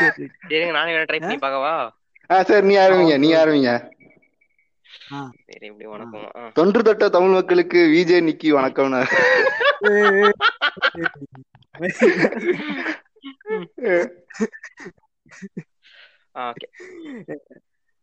[0.00, 1.72] சரி சரிங்க நானே வேணா ட்ரை பண்ணி பார்க்கவா?
[2.30, 3.70] ஆ சரி நீ ஆரம்பிங்க நீ ஆரம்பிங்க.
[5.12, 5.18] ஆ.
[5.46, 6.52] சரி இப்படி வணக்கம்.
[6.54, 9.02] தொன்று தொட்ட தமிழ் மக்களுக்கு விஜய் நிக்கி வணக்கம்னு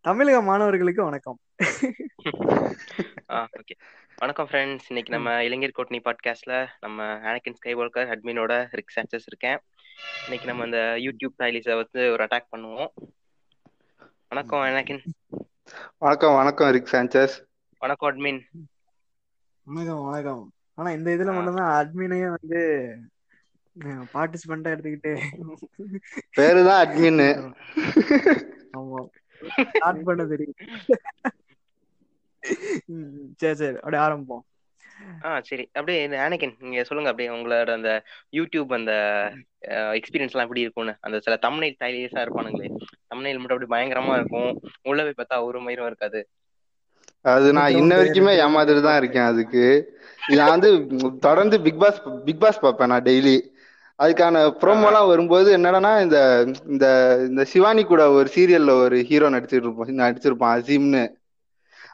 [0.05, 1.39] தமிழக மாணவர்களுக்கு வணக்கம்.
[3.29, 3.75] ஆ ஓகே.
[4.17, 9.59] வணக்கம் ஃப்ரெண்ட்ஸ் இன்னைக்கு நம்ம இளைஞர் கோட்னி பாட்காஸ்ட்ல நம்ம ஆனக்கின் ஸ்கை வால்கர் அட்மினோட ரிக் சான்சஸ் இருக்கேன்.
[9.97, 12.91] இன்னைக்கு நம்ம அந்த யூடியூப் டைலிஸை வந்து ஒரு அட்டாக் பண்ணுவோம்.
[14.29, 15.03] வணக்கம் ஆனக்கின்
[15.97, 17.29] வணக்கம் வணக்கம் ரிக் சாnchez
[17.79, 18.41] வணக்கம் அட்மின்.
[19.63, 20.51] வணக்கம் வணக்கம்.
[20.73, 21.31] ஆனா இந்த இதுல ஆ.
[21.31, 22.61] மட்டும்தான் அட்மினையும் வந்து
[24.13, 25.11] பார்ட்டிசிபெண்டா எடுத்துக்கிட்டு.
[26.37, 27.53] பேருதான் அட்மின்
[28.77, 29.05] ஆமா.
[29.71, 30.55] ஸ்டார்ட் பண்ண தெரியும்.
[33.37, 33.75] சரி சரி.
[33.75, 34.45] அப்படியே ஆரம்பிப்போம்.
[35.23, 35.63] ஆ சரி.
[35.75, 37.91] அப்படியே இந்த ஆனக்கின் நீங்க சொல்லுங்க அப்படியே உங்களோட அந்த
[38.33, 38.93] யூடியூப் அந்த
[39.99, 40.95] எக்ஸ்பீரியன்ஸ்லாம் எப்படி இருக்கும்னு.
[41.01, 42.69] அந்த சில தம்னைல் டைலிஸா இருப்பானுங்களே.
[43.11, 44.51] தம்னைல் மட்டும் அப்படி பயங்கரமா இருக்கும்.
[44.85, 46.21] உள்ள போய் பார்த்தா ஒரு மயிரும் இருக்காது.
[47.25, 49.65] அது நான் இன்ன வரைக்குமே ஏமாந்துட்டு தான் இருக்கேன் அதுக்கு.
[50.31, 50.69] நான் வந்து
[51.25, 53.37] தொடர்ந்து பிக் பாஸ் பிக் பாஸ் பார்ப்பேன் நான் டெய்லி
[53.99, 56.17] அதுக்கான ப்ரோமோலாம் வரும்போது என்னன்னா இந்த
[56.67, 56.87] இந்த
[57.27, 61.03] இந்த சிவானி கூட ஒரு சீரியல்ல ஒரு ஹீரோ நடிச்சிருப்பான் நடிச்சிருப்பான் அசீம்னு.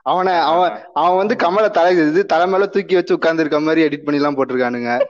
[0.03, 4.21] அவனை அவன் அவன் வந்து கமலை தலை இது தலை மேல தூக்கி வச்சு உட்கார்ந்துருக்க மாதிரி எடிட் பண்ணி
[4.21, 5.03] எல்லாம் போட்டிருக்கானுங்க.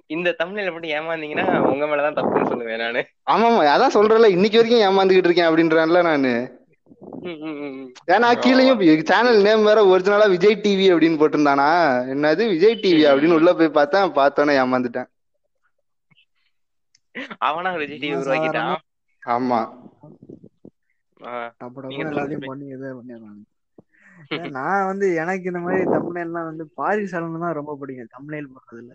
[0.08, 3.06] இந்த- தமிழ்ல மட்டும் ஏமாந்தீங்கன்னா உங்க மேலதான் தப்புன்னு சொல்லுவேன் நானு.
[3.32, 6.65] ஆமாமா அதான் சொல்றேன்ல இன்னைக்கு வரைக்கும் ஏமாந்துகிட்டு இருக்கேன் அப்படின்றேன்ல நானு.
[8.14, 11.68] ஏன்னா கீழேயும் சேனல் நேம் வேற ஒரிஜினலா விஜய் டிவி அப்படின்னு போட்டிருந்தானா?
[12.14, 15.10] என்னது விஜய் டிவி அப்படின்னு உள்ள போய் பார்த்தேன் பார்த்தோன்னே ஏமாந்துட்டேன்.
[17.48, 18.74] அவனா விஜய் டிவி உருவாக்கிட்டான்?
[19.24, 19.60] ஆமா.
[24.56, 28.94] நான் வந்து எனக்கு இந்த மாதிரி தம்ப்நெயில்லாம் வந்து பாரிசாலன் தான் ரொம்ப பிடிக்கும் தம்ப்நெயில் போடுறதுல.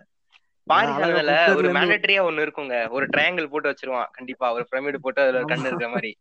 [0.67, 2.75] பாரிசாலன்ல ஒரு மேண்டட்டரியா ஒண்ணு இருக்குங்க.
[2.89, 4.47] ஒரு ட்ரையாங்கிள் போட்டு வச்சிருவான் கண்டிப்பா.
[4.53, 6.11] ஒரு பிரமிடு போட்டு அதுல கண்ணு இருக்கிற மாதிரி.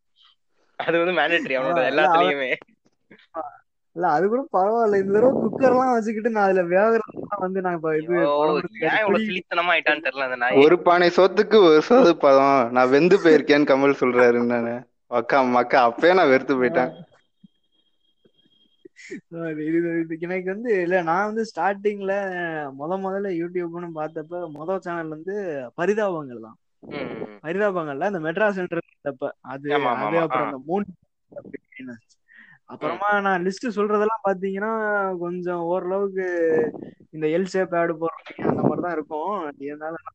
[0.83, 2.51] அது வந்து மேண்டட்டரி அவனோட எல்லாத்துலயுமே.
[3.97, 5.01] இல்ல அது கூட பரவாயில்ல.
[5.03, 7.07] இந்த தடவை குக்கர் எல்லாம் வச்சுக்கிட்டு நான் அதுல வேகறதுலாம்
[7.39, 8.15] வந்து நான் இப்ப இது
[8.99, 10.63] இவ்வளவு சிலித்தனமா ஆயிட்டான்னு தெரியல அந்த நாய்.
[10.63, 12.49] ஒரு பானை சோத்துக்கு ஒரு சோது பதம்.
[12.77, 14.75] நான் வெந்து போயிருக்கேன்னு கமல் சொல்றாரு நானு.
[15.19, 16.93] அக்கா மக்கா அப்பயே நான் வெறுத்து போயிட்டேன்.
[20.27, 22.15] எனக்கு வந்து இல்ல நான் வந்து ஸ்டார்டிங்ல
[22.79, 25.35] முத முதல்ல யூடியூப்னு பார்த்தப்ப முத சேனல் வந்து
[25.79, 26.59] பரிதாபங்கள் தான்
[27.43, 29.69] பரிதாபங்கள்ல அந்த மெட்ராஸ் சென்டர் இருந்தப்ப அது.
[30.25, 30.47] அப்புறம்.
[30.47, 30.85] அந்த மூணு.
[32.73, 34.73] அப்புறமா நான் லிஸ்ட் சொல்றதெல்லாம் பாத்தீங்கன்னா
[35.23, 36.27] கொஞ்சம் ஓரளவுக்கு
[37.11, 39.33] இந்த எல் ஷேப் ஆடு போடுறீங்க அந்த மாதிரி தான் இருக்கும்
[39.63, 40.07] இருந்தாலும்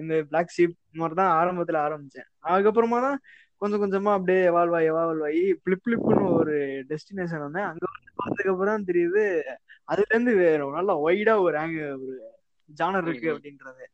[0.00, 3.18] இந்த பிளாக் ஷீப் மாதிரி தான் ஆரம்பத்துல ஆரம்பிச்சேன் அதுக்கப்புறமா தான்
[3.62, 6.54] கொஞ்சம் கொஞ்சமா அப்படியே எவால்வ் ஆகி எவால்வ் ஆகி பிளிப் பிளிப்னு ஒரு
[6.90, 9.22] டெஸ்டினேஷன் வந்தேன் அங்க வந்து பார்த்ததுக்கு அப்புறம் தான் தெரியுது
[9.88, 10.32] அதுல இருந்து
[10.76, 12.14] நல்ல ஒய்டா ஒரு ஆங்க ஒரு
[12.68, 13.28] ஜானர் இருக்கு.
[13.34, 13.84] அப்படின்றது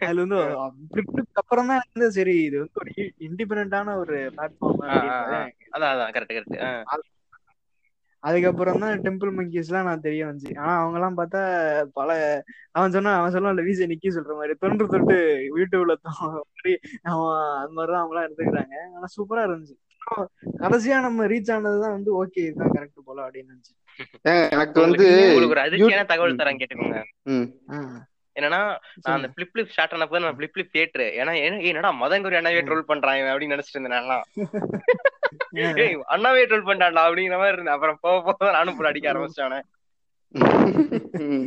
[0.00, 0.38] அதுல வந்து
[1.40, 2.92] அப்புறம் தான் எனக்கு வந்து சரி இது வந்து ஒரு
[3.26, 4.80] இண்டிபெண்டான ஒரு பிளாட்ஃபார்ம்.
[5.74, 6.12] அதான் அதான்.
[6.16, 7.12] கரெக்ட் கரெக்ட்
[8.22, 10.52] அதுக்கப்புறம் தான் டெம்பிள் மங்கிஸ் எல்லாம் நான் தெரிய வந்துச்சு.
[10.60, 11.40] ஆனா அவங்க எல்லாம் பார்த்தா
[11.92, 12.10] பல
[12.72, 14.54] அவன் சொன்னா அவன் சொல்லுவான்ல விஜய் நிக்கி சொல்ற மாதிரி.
[14.62, 15.16] தொன்று தொட்டு
[15.50, 16.72] யூடியூப்ல மாதிரி
[17.10, 17.28] அவன்
[17.60, 18.74] அந்த மாதிரிதான் அவங்க எல்லாம் எடுத்துக்கிறாங்க.
[18.96, 19.76] ஆனா சூப்பரா இருந்துச்சு.
[20.60, 23.72] கடைசியா நம்ம ரீச் ஆனதுதான் வந்து ஓகே இதுதான் கரெக்ட் போல அப்படின்னு நினைச்சு
[24.54, 25.06] எனக்கு வந்து
[25.48, 27.00] ஒரு அதிர்ச்சியான தகவல் தரேன் கேட்டுக்கோங்க.
[28.36, 28.60] என்னன்னா
[29.02, 31.32] நான் அந்த பிளிப் பிளிப் ஸ்டார்ட் ஆனப்போ நான் பிளிப் பிளிப் தியேட்டர் ஏன்னா
[31.68, 33.96] என்னடா மதங்கூரி அண்ணாவே ட்ரோல் பண்றான் இவன் அப்படின்னு நினைச்சிட்டு இருந்தேன்
[36.14, 37.76] அண்ணாவே ட்ரோல் பண்றான்டா அப்படிங்கிற மாதிரி இருந்தேன்.
[37.76, 39.60] அப்புறம் போக போக நானும் போய் அடிக்க ஆரம்பிச்சிட்டானே
[41.24, 41.46] ம்.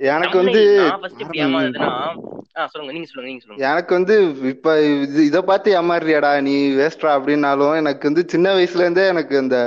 [0.00, 1.90] எனக்கு வந்து நான் ஃபர்ஸ்ட் இப்படி ஏமாந்ததுன்னா
[2.54, 3.64] ஆ சொல்லுங்க நீங்க சொல்லுங்க நீங்க சொல்லுங்க.
[3.68, 4.14] எனக்கு வந்து
[4.52, 4.74] இப்ப
[5.24, 9.58] இது பார்த்து ஏமாறுறியாடா நீ வேஸ்ட்ரா அப்படின்னாலும் எனக்கு வந்து சின்ன வயசுல இருந்தே எனக்கு அந்த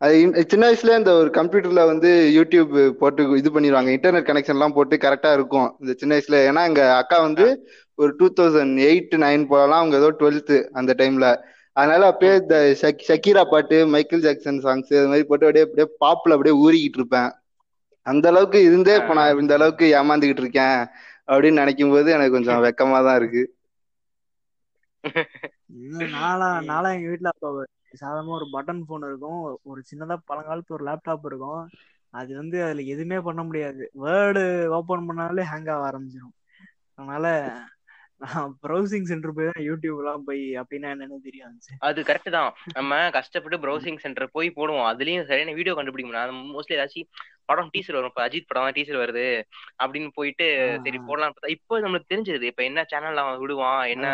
[0.00, 4.76] அது இன்- சின்ன வயசுல இந்த ஒரு கம்ப்யூட்டர்ல வந்து யூடியூப் போட்டு இது பண்ணிடுவாங்க இன்டர்நெட் கனெக்ஷன் எல்லாம்
[4.76, 5.68] போட்டு கரெக்டா இருக்கும்.
[5.82, 7.46] இந்த சின்ன வயசுல ஏன்னா எங்க அக்கா வந்து
[7.98, 11.28] ஒரு டூ தௌசண்ட் எயிட் நைன் போலாம் அவங்க ஏதோ டுவெல்த் அந்த டைம்ல
[11.76, 16.36] அதனால அப்படியே இந்த ஷக்- ஷக்கீரா பாட்டு மைக்கேல் ஜாக்சன் சாங்ஸ் அது மாதிரி போட்டு அப்படியே அப்படியே பாப்புல
[16.36, 17.30] அப்படியே ஊறிக்கிட்டு இருப்பேன்.
[18.06, 20.78] அந்த அளவுக்கு இருந்தே இப்ப நான் இந்த அளவுக்கு ஏமாந்துகிட்டு இருக்கேன்
[21.28, 23.42] அப்படின்னு நினைக்கும் போது எனக்கு கொஞ்சம் வெக்கமா தான் இருக்கு
[26.14, 27.48] நாளா நாளா எங்க வீட்டுல அப்ப
[28.00, 29.42] சாதாரணமா ஒரு பட்டன் போன் இருக்கும்.
[29.62, 31.62] ஒரு சின்னதா பழங்காலத்து ஒரு லேப்டாப் இருக்கும்.
[32.14, 33.84] அது வந்து அதுல எதுவுமே பண்ண முடியாது.
[34.04, 34.42] வேர்டு
[34.78, 36.36] ஓபன் பண்ணாலே ஹேங் ஆக ஆரம்பிச்சிடும்
[36.98, 37.26] அதனால
[38.24, 42.50] நான் ப்ரௌசிங் சென்டர் போய் தான் யூடியூப் எல்லாம் போய் அப்படின்னா என்னன்னு தெரியாது அது கரெக்ட் தான்.
[42.74, 44.86] நம்ம கஷ்டப்பட்டு ப்ரௌசிங் சென்டர் போய் போடுவோம்.
[44.92, 46.54] அதுலயும் சரியான வீடியோ கண்டுபிடிக்க முடியும்.
[46.54, 47.10] மோஸ்ட்லி ஏதாச்சும்
[47.48, 48.12] படம் டீசர் வரும்.
[48.12, 49.24] இப்ப அஜித் படம் டீசர் வருது
[49.82, 50.46] அப்படின்னு போயிட்டு
[50.84, 51.34] சரி போடலாம்.
[51.56, 53.82] இப்போ நம்மளுக்கு தெரிஞ்சது இப்ப என்ன சேனல்ல அவன் விடுவான்?
[53.94, 54.06] என்ன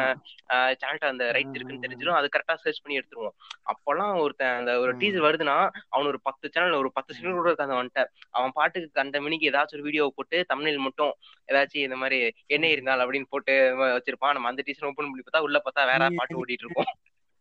[0.81, 3.35] சேனல்ட்ட அந்த ரைட்ஸ் இருக்குன்னு தெரிஞ்சிடும் அது கரெக்டா சர்ச் பண்ணி எடுத்துருவோம்.
[3.73, 5.57] அப்பெல்லாம் ஒருத்தன் அந்த ஒரு டீசர் வருதுன்னா
[5.95, 8.03] அவன் ஒரு பத்து சேனல் ஒரு பத்து சேனல் கூட இருக்காது அவன்கிட்ட.
[8.39, 11.13] அவன் பாட்டுக்கு கண்ட மணிக்கு ஏதாச்சும் ஒரு வீடியோ போட்டு தமிழில் மட்டும்
[11.49, 12.19] ஏதாச்சும் இந்த மாதிரி
[12.55, 13.55] என்ன இருந்தால் அப்படின்னு போட்டு
[13.97, 14.35] வச்சிருப்பான்.
[14.37, 16.91] நம்ம அந்த டீசர் ஓப்பன் பண்ணி பார்த்தா உள்ள பார்த்தா வேற பாட்டு ஓடிட்டு இருக்கோம்.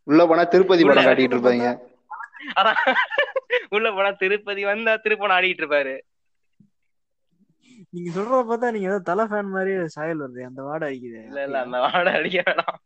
[0.07, 1.67] உள்ள போனா திருப்பதி படம் காட்டிட்டு இருப்பாங்க.
[2.59, 2.79] அதான்
[3.75, 5.95] உள்ள போனா திருப்பதி வந்தா திருப்பணம் ஆடிட்டு இருப்பாரு.
[7.93, 11.21] நீங்க சொல்றத பார்த்தா நீங்க ஏதோ தலை ஃபேன் மாதிரி சாயல் வருது அந்த வாடை அடிக்குது.
[11.27, 12.79] இல்ல இல்ல அந்த வாடை அடிக்க வேணாம்.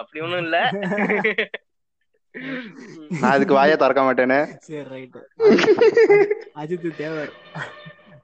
[0.00, 0.56] அப்படி ஒண்ணும் இல்ல.
[3.20, 4.40] நான் அதுக்கு வாய திறக்க மாட்டேனே.
[4.66, 5.18] சரி ரைட்
[6.62, 7.32] அஜித் தேவர்.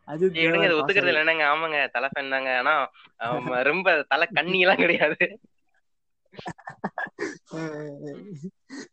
[0.09, 2.51] அஜித் இவனுங்க இதை ஒத்துக்கிறது இல்லை என்னங்க ஆமாங்க தலை ஃபேன் தாங்க.
[2.61, 2.75] ஆனா
[3.71, 5.19] ரொம்ப தலை கண்ணி எல்லாம் கிடையாது.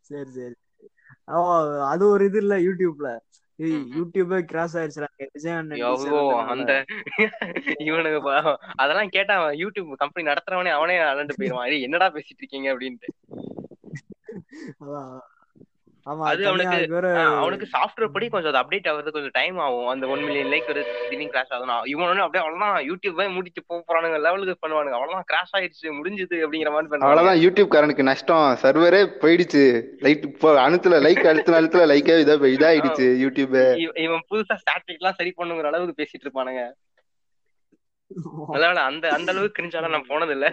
[0.08, 0.56] சரி சரி.
[1.30, 1.54] ஆமா
[1.84, 3.08] அது ஒரு இது இல்ல யூடியூப்ல.
[3.94, 4.76] யூடியூபே கிராஸ்
[5.34, 5.74] விஜய் அந்த
[7.88, 8.20] இவனுக்கு
[8.76, 11.80] அதெல்லாம் கேட்டா யூடியூப் கம்பெனி நடத்துறவனே அவனே அலண்டு போயிருவான்.
[11.80, 13.10] என்னடா பேசிட்டு இருக்கீங்க அப்படின்ட்டு.
[16.30, 16.78] அது அவனுக்கு
[17.40, 19.88] அவனுக்கு சாஃப்ட்வேர் படி கொஞ்சம் அது அப்டேட் ஆகுறது கொஞ்சம் டைம் ஆகும்.
[19.92, 24.56] அந்த ஒன் மில்லியன் லைக் ஒரு திடீர்னு கிராஷ் ஆகும் இவன் அப்படியே அவ்வளவுதான் யூடியூப் முடிச்சு போறானுங்க லெவலுக்கு
[24.64, 24.96] பண்ணுவானுங்க.
[24.98, 28.46] அவ்வளவுதான் கிராஷ் ஆயிடுச்சு முடிஞ்சது அப்படிங்கிற மாதிரி பண்ணுவாங்க அவ்வளவுதான் யூடியூப் காரனுக்கு நஷ்டம்.
[28.64, 29.64] சர்வரே போயிடுச்சு.
[30.06, 33.56] லைட் இப்போ அணுத்துல லைக் அழுத்தின அழுத்துல லைக்கே இதா இதாயிடுச்சு யூடியூப்
[34.06, 36.64] இவன் புதுசா ஸ்டாட்டிக் எல்லாம் சரி பண்ணுங்கிற அளவுக்கு பேசிட்டு இருப்பானுங்க.
[38.54, 40.46] அதனால அந்த அந்த அளவுக்கு கிரிஞ்சாலும் நான் போனது இல்ல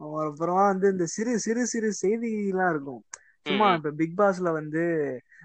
[0.00, 3.02] அப்புறமா வந்து இந்த சிறு சிறு சிறு செய்திலாம் இருக்கும்.
[3.46, 4.82] சும்மா இப்ப பிக் பாஸ்ல வந்து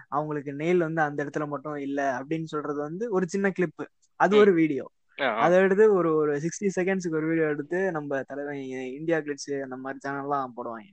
[0.09, 3.83] அவங்களுக்கு நெயில் வந்து அந்த இடத்துல மட்டும் இல்ல அப்படின்னு சொல்றது வந்து ஒரு சின்ன கிளிப்
[4.19, 4.85] அது ஒரு வீடியோ
[5.43, 8.59] அதை எடுத்து ஒரு ஒரு சிக்ஸ்டி செகண்ட்ஸ்க்கு ஒரு வீடியோ எடுத்து நம்ம தலைவன்
[8.97, 10.89] இந்தியா கிளிட்ஸ் அந்த மாதிரி சேனல்லாம் போடுவாங்க.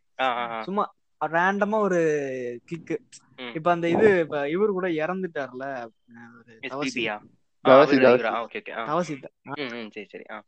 [0.66, 0.84] சும்மா
[1.20, 2.00] ரேண்டமா ஒரு
[2.68, 2.96] கிக்கு
[3.54, 5.64] இப்ப அந்த இது இப்ப இவர் கூட இறந்துட்டார்ல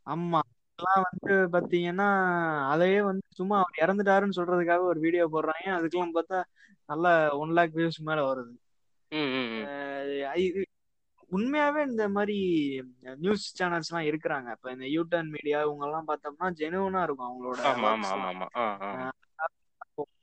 [0.07, 0.41] ஆமா.
[0.79, 2.07] எல்லாம் வந்து பாத்தீங்கன்னா
[2.73, 5.67] அதையே வந்து சும்மா அவர் இறந்துட்டாருன்னு சொல்றதுக்காக ஒரு வீடியோ போடுறாங்க.
[5.79, 6.41] அதுக்கெல்லாம் பார்த்தா
[6.89, 7.07] நல்ல
[7.43, 8.53] ஒன் லேக் வியூஸ் மேல வருது.
[11.31, 12.37] உண்மையாவே இந்த மாதிரி
[13.23, 14.49] நியூஸ் சேனல்ஸ் எல்லாம் இருக்கிறாங்க.
[14.57, 17.61] இப்ப இந்த யூடர்ன் மீடியா இவங்க எல்லாம் பார்த்தோம்னா ஜெனுவனா இருக்கும் அவங்களோட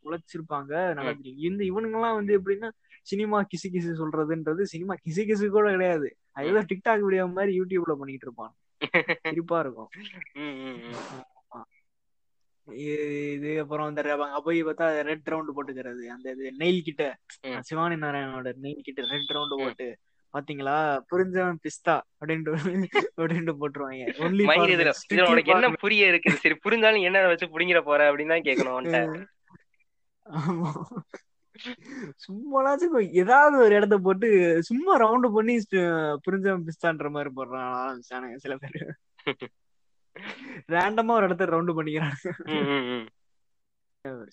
[0.06, 1.12] உழைச்சிருப்பாங்க நல்லா
[1.48, 2.70] இந்த இவனுங்க எல்லாம் வந்து எப்படின்னா
[3.08, 6.08] சினிமா கிசு கிசு சொல்றதுன்றது சினிமா கிசு கிசு கூட கிடையாது.
[6.50, 8.54] ஏதோ டிக்டாக் வீடியோ மாதிரி யூடியூப்ல பண்ணிட்டு இருப்பான்
[9.26, 9.90] சிரிப்பா இருக்கும்.
[13.38, 13.88] இது அப்புறம்
[14.26, 16.04] அங்க போய் பார்த்தா ரெட் ரவுண்ட் போட்டுக்கிறது.
[16.16, 17.04] அந்த இது நெயில் கிட்ட.
[17.70, 19.88] சிவானி நாராயணோட நெயில் கிட்ட ரெட் ரவுண்ட் போட்டு
[20.34, 20.76] பாத்தீங்களா?
[21.12, 22.52] புரிஞ்சவன் பிஸ்தா அப்படின்ட்டு
[23.18, 24.04] அப்படின்ட்டு போட்டுருவாங்க.
[24.26, 24.44] ஒன்லி
[25.32, 28.78] உனக்கு என்ன புரிய இருக்கு சரி புரிஞ்சாலும் என்ன வச்சு புடிங்கிற போற அப்படின்னு தான் கேட்கணும்
[30.26, 30.70] ஆமா.
[32.24, 34.28] சும்மாலாச்சும் ஏதாவது ஒரு இடத்த போட்டு
[34.64, 38.00] சும்மா ரவுண்ட் பண்ணி புரிஞ்சவன் பிஸ்தான்ற மாதிரி போடுறான்.
[38.36, 38.98] சில பேர்.
[40.72, 43.06] ரேண்டமா ஒரு இடத்த ரவுண்ட் பண்ணிக்கிறாங்க.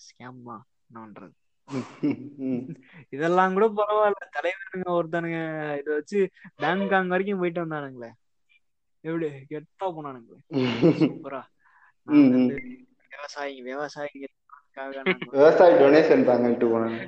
[0.07, 0.57] ஸ்கேம்மா
[0.93, 1.35] என்னன்றது.
[3.09, 4.23] இதெல்லாம் கூட பரவாயில்ல.
[4.37, 5.39] தலைவருங்க ஒருத்தனுங்க
[5.79, 6.29] இத வச்சு
[6.61, 8.11] பேங்காங் வரைக்கும் போயிட்டு வந்தானுங்களே.
[9.01, 9.27] எப்படி?
[9.49, 10.39] கெட்டா போனானுங்களே.
[11.09, 11.41] சூப்பரா
[13.11, 14.27] விவசாயி விவசாயிங்க.
[15.33, 16.99] விவசாய டொனேஷன் தாங்கட்டு போனாங்க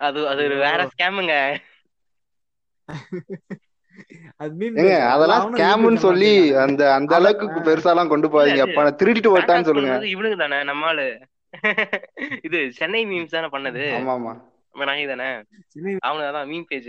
[0.00, 1.34] அது அது ஒரு வேற ஸ்கேமுங்க
[5.10, 6.30] அதெல்லாம் ஸ்கேம்னு சொல்லி
[6.62, 9.96] அந்த அந்த அளவுக்கு பெருசாலாம் கொண்டு போவாதீங்க அப்ப திருடிட்டு ஓட்டான்னு சொல்லுங்க.
[10.12, 11.00] இவனுக்கு தானே நம்மால
[12.46, 13.84] இது சென்னை மீம்ஸ் தானே பண்ணது.
[13.98, 14.32] ஆமா ஆமா.
[14.74, 15.28] நாகி தானே.
[16.06, 16.88] அவனுக்கு அதான் மீம் பேஜ்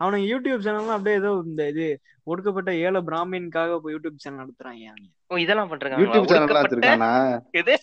[0.00, 1.86] அவனுக்கு யூடியூப் சேனல்லாம் அப்படியே ஏதோ இந்த இது
[2.26, 4.94] ஒடுக்கப்பட்ட ஏழை பிராமின்காக இப்போ யூடியூப் சேனல் நடத்துறாங்க
[5.30, 7.12] ஓ இதெல்லாம் பண்றாங்க யூடியூப் சேனல் வச்சிருக்கானா?
[7.60, 7.74] எது?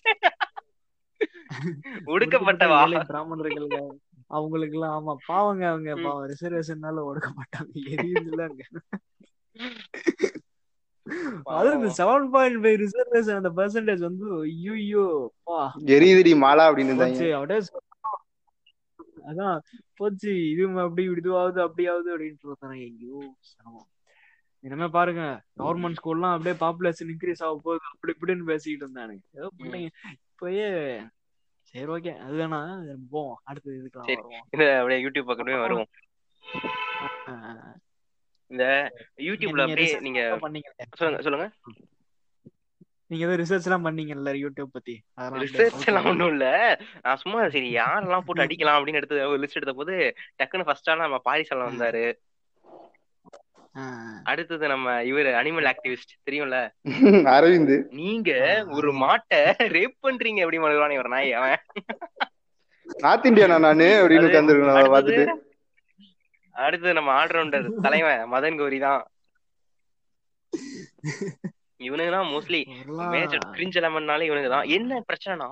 [2.11, 2.79] ஒடுக்கப்பட்டவா?
[3.09, 3.67] பிராமணர்கள்
[4.31, 6.25] அவங்களுக்கு எல்லாம் ஆமா பாவங்க அவங்க பாவம்.
[6.31, 8.63] ரிசர்வேஷன்னால ஒடுக்கப்பட்டாங்க எரியுதுல அங்க.
[11.55, 15.05] அது இந்த செவன் பாயிண்ட் ஃபைவ் ரிசர்வேஷன் அந்த பெர்சன்டேஜ் வந்து ஐயோ
[15.47, 15.59] பா
[15.93, 16.95] எரியுதுடி மாலா அப்படின்னு
[17.37, 17.59] அப்படியே
[19.27, 19.57] அதான்
[19.99, 23.19] போச்சு இது அப்படி இதுவாகுது அப்படியாவது அப்படின்னு சொல்றாங்க ஐயோ
[23.49, 23.87] சிரமம்.
[24.63, 25.23] இனிமே பாருங்க
[25.59, 29.89] கவர்மெண்ட் ஸ்கூல்லாம் அப்படியே பாப்புலேஷன் இன்க்ரீஸ் ஆக போகுது அப்படி இப்படின்னு பேசிக்கிட்டு இருந்தானுங்க ஏதோ பிள்ளைங்க
[30.31, 30.69] இப்பயே
[31.73, 32.59] சரி ஓகே அது வேணா
[33.11, 33.37] போவோம்.
[33.43, 34.45] அடுத்து இதுக்கெல்லாம் வருவோம்.
[34.77, 35.89] அப்படியே யூடியூப் பக்கமே வருவோம்.
[38.51, 38.65] இந்த
[39.27, 40.21] யூடியூப்ல அப்படியே நீங்க
[40.99, 41.47] சொல்லுங்க சொல்லுங்க.
[43.11, 44.95] நீங்க ஏதோ ரிசர்ச் எல்லாம் பண்ணீங்கல்ல யூடியூப் பத்தி?
[45.43, 46.45] ரிசர்ச் எல்லாம் ஒண்ணும் இல்ல.
[47.03, 49.93] நான் சும்மா சரி யாரெல்லாம் போட்டு அடிக்கலாம் அப்படின்னு எடுத்து ஒரு லிஸ்ட் எடுத்த போது
[50.39, 52.03] டக்குன்னு ஃபர்ஸ்ட் ஆனா நம்ம பாரிசாலம் வந்தாரு.
[54.25, 56.59] அடுத்தது நம்ம இவரு அனிமல் ஆக்டிவிஸ்ட் தெரியும்ல?
[57.35, 57.75] அரவிந்த்.
[57.97, 58.31] நீங்க
[58.77, 59.41] ஒரு மாட்டை
[59.75, 61.59] ரேப் பண்றீங்க எப்படி மறுவானே ஒரு நாய் அவன்.
[62.99, 65.25] நார்த் இந்தியானா நானு அப்படின்னு உட்காந்துருக்கணும் அடுத்தது பாத்துட்டு
[66.55, 69.03] அடுத்தது நம்ம ஆல்ரவுண்டர் தலைவன் மதன் கௌரி தான்.
[71.79, 72.59] இவனுங்க தான் மோஸ்ட்லி
[73.11, 75.47] மேஜர் கிரிஞ்ச் எலமெண்ட்னாலே இவனுங்க தான் என்ன பிரச்சனைனா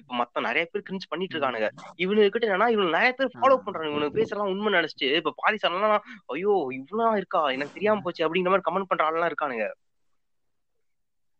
[0.00, 1.66] இப்ப மத்த நிறைய பேர் கிரிஞ்ச் பண்ணிட்டு இருக்கானுங்க.
[2.02, 5.96] இவனுக்கு கிட்ட என்னன்னா இவனுக்கு நிறைய பேர் ஃபாலோ பண்றாங்க இவனுக்கு பேசலாம் உண்மை நினைச்சிட்டு இப்ப பாதி சலாம்
[6.34, 7.42] ஐயோ இவ்வளவு இருக்கா?
[7.56, 9.66] எனக்கு தெரியாம போச்சு அப்படிங்கிற மாதிரி கமெண்ட் பண்ற ஆள்லாம் இருக்கானுங்க.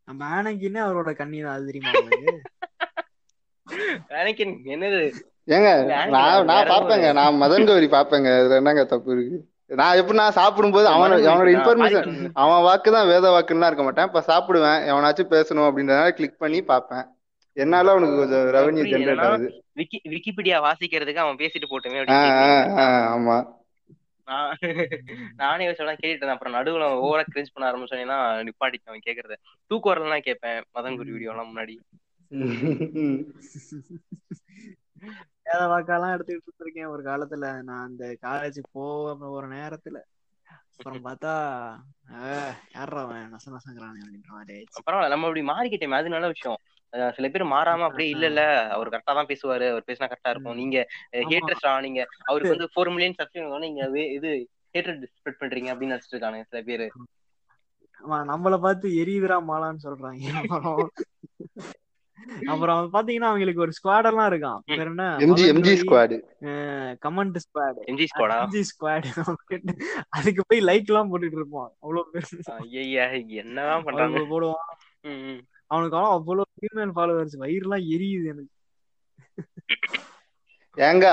[0.08, 1.92] நம்ம ஆனக்கின்னு அவரோட கண்ணி தான் அது தெரியுமா
[4.18, 5.00] எனக்கு என்னது?
[5.54, 5.68] ஏங்க
[6.12, 6.12] நான்
[6.48, 9.38] நான் பாப்பேங்க நான் மதன் கௌரி பாப்பேங்க இதுல என்னங்க தப்பு இருக்கு?
[9.70, 12.06] நான் எப்படி நான் சாப்பிடும்போது அவன அவனோட இன்ஃபர்மேஷன்.
[12.42, 14.08] அவன் வாக்கு தான் வேத வாக்குலாம் இருக்க மாட்டேன்.
[14.10, 14.80] இப்ப சாப்பிடுவேன்.
[14.90, 17.06] எவனாச்சும் பேசணும் அப்படின்றதுனால கிளிக் பண்ணி பாப்பேன்
[17.56, 19.46] என்னால அவனுக்கு கொஞ்சம் ரெவன்யூ ஜென்ரேட் ஆகுது.
[19.78, 22.02] விக்கி விக்கிபீடியா வாசிக்கிறதுக்கு அவன் பேசிட்டு போட்டுமே
[23.14, 23.38] ஆமா.
[24.28, 24.50] நான்
[25.40, 29.36] நானே சொல்ல கேட்டுட்டு அப்புறம் நடுவுல ஓவரா கிரிஞ்ச் பண்ண ஆரம்பிச்சோன்னா நிப்பாட்டிட்டு அவன் கேக்குறத.
[29.70, 30.60] தூக்கு வரலாம் கேட்பேன்.
[30.76, 31.76] மதன் குரு வீடியோ எல்லாம் முன்னாடி
[35.48, 39.98] வேத வாக்காலாம் எடுத்துக்கிட்டு இருக்கேன் ஒரு காலத்துல நான் அந்த காலேஜ் போக ஒரு நேரத்துல.
[40.72, 41.32] அப்புறம் பார்த்தா
[42.96, 43.22] அவன்?
[43.32, 45.12] நச நசங்கிறானே அப்படின்ற மாதிரி பரவாயில்ல.
[45.12, 46.58] நம்ம அப்படி மாறிக்கிட்டேன் அது நல்ல விஷயம்.
[47.16, 48.42] சில பேர் மாறாம அப்படியே இல்ல இல்ல
[48.74, 49.66] அவர் கரெக்டா தான் பேசுவாரு.
[49.72, 50.58] அவர் பேசினா கரெக்டா இருக்கும்.
[50.60, 50.76] நீங்க.
[51.32, 53.82] ஹேட்ரஸ்டா நீங்க அவருக்கு வந்து ஃபோர் மில்லியன் சப்ஸ்கிரைபர் நீங்க
[54.16, 54.30] இது
[54.74, 56.88] ஹேட்ரட் ஸ்ப்ரெட் பண்றீங்க அப்படின்னு நினைச்சிட்டு இருக்காங்க சில பேரு.
[58.02, 58.18] ஆமா.
[58.28, 60.22] நம்மள பார்த்து எரியுதுரா மாலான்னு சொல்றாங்க.
[62.46, 65.16] அப்புறம் பாத்தீங்கன்னா அவங்களுக்கு ஒரு ஸ்குவாட் எல்லாம் இருக்கான் பேர் என்ன?
[65.18, 66.16] MG MG squad
[67.06, 69.04] comment squad MG Skoda MG squad
[70.08, 72.24] அதுக்கு போய் லைக் எல்லாம் போட்டுட்டு இருப்பான் அவ்வளவு பேர்.
[72.72, 73.04] ஐயா
[73.42, 74.18] என்னதான் பண்றாங்க?
[74.18, 75.40] போடுவான்.
[75.66, 78.52] அவனுக்கு ஆனா அவ்வளவு ஃபீமேல் ஃபாலோவர்ஸ் வயிறுலாம் எரியுது எனக்கு.
[80.76, 81.06] ஏங்க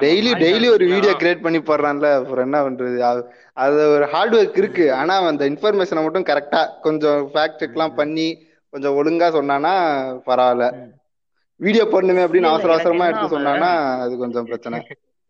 [0.00, 0.84] டெய்லி டெய்லி ஒரு.
[0.86, 2.98] வீடியோ கிரியேட் பண்ணி போடுறான்ல அப்புறம் என்ன பண்றது?
[3.10, 4.94] அது- அது ஒரு ஹார்ட் ஒர்க் இருக்கு.
[4.94, 8.26] ஆனா அந்த இன்ஃபர்மேஷனை மட்டும் கரெக்டா கொஞ்சம் ஃபேக்ட் செக் எல்லாம் பண்ணி
[8.72, 9.72] கொஞ்சம் ஒழுங்கா சொன்னானா
[10.26, 10.66] பரவாயில்ல.
[11.60, 13.70] வீடியோ போடணுமே அப்படின்னு அவசர அவசரமா எடுத்து சொன்னானா
[14.04, 14.80] அது கொஞ்சம் பிரச்சனை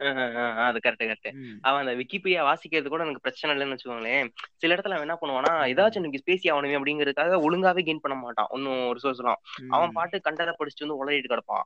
[0.66, 1.28] அது கரெக்ட் கரெக்ட்.
[1.66, 4.28] அவன் அந்த விக்கிபீடியா வாசிக்கிறது கூட எனக்கு பிரச்சனை இல்லைன்னு வச்சுக்கோங்களேன்
[4.62, 8.80] சில இடத்துல அவன் என்ன பண்ணுவானா ஏதாச்சும் எனக்கு பேசி ஆகணுமே அப்படிங்கறதுக்காக ஒழுங்காவே கெயின் பண்ண மாட்டான் ஒன்னும்
[8.96, 9.38] ரிசோர்ஸ் எல்லாம்
[9.72, 9.92] அவன்.
[9.98, 11.64] பாட்டு கண்டதை படிச்சுட்டு வந்து உளறிட்டு கிடப்பான்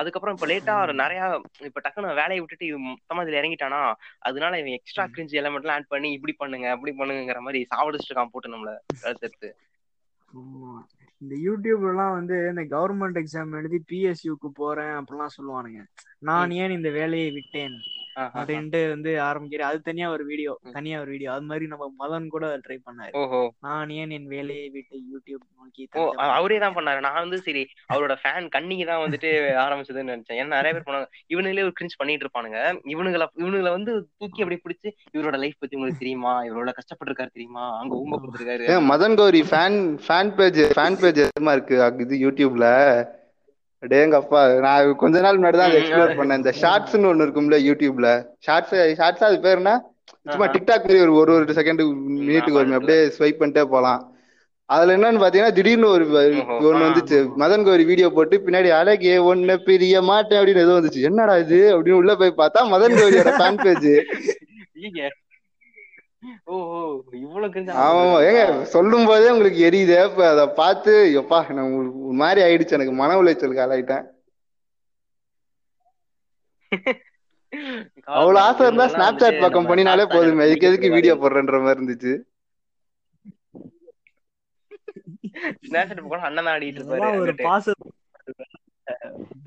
[0.00, 0.74] அதுக்கப்புறம் இப்ப லேட்டா.
[1.02, 1.20] நிறைய
[1.68, 3.80] இப்ப டக்குனு வேலையை விட்டுட்டு மொத்தமா இதுல இறங்கிட்டானா
[4.28, 5.06] அதனால இவன் எக்ஸ்ட்ரா.
[5.14, 8.72] கிரிஞ்ச் எலமெண்ட் எல்லாம் ஆட் பண்ணி இப்படி பண்ணுங்க அப்படி பண்ணுங்கிற மாதிரி சாவடிச்சுட்டு இருக்கான் போட்டு நம்மள
[9.02, 9.50] கழுத்து.
[11.18, 15.82] இந்த யூடியூப்ல எல்லாம் வந்து இந்த கவர்மெண்ட் எக்ஸாம் எழுதி பிஎஸ்யூக்கு போறேன் அப்படிலாம் சொல்லுவானுங்க.
[16.18, 17.76] நான் ஏன் இந்த வேலையை விட்டேன்?
[18.38, 20.52] அப்படின்ட்டு வந்து ஆரம்பிக்கிறேன் அது தனியா ஒரு வீடியோ.
[20.72, 21.30] தனியா ஒரு வீடியோ.
[21.32, 23.12] அது மாதிரி நம்ம மதன் கூட ட்ரை பண்ணாரு.
[23.12, 23.40] ஓஹோ.
[23.60, 25.84] நான் ஏன் என் வேலையை விட்டு யூடியூப் நோக்கி
[26.36, 26.58] அவரே.
[26.58, 27.00] தான் பண்ணாரு.
[27.00, 27.62] நான் வந்து சரி
[27.92, 29.30] அவரோட ஃபேன் கண்ணிக்கு தான் வந்துட்டு
[29.64, 30.38] ஆரம்பிச்சதுன்னு நினைச்சேன்.
[30.40, 32.58] ஏன்னா நிறைய பேர் பண்ணாங்க இவனுங்களே ஒரு கிரிஞ்ச் பண்ணிட்டு இருப்பானுங்க.
[32.94, 36.34] இவனுங்கள இவனுங்கள வந்து தூக்கி அப்படியே பிடிச்சு இவரோட லைஃப் பத்தி உங்களுக்கு தெரியுமா?
[36.44, 37.64] இவரோட கஷ்டப்பட்டிருக்காரு தெரியுமா?
[37.78, 41.76] அங்க ஊம்ப கொடுத்துருக்காரு Madan Gowri fan fan page fan page எதுமா இருக்கு?
[42.06, 42.66] இது யூடியூப்ல
[43.82, 46.10] டேங்கப்பா நான் கொஞ்ச நாள் முன்னாடி தான் எக்ஸ்ப்ளோர்.
[46.18, 48.08] பண்ணேன் இந்த ஷார்ட்ஸ்னு ஒண்ணு இருக்கும்ல யூடியூப்ல
[48.46, 49.72] ஷார்ட்ஸ் ஷார்ட்ஸ் அது பேர் என்ன
[50.26, 50.46] சும்மா.
[50.54, 51.82] டிக்டாக் மாதிரி ஒரு ஒரு ஒரு செகண்ட்
[52.20, 54.00] மினிட்டுக்கு வருமே அப்படியே ஸ்வைப் பண்ணிட்டே போலாம்
[54.68, 56.04] அதுல என்னன்னு பாத்தீங்கன்னா திடீர்னு ஒரு.
[56.66, 57.32] ஒண்ணு வந்துச்சு ஆமா.
[57.42, 62.00] மதன் கௌரி வீடியோ போட்டு பின்னாடி அழகே ஒண்ணு பிரிய மாட்டேன் அப்படின்னு ஏதோ வந்துச்சு என்னடா இது அப்படின்னு
[62.00, 63.90] உள்ள போய் பார்த்தா மதன் கௌரியோட ஃபேன் பேஜ்
[68.62, 70.24] சொல்லும் போதே உங்களுக்கு எரியுதே.
[70.24, 72.70] அதை பார்த்து எப்பா நான் ஒரு மாதிரி ஆயிடுச்சு.
[72.70, 74.04] எனக்கு மன உளைச்சலுக்கு ஆளாயிட்டேன்.
[78.04, 80.46] அவ்வளவு ஆசை இருந்தா ஸ்னாப் சாட் பக்கம் பண்ணினாலே போதுமே.
[80.46, 82.12] இதுக்கு எதுக்கு வீடியோ போடுறேன்ற மாதிரி இருந்துச்சு.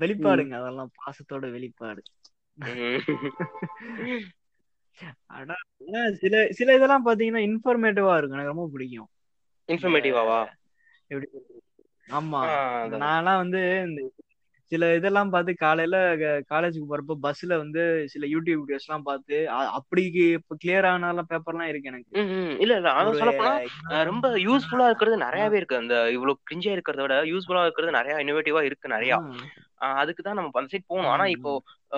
[0.00, 0.54] வெளிப்பாடுங்க.
[0.60, 2.02] அதெல்லாம் பாசத்தோட வெளிப்பாடு.
[5.34, 5.54] ஆனா
[6.16, 8.32] சில சில இதெல்லாம் பாத்தீங்கன்னா இன்ஃபர்மேட்டிவா இருக்கும்.
[8.32, 9.08] எனக்கு ரொம்ப பிடிக்கும்.
[9.68, 10.40] இன்ஃபர்மேட்டிவாவா
[11.10, 11.26] எப்படி?
[12.08, 12.40] ஆமா.
[13.02, 14.00] நான்லாம் வந்து இந்த
[14.72, 15.96] சில இதெல்லாம் பார்த்து காலையில
[16.50, 21.68] காலேஜுக்கு போறப்ப பஸ்ல வந்து சில யூடியூப் வீடியோஸ் எல்லாம் பார்த்து அ- அப்படி இப்ப கிளியர் ஆனாலும் பேப்பர்லாம்
[21.68, 22.10] இருக்கு எனக்கு.
[22.58, 23.52] இல்ல இல்ல அத ஒரு சொல்ல போனா
[24.04, 25.76] ரொம்ப யூஸ்ஃபுல்லா இருக்கிறது நிறையவே இருக்கு.
[25.76, 29.12] அந்த இவ்வளவு கிரிஞ்சா இருக்கிறத விட யூஸ்ஃபுல்லா இருக்கிறது நிறைய இன்னோவேட்டிவா இருக்கு நிறைய.
[30.00, 31.12] அதுக்கு தான் நம்ம அந்த சைட் போகணும்.
[31.14, 31.52] ஆனா இப்போ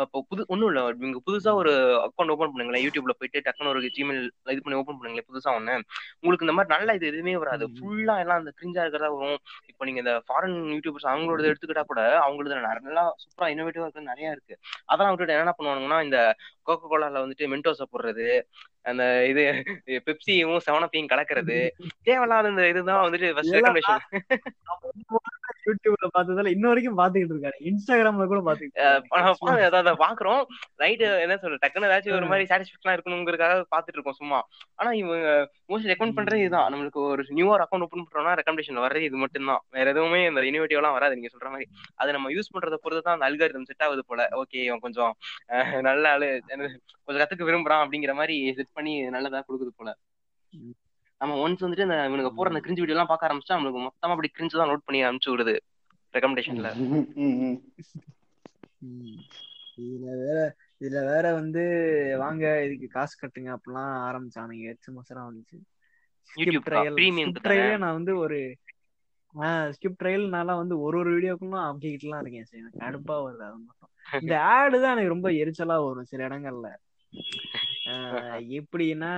[0.04, 0.80] இப்போ புது ஒண்ணும் இல்ல.
[1.02, 1.72] நீங்க புதுசா ஒரு
[2.06, 2.84] அக்கௌண்ட் ஓபன் பண்ணுங்களேன்.
[2.86, 4.20] யூடியூப்ல போயிட்டு டக்குனு ஒரு ஜிமெயில்
[4.54, 5.74] இது பண்ணி ஓபன் பண்ணுங்களேன் புதுசா ஒண்ணு.
[6.20, 7.66] உங்களுக்கு இந்த மாதிரி நல்ல இது எதுவுமே வராது.
[7.76, 9.38] ஃபுல்லா எல்லாம் அந்த கிரிஞ்சா இருக்கிறதா வரும்.
[9.72, 14.54] இப்போ நீங்க இந்த ஃபாரின் யூடியூபர்ஸ் அவங்களோட எடுத்துக்கிட்டா கூட அவங்களது நல்லா சூப்பரா இன்னோவேட்டிவா இருக்கிறது நிறைய இருக்கு.
[14.86, 16.18] அதெல்லாம் விட்டுட்டு என்ன பண்ணுவானுங்கன்னா இந்த
[16.68, 18.26] கோகோ கோலால வந்துட்டு மென்டோஸ போடுறது
[18.90, 19.42] அந்த இது
[20.08, 21.58] பெப்சியும் செவனப்பையும் கலக்கிறது
[22.08, 23.30] தேவையில்லாத இந்த இதுதான் வந்துட்டு
[25.68, 27.56] யூடியூப்ல பார்த்ததால இன்ன வரைக்கும் பாத்துக்கிட்டு இருக்காரு.
[27.68, 28.82] இன்ஸ்டாகிராம்ல கூட பாத்துக்கிட்டு
[29.68, 30.42] அதாவது பாக்குறோம்
[30.82, 34.38] நைட்டு என்ன சொல்ற டக்குன்னு ஏதாச்சும் ஒரு மாதிரி சாட்டிஸ்பேக்ஷனா இருக்கணுங்கிறதுக்காக பாத்துட்டு இருக்கோம் சும்மா.
[34.80, 35.30] ஆனா இவங்க
[35.70, 36.68] மோஸ்ட்லி ரெக்கமெண்ட் பண்றது இதுதான்.
[36.72, 40.80] நம்மளுக்கு ஒரு நியூவா அக்கௌண்ட் ஓப்பன் பண்றோம்னா ரெக்கமெண்டேஷன் வர்றது இது மட்டும் தான் வேற எதுவுமே இந்த இனோவேட்டிவ்
[40.82, 41.66] எல்லாம் வராது நீங்க சொல்ற மாதிரி.
[42.00, 44.28] அதை நம்ம யூஸ் பண்றத பொறுத்து தான் அந்த அல்காரிதம் செட் ஆகுது போல.
[44.42, 45.12] ஓகே இவன் கொஞ்சம்
[45.88, 46.28] நல்ல ஆளு
[47.04, 49.90] கொஞ்சம் கத்துக்க விரும்புறான் அப்படிங்கிற மாதிரி செட் பண்ணி நல்லதா கொடுக்குது போல.
[51.20, 54.30] நம்ம ஒன்ஸ் வந்துட்டு இந்த இவனுக்கு போற அந்த கிரிஞ்சு வீடியோ எல்லாம் பார்க்க ஆரம்பிச்சா நம்மளுக்கு மொத்தமா அப்படி
[54.32, 55.54] கிரிஞ்சு தான் நோட் பண்ணி அனுப்பிச்சு விடுது
[56.14, 56.70] ரெக்கமெண்டேஷன்ல.
[59.84, 60.38] இதுல வேற
[60.80, 61.62] இதுல வேற வந்து
[62.22, 64.64] வாங்க இதுக்கு காசு கட்டுங்க அப்படிலாம் ஆரம்பிச்சானுங்க.
[64.72, 65.58] எச்சு மசரம் வந்துச்சு.
[67.82, 68.38] நான் வந்து ஒரு
[69.76, 72.46] ஸ்கிப் ட்ரையல் நான்லாம் வந்து ஒரு ஒரு வீடியோக்குள்ள அமுக்கிக்கிட்டுலாம் இருக்கேன்.
[72.48, 73.92] சரி எனக்கு கடுப்பா வருது அது மட்டும்.
[74.22, 76.68] இந்த ஆடு தான் எனக்கு ரொம்ப எரிச்சலா வரும் சில இடங்கள்ல.
[78.56, 79.10] எப்படின்னா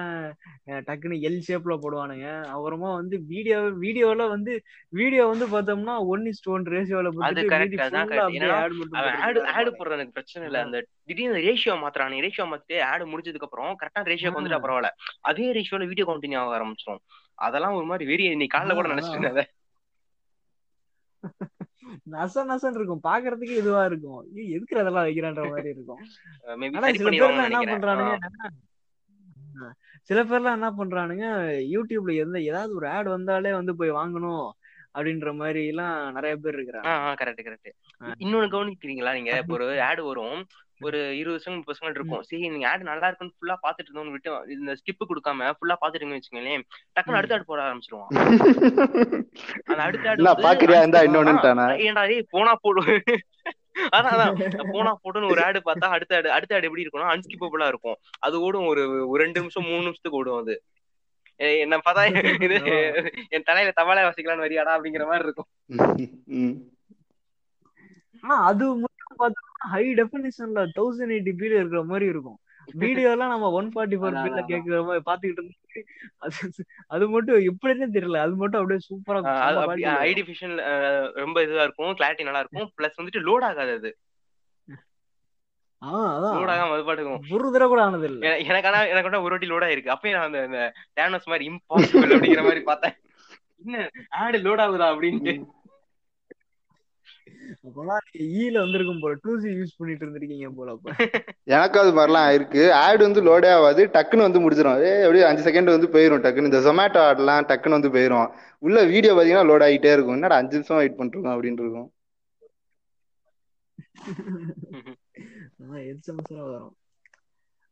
[0.87, 2.26] டக்குன்னு எல் ஷேப்ல போடுவானுங்க.
[2.54, 4.52] அப்புறமா வந்து வீடியோ வீடியோல வந்து
[4.92, 7.12] வீடியோ வந்து பார்த்தோம்னா ஒன் இஸ் ஒன் ரேஷியோல
[9.26, 10.61] ஆடு ஆடு போடுறது எனக்கு பிரச்சனை இல்ல.
[10.66, 14.90] அந்த திடீர்னு ரேஷியோ மாத்துறானே ரேஷியோ மாத்திட்டு ஆடு முடிஞ்சதுக்கு அப்புறம் கரெக்டா ரேஷியோக்கு வந்துட்டா பரவாயில்ல.
[15.30, 17.02] அதே ரேஷியோல வீடியோ கண்டினியூ ஆக ஆரம்பிச்சிடும்
[17.38, 19.47] அதெல்லாம் ஒரு மாதிரி வெறி நீ காலைல கூட நினைச்சிட்டு
[22.11, 23.02] நச நசன்னு இருக்கும்.
[23.02, 24.21] பாக்குறதுக்கு இதுவா இருக்கும்.
[24.49, 26.00] எதுக்கு அதெல்லாம் வைக்கிறான்ற மாதிரி இருக்கும்.
[26.76, 28.16] ஆனா சில பேர்லாம் என்ன பண்றானுங்க?
[30.02, 31.26] சில பேர்லாம் என்ன பண்றானுங்க?
[31.75, 34.47] யூடியூப்ல எந்த ஏதாவது ஒரு ஆட் வந்தாலே வந்து போய் வாங்கணும்
[34.95, 36.92] அப்படின்ற மாதிரி எல்லாம் நிறைய பேர் இருக்கிறாங்க.
[37.21, 37.71] Correct correct.
[38.21, 39.33] இன்னொன்னு கவனிக்கிறீங்களா நீங்க?
[39.42, 40.38] இப்போ ஒரு ஆடு வரும்.
[40.80, 42.23] ஒரு இருபது செகண்ட் முப்பது செகண்ட் இருக்கும்.
[42.26, 46.64] சரி நீங்க ஆடு நல்லா இருக்குன்னு ஃபுல்லா பாத்துட்டு இருந்தோம்னு விட்டு இந்த ஸ்கிப் கொடுக்காம ஃபுல்லா பாத்துட்டீங்கன்னு வச்சுக்கோங்களேன்
[46.97, 48.11] டக்குன்னு அடுத்த ஆடு போட ஆரம்பிச்சிருவான்.
[49.70, 50.80] அந்த அடுத்த ஆடு பாக்குறியா?
[50.82, 51.02] இருந்தா
[51.64, 52.82] ஆ, ஏன்டா ஏய் போனா போடு.
[53.97, 54.38] அதான் அதான்.
[54.70, 57.99] போனா போடுன்னு ஒரு ஆடு பார்த்தா அடுத்த ஆடு அடுத்த ஆடு எப்படி இருக்கும்னா அன்ஸ்கிப்பபிளா இருக்கும்.
[58.20, 60.54] அது ஓடும் ஒரு ஒரு ரெண்டு நிமிஷம் மூணு நிமிஷத்துக்கு ஓடும் அது.
[61.58, 62.02] என்ன பார்த்தா
[62.47, 62.56] இது
[63.30, 65.49] என் தலையில தவளை வசிக்கலாம்னு வரியாடா அப்படிங்கிற மாதிரி இருக்கும்.
[66.38, 66.56] ம்.
[68.25, 72.38] ஆனா அது மட்டும் ஹை டெபினிஷன்ல தௌசண்ட் எயிட்டி பில இருக்கிற மாதிரி இருக்கும்.
[72.75, 74.49] வீடியோ எல்லாம் நம்ம ஒன் ஃபார்ட்டி ஃபோர் அதான்.
[74.49, 75.55] கேக்குற மாதிரி பாத்துக்கிட்டு இருந்து
[76.17, 78.19] அது அது மட்டும் எப்படின்னு தெரியல.
[78.19, 79.21] அது மட்டும் அப்படியே சூப்பரா
[80.05, 80.55] ஐடி விஷன்
[81.15, 83.91] ரொம்ப இதுவா இருக்கும் கிளாரிட்டி நல்லா இருக்கும் பிளஸ் வந்துட்டு லோட் ஆகாது அது.
[87.31, 88.27] ஒரு தடவை கூட ஆனது இல்ல.
[88.27, 89.95] என- எனக்கு ஆனா எனக்கு கூட ஒரு வாட்டி லோட் ஆயிருக்கு.
[89.95, 90.61] அப்பயும் நான் அந்த
[90.97, 92.97] டேனோஸ் மாதிரி இம்பாசிபிள் அப்படிங்கிற மாதிரி பார்த்தேன்.
[93.65, 95.32] என்ன ஆடு லோட் ஆகுதா அப்படின்ட்டு.
[97.49, 99.17] அப்பெல்லாம் ஈல வந்திருக்கும் போல.
[99.23, 100.93] டூ யூஸ் பண்ணிட்டு இருந்திருக்கீங்க போல அப்ப.
[101.45, 102.71] எனக்கும் அது மாதிரிலாம் ஆயிருக்கு.
[102.73, 103.87] ஆட் வந்து லோடே ஆகாது.
[103.87, 106.45] டக்குன்னு வந்து முடிச்சிடும் ஏ அப்படியே அஞ்சு செகண்ட் வந்து போயிடும் டக்குன்னு.
[106.45, 110.13] இந்த ஜொமேட்டோ ஆட்லாம் டக்குன்னு வந்து போயிடும் உள்ள வீடியோ பாத்தீங்கன்னா லோட் ஆகிட்டே இருக்கும்.
[110.13, 111.93] என்னடா அஞ்சு நிமிஷம் வெயிட் பண்ணிருக்கோம் அப்படின்னு இருக்கும்.
[116.28, 116.77] வரும்.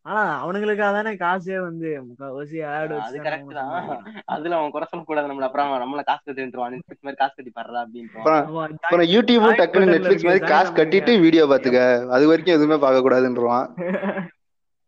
[0.07, 3.73] ஆனா அவனுங்களுக்காக தானே காசே வந்து முக்காவாசி ஆடு அது கரெக்ட் தான்.
[4.35, 5.47] அதுல அவன் குறை சொல்லக்கூடாது நம்மள.
[5.49, 8.21] அப்புறம் நம்மள காசு கட்டிட்டுருவான் நெட்ஃபிளிக்ஸ் மாதிரி காசு கட்டி பாடுறா அப்படின்ட்டு.
[8.83, 11.81] அப்புறம் யூடியூபும் டக்குன்னு நெட்ஃபிளிக்ஸ் மாதிரி காசு கட்டிட்டு வீடியோ பாத்துக்க
[12.17, 13.67] அது வரைக்கும் எதுவுமே பார்க்க கூடாதுன்றான்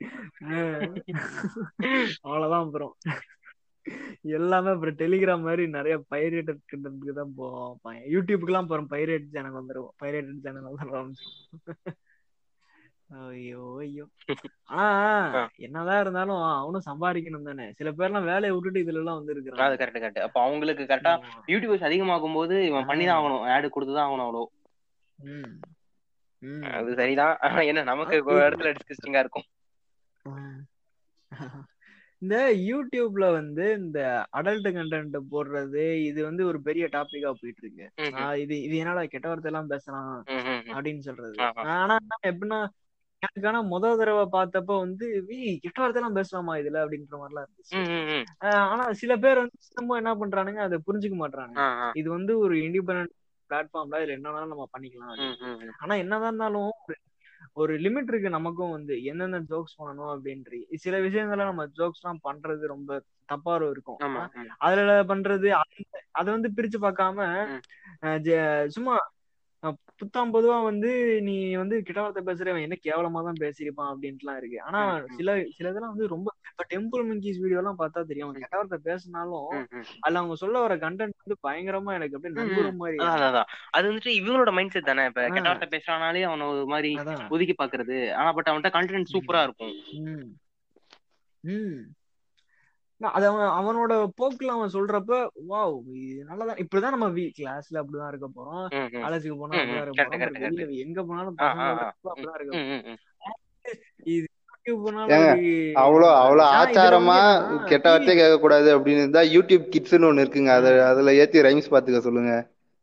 [2.24, 2.92] அவ்வளவுதான் அப்புறம்.
[4.38, 7.72] எல்லாமே அப்புறம் டெலிகிராம் மாதிரி நிறைய பைரேட்டட் கிட்டத்துக்கு தான் போவோம்.
[8.14, 11.10] யூடியூபுக்கு எல்லாம் அப்புறம் பைரேட் சேனல் வந்துரும் பைரேட்டட் சேனல் வந்துடும்
[13.10, 14.04] ஐயோ ஐயோ.
[14.78, 14.88] ஆனா
[15.66, 17.66] என்னதான் இருந்தாலும் அவனும் சம்பாதிக்கணும் தானே.
[17.78, 21.12] சில பேர்லாம் வேலையை விட்டுட்டு இதுல எல்லாம் வந்து அது இருக்கிறாங்க கரெக்ட் கரெக்ட் அப்ப அவங்களுக்கு கரெக்டா
[21.52, 23.44] யூடியூபர்ஸ் அதிகமாகும் போது இவன் பண்ணிதான் ஆகணும்.
[23.54, 24.44] ஆடு கொடுத்துதான் ஆகணும் அவ்வளோ.
[26.72, 27.36] அது சரிதான்.
[27.46, 29.46] ஆனா என்ன நமக்கு ஒரு இடத்துல டிஸ்கஸ்டிங்கா இருக்கும்.
[32.22, 32.36] இந்த
[32.68, 33.98] யூடியூப்ல வந்து இந்த
[34.38, 37.84] அடல்ட் கண்டென்ட் போடுறது இது வந்து ஒரு பெரிய டாபிக்கா போயிட்டு இருக்கு
[38.42, 40.10] இது இது என்னடா கெட்ட வார்த்தை எல்லாம் பேசலாம்.
[40.74, 41.34] அப்படின்னு சொல்றது.
[41.76, 42.60] ஆனா எப்படின்னா
[43.22, 46.82] எனக்கு ஆனா முத தடவை பார்த்தப்ப வந்து "ஏய், கெட்ட வார்த்தை எல்லாம் பேசலாமா இதுல?
[46.82, 47.78] அப்படின்ற மாதிரிலாம் இருந்துச்சு.
[48.66, 51.16] ஆனா சில பேர் வந்து சுத்தமா என்ன பண்றானுங்க அதை புரிஞ்சுக்க
[51.58, 51.66] ஆ.
[51.94, 53.14] இது வந்து ஒரு இண்டிபெண்டன்ட்
[53.50, 55.12] பிளாட்ஃபார்ம்ல இதுல என்ன நம்ம பண்ணிக்கலாம்.
[55.78, 56.72] ஆனா என்னதான் இருந்தாலும்
[57.56, 60.50] ஒரு- லிமிட் இருக்கு நமக்கும் வந்து எந்தெந்த ஜோக்ஸ் பண்ணணும் அப்படின்ற.
[60.76, 62.90] சில விஷயங்கள நம்ம ஜோக்ஸ் எல்லாம் பண்றது ரொம்ப
[63.24, 63.98] தப்பா இருக்கும்.
[64.58, 65.48] அதுல பண்றது
[66.10, 67.18] அத வந்து பிரிச்சு பார்க்காம
[68.66, 68.94] சும்மா
[70.00, 74.62] புத்தாம் பொதுவா வந்து நீ வந்து கிட்ட வார்த்தை பேசுறவன் என்ன கேவலமா தான் பேசியிருப்பான் அப்படின்ட்டுலாம் இருக்கு.
[74.62, 74.80] ஆனா.
[75.16, 78.26] சில சில இதெல்லாம் வந்து ரொம்ப இப்ப டெம்பிள் மங்கிஸ் வீடியோ எல்லாம் பார்த்தா தெரியும்.
[78.26, 79.48] அவன் கெட்ட வார்த்தை பேசினாலும்.
[80.00, 83.50] அதுல அவங்க சொல்ல வர கண்டென்ட் வந்து பயங்கரமா எனக்கு அப்படியே நம்புற மாதிரி அதான்.
[83.70, 85.04] அது வந்துட்டு இவங்களோட மைண்ட் செட் தானே.
[85.04, 85.28] இப்ப.
[85.28, 86.92] கெட்ட வார்த்தை பேசுறானாலே அவன ஒரு மாதிரி
[87.28, 89.74] ஒதுக்கி பாக்குறது ஆனா பட் அவன்கிட்ட கண்டென்ட் சூப்பரா இருக்கும்.
[93.00, 95.12] அது அவன் அவனோட போக்குல அவன் சொல்றப்ப
[95.48, 98.64] வாவ் இது நல்லதான் இப்படிதான் நம்ம வீ கிளாஸ்ல அப்படிதான் இருக்க போறோம்.
[98.96, 99.54] காலேஜுக்கு போனா.
[99.56, 102.96] அப்படிதான் இருக்க போறோம் எங்க போனாலும் அப்படிதான் இருக்க.
[104.08, 104.26] இது
[105.82, 107.18] அவ்வளோ அவ்வளோ ஆச்சாரமா
[107.68, 112.00] கெட்ட வார்த்தையே கேட்க கூடாது அப்படின்னு இருந்தா யூடியூப் கிட்ஸ்னு ஒண்ணு இருக்குங்க அத அதுல ஏத்தி ரைம்ஸ் பாத்துக்க
[112.02, 112.32] சொல்லுங்க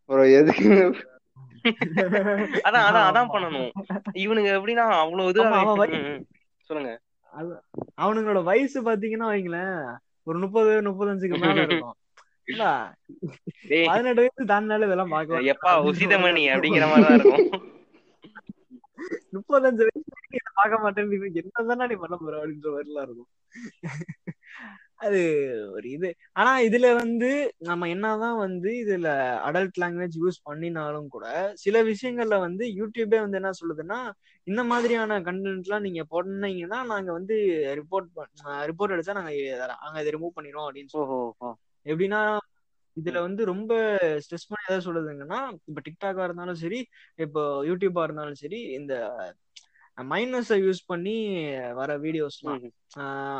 [0.09, 0.69] அப்புறம் எதுக்கு
[2.65, 3.29] அதான் அதான் அதான்.
[3.29, 3.69] பண்ணணும்
[4.23, 5.45] இவனுங்க எப்படின்னா அவ்வளவு
[5.99, 6.19] ம்.
[6.69, 6.91] சொல்லுங்க
[7.99, 9.77] அவனுங்களோட வயசு பாத்தீங்கன்னா வைங்களேன்
[10.27, 11.95] ஒரு முப்பது முப்பத்தஞ்சுக்கு மேல இருக்கும்.
[13.87, 15.13] பதினெட்டு வயசு தாண்டினாலே இதெல்லாம்
[15.51, 17.63] எப்பா உசிதமணி அப்படிங்கிற மாதிரிதான் இருக்கும்.
[19.35, 20.13] முப்பத்தஞ்சு வயசு
[20.59, 23.31] பார்க்க மாட்டேன் என்னதானே நீ பண்ண போற அப்படின்ற மாதிரிலாம் இருக்கும்.
[25.05, 25.19] அது
[25.71, 26.09] ஒரு இது.
[26.33, 27.29] ஆனா இதுல வந்து
[27.61, 29.09] நம்ம என்னதான் வந்து இதுல
[29.47, 31.25] அடல்ட் லாங்குவேஜ் யூஸ் பண்ணினாலும் கூட
[31.63, 33.99] சில விஷயங்கள்ல வந்து யூடியூபே வந்து என்ன சொல்லுதுன்னா
[34.47, 37.37] இந்த மாதிரியான கண்டென்ட் எல்லாம் நீங்க போட்டீங்கன்னா நாங்க வந்து
[37.79, 38.09] ரிப்போர்ட்
[38.69, 39.31] ரிப்போர்ட் அடிச்சா நாங்க
[39.75, 41.53] நாங்க இதை ரிமூவ் பண்ணிடுவோம் அப்படின்னு.
[41.85, 42.21] எப்படின்னா
[42.97, 43.71] இதுல வந்து ரொம்ப
[44.23, 45.39] ஸ்ட்ரெஸ் பண்ணி எதாவது சொல்லுதுங்கன்னா
[45.69, 46.79] இப்ப டிக்டாக்கா இருந்தாலும் சரி
[47.19, 48.93] இப்போ யூடியூபா இருந்தாலும் சரி இந்த
[49.97, 51.15] மைனஸை யூஸ் பண்ணி
[51.79, 52.63] வர வீடியோஸ்லாம்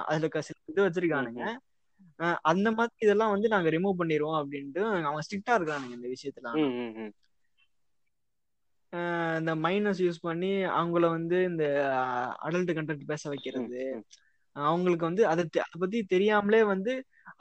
[0.10, 1.44] அதுல சில இது வச்சிருக்கானுங்க.
[2.52, 6.48] அந்த மாதிரி இதெல்லாம் வந்து நாங்க ரிமூவ் பண்ணிடுவோம் அப்படின்ட்டு அவங்க ஸ்ட்ரிக்டா இருக்கானுங்க இந்த விஷயத்துல.
[9.40, 11.64] இந்த மைனஸ் யூஸ் பண்ணி அவங்கள வந்து இந்த
[12.48, 13.82] அடல்ட் கண்டென்ட் பேச வைக்கிறது.
[14.56, 16.94] அவங்களுக்கு வந்து அதை அதை பத்தி தெரியாமலே வந்து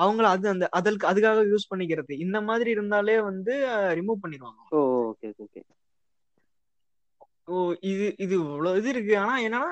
[0.02, 2.12] அவங்கள அது அந்த அதற்கு அதுக்காக யூஸ் பண்ணிக்கிறது.
[2.24, 3.54] இந்த மாதிரி இருந்தாலே வந்து
[3.98, 4.60] ரிமூவ் பண்ணிடுவாங்க
[5.10, 5.60] ஓகே ஓகே.
[7.48, 7.56] ஓ
[7.90, 9.14] இது இது இவ்வளவு இது இருக்கு.
[9.22, 9.64] ஆனா என்னன்னா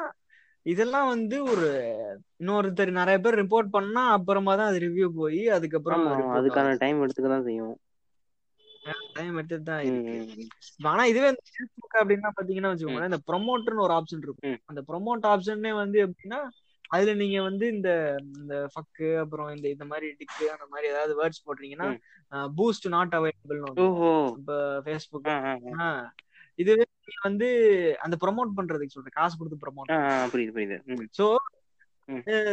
[0.66, 1.68] இதெல்லாம் வந்து ஒரு
[2.40, 6.04] இன்னொருத்தர் நிறைய பேர் ரிப்போர்ட் பண்ணா அப்புறமா தான் அது ரிவ்யூ போய் அதுக்கப்புறம்
[6.36, 6.74] அதுக்கான.
[6.82, 7.74] டைம் எடுத்துக்க தான் செய்யும்.
[9.16, 10.14] டைம் எடுத்து தான் ம், இருக்கு.
[10.14, 10.48] ம், ம்.
[10.70, 14.58] இப்ப ஆனா இதுவே Facebook அப்படின்னா பாத்தீங்கன்னா வச்சுக்கோங்களேன் இந்த ப்ரொமோட்னு ஒரு ஆப்ஷன் இருக்கும்.
[14.68, 16.40] அந்த ப்ரொமோட் ஆப்ஷனே வந்து எப்படின்னா
[16.90, 17.90] அதுல நீங்க வந்து இந்த
[18.34, 21.88] இந்த ஃபக்கு அப்புறம் இந்த இந்த மாதிரி டிக்கு அந்த மாதிரி ஏதாவது வேர்ட்ஸ் போடுறீங்கன்னா
[22.56, 23.60] பூஸ்ட் நாட் அவைலபிள்
[24.38, 25.88] இப்ப ஃபேஸ்புக் ஆ, ஆ, ஆ.
[26.54, 26.84] இதுவே
[27.22, 27.48] வந்து
[28.00, 29.90] அந்த ப்ரொமோட் பண்றதுக்கு சொல்றேன் காசு கொடுத்து ப்ரொமோட்
[30.32, 30.76] புரியுது புரியுது.
[31.18, 31.26] சோ.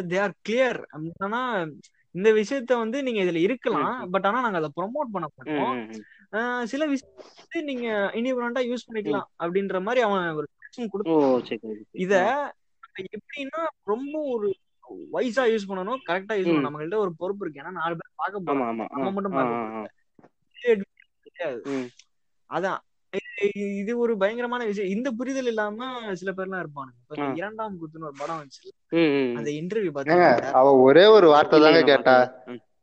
[0.09, 1.41] தே ஆர் கிளியர் அப்படின்னா
[2.15, 3.83] இந்த விஷயத்த வந்து நீங்க இதுல இருக்கலாம்.
[4.12, 5.73] பட் ஆனா நாங்க அதை ப்ரொமோட் பண்ண மாட்டோம்.
[6.65, 10.47] சில விஷயம் வந்து நீங்க இண்டிபெண்டா யூஸ் பண்ணிக்கலாம் அப்படின்ற மாதிரி அவன் ஒரு.
[11.91, 12.13] இத.
[13.15, 14.47] எப்படின்னா ரொம்ப ஒரு
[15.13, 16.67] வைஸா யூஸ் பண்ணணும் கரெக்டா யூஸ் பண்ணணும்.
[16.67, 17.62] நம்மகிட்ட ஒரு பொறுப்பு இருக்கு.
[17.62, 20.83] ஏன்னா நாலு பேர் பார்க்க போறோம் நம்ம மட்டும் பார்க்க.
[22.49, 22.79] அதான்.
[23.58, 24.89] இது- ஒரு பயங்கரமான விஷயம்.
[24.89, 26.95] இந்த புரிதல் இல்லாம சில பேர்லாம் இருப்பானுங்க.
[27.02, 27.34] இப்ப இந்த ஆ.
[27.36, 28.67] இரண்டாம் குத்துன்னு ஒரு படம் வந்துச்சு.
[29.36, 29.49] அந்த.
[29.52, 32.15] இன்டர்வியூ ஏங்க பாத்தீங்களா அவ ஒரே ஒரு வார்த்தை தாங்க கேட்டா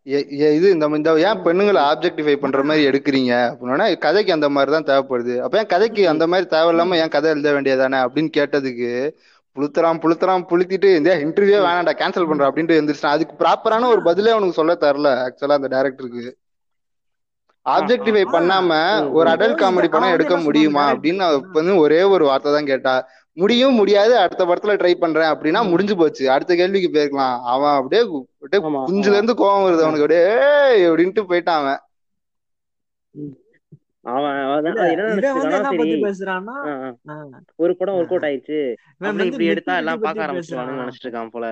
[0.02, 3.32] இது இந்த இந்த ஏன் பெண்ணுங்களை ஆப்ஜெக்டிஃபை பண்ற மாதிரி எடுக்கிறீங்க?
[3.52, 5.38] அப்படின்னா கதைக்கு அந்த மாதிரி தான் தேவைப்படுது.
[5.38, 8.90] அப்ப ஏன் கதைக்கு அந்த மாதிரி தேவையில்லாம ஏன் கதை எழுத வேண்டியதானே அப்படின்னு கேட்டதுக்கு
[9.56, 14.54] புளுத்துறான் புளுத்துறான் புளுத்திட்டு இந்த இன்டர்வியூ வேணாம்டா கேன்சல் பண்ற அப்படின்ட்டு எந்திரிச்சான் அதுக்கு ப்ராப்பரான ஒரு பதிலே அவனுக்கு
[14.54, 16.24] சொல்ல தரல ஆக்சுவலா அந்த டைரக்டருக்கு
[17.66, 18.22] ஆப்ஜெக்டிஃபை.
[18.32, 18.72] பண்ணாம
[19.12, 19.30] ஒரு.
[19.30, 22.94] அடல்ட் காமெடி படம் எடுக்க முடியுமா அப்படின்னு வந்து ஒரே ஒரு வார்த்தை தான் கேட்டா
[23.32, 25.68] முடியும் முடியாது அடுத்த படத்துல ட்ரை பண்றேன் அப்படின்னா.
[25.68, 26.30] முடிஞ்சு போச்சு.
[26.30, 27.40] அடுத்த கேள்விக்கு போயிருக்கலாம்.
[27.44, 28.02] அவன் அப்படியே
[28.42, 29.12] அப்படியே குஞ்சுல.
[29.12, 30.00] இருந்து கோவம் வருது அவனுக்கு.
[30.00, 30.24] அப்படியே
[30.68, 31.80] "ஏய்" அப்படின்ட்டு போயிட்டான் அவன்.
[37.56, 38.58] ஒரு படம் ஒர்க் அவுட் ஆயிடுச்சு.
[39.24, 40.82] இப்படி எடுத்தா எல்லாம் ஆரம்பிச்சிருவானுன்னு பேசுறான்.
[40.82, 41.46] நினைச்சிட்டு இருக்கான் போல.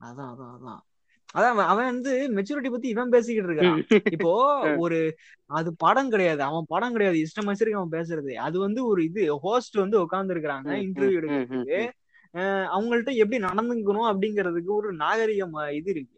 [0.00, 0.80] அதான் அதான் அதான்.
[1.34, 3.78] அதான் அவன் வந்து மெச்சூரிட்டி பத்தி இவன் பேசிக்கிட்டு இருக்கான்
[4.14, 4.32] இப்போ
[4.84, 4.98] ஒரு
[5.50, 6.40] அது படம் கிடையாது.
[6.42, 7.16] அவன் படம் கிடையாது.
[7.24, 8.32] இஷ்டம் வச்சிருக்கு அவன் பேசுறது.
[8.46, 11.80] அது வந்து ஒரு இது ஹோஸ்ட் வந்து உட்கார்ந்து இருக்கிறாங்க இன்டர்வியூ எடுக்கிறதுக்கு.
[12.74, 16.16] அவங்கள்ட்ட எப்படி நடந்துக்கணும் அப்படிங்கிறதுக்கு ஒரு நாகரிகம் இது இருக்கு.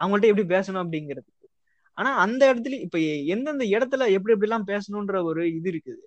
[0.00, 1.30] அவங்கள்ட்ட எப்படி பேசணும் அப்படிங்கிறது
[1.98, 2.98] ஆனா அந்த இடத்துல இப்ப
[3.32, 6.00] எந்தெந்த இடத்துல எப்படி எப்படி எல்லாம் பேசணும்ன்ற ஒரு இது இருக்குது.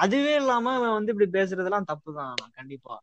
[0.00, 2.96] அதுவே இல்லாம அவன் வந்து இப்படி பேசுறதெல்லாம் தப்புதான் கண்டிப்பா.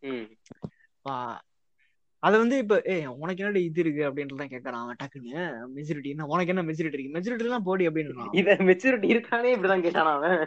[2.24, 4.02] அது வந்து இப்ப ஏய் உனக்கு என்னடி இது இருக்கு?
[4.10, 5.42] அப்படின்ட்டு கேட்கறான் அவன் டக்குன்னு.
[5.76, 6.26] மெச்சூரிட்டி என்ன?
[6.26, 7.16] உனக்கு என்ன மெச்சூரிட்டி இருக்கு?
[7.18, 10.38] மெச்சூரிட்டி எல்லாம் போடி அப்படின்னு இத மெச்சூரிட்டி இருக்கானே இப்படிதான் கேட்டானா அவன்.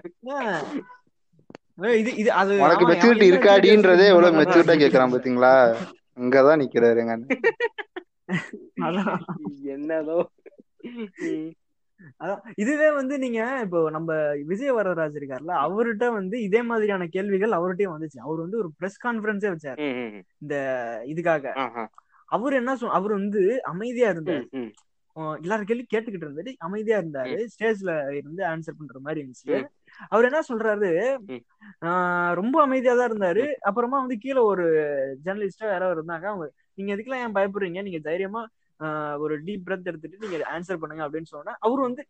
[2.01, 5.55] இது இது அது உனக்கு மெச்சூரிட்டி இருக்காடின்றதே எவ்வளவு மெச்சூரிட்டா கேக்குறான் பாத்தீங்களா?
[6.21, 7.01] அங்கதான் நிக்கிறாரு
[9.75, 10.19] என்னதோ.
[12.21, 14.11] அதான் இதுவே வந்து நீங்க இப்போ நம்ம
[14.45, 18.19] விஜய் வரதராஜ் இருக்காருல்ல அவர்கிட்ட வந்து இதே மாதிரியான கேள்விகள் அவர்கிட்டயும் வந்துச்சு.
[18.19, 19.81] அவர் வந்து ஒரு பிரஸ் கான்ஃபரன்ஸே வச்சாரு.
[19.89, 20.23] ம்.
[21.13, 21.45] இதுக்காக.
[22.29, 24.47] அவர் என்ன சொல் அவர் வந்து அமைதியா இருந்தாரு.
[25.43, 26.55] எல்லாரும் கேள்வி கேட்டுக்கிட்டு இருந்தாரு.
[26.59, 27.47] அமைதியா இருந்தாரு.
[27.55, 29.55] ஸ்டேஜ்ல இருந்து ஆன்சர் பண்ற மாதிரி இருந்துச்சு.
[30.09, 30.91] அவர் என்ன சொல்றாரு?
[32.35, 33.45] ரொம்ப அமைதியா தான் இருந்தாரு.
[33.61, 34.67] அப்புறமா வந்து கீழே ஒரு
[35.25, 36.27] ஜெர்னலிஸ்டா யாரோ இருந்தாங்க.
[36.31, 37.83] அவங்க நீங்க எதுக்கெல்லாம் ஏன் பயப்படுறீங்க?
[37.83, 38.43] நீங்க தைரியமா
[39.25, 42.03] ஒரு டீப் பிரெத் எடுத்துட்டு நீங்க ஆன்சர் பண்ணுங்க அப்படின்னு சொன்னா அவர் வந்து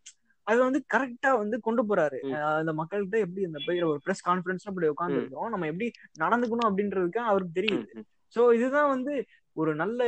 [0.47, 2.19] அது வந்து கரெக்டா வந்து கொண்டு போறாரு.
[2.59, 5.87] அந்த மக்கள்கிட்ட எப்படி இந்த போய் ஒரு பிரஸ் கான்ஃபரன்ஸ் அப்படி உட்கார்ந்து இருக்கிறோம் நம்ம எப்படி
[6.19, 7.91] நடந்துக்கணும் அப்படின்றதுக்கு அவருக்கு தெரியுது.
[8.35, 9.13] சோ இதுதான் வந்து
[9.55, 9.99] ஒரு நல்ல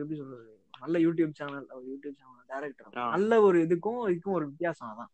[0.00, 0.48] எப்படி சொல்றது
[0.80, 2.44] நல்ல YouTube channel YouTube channel.
[2.50, 5.12] Director நல்ல ஒரு இதுக்கும் இதுக்கும் ஒரு வித்தியாசம் அதான்.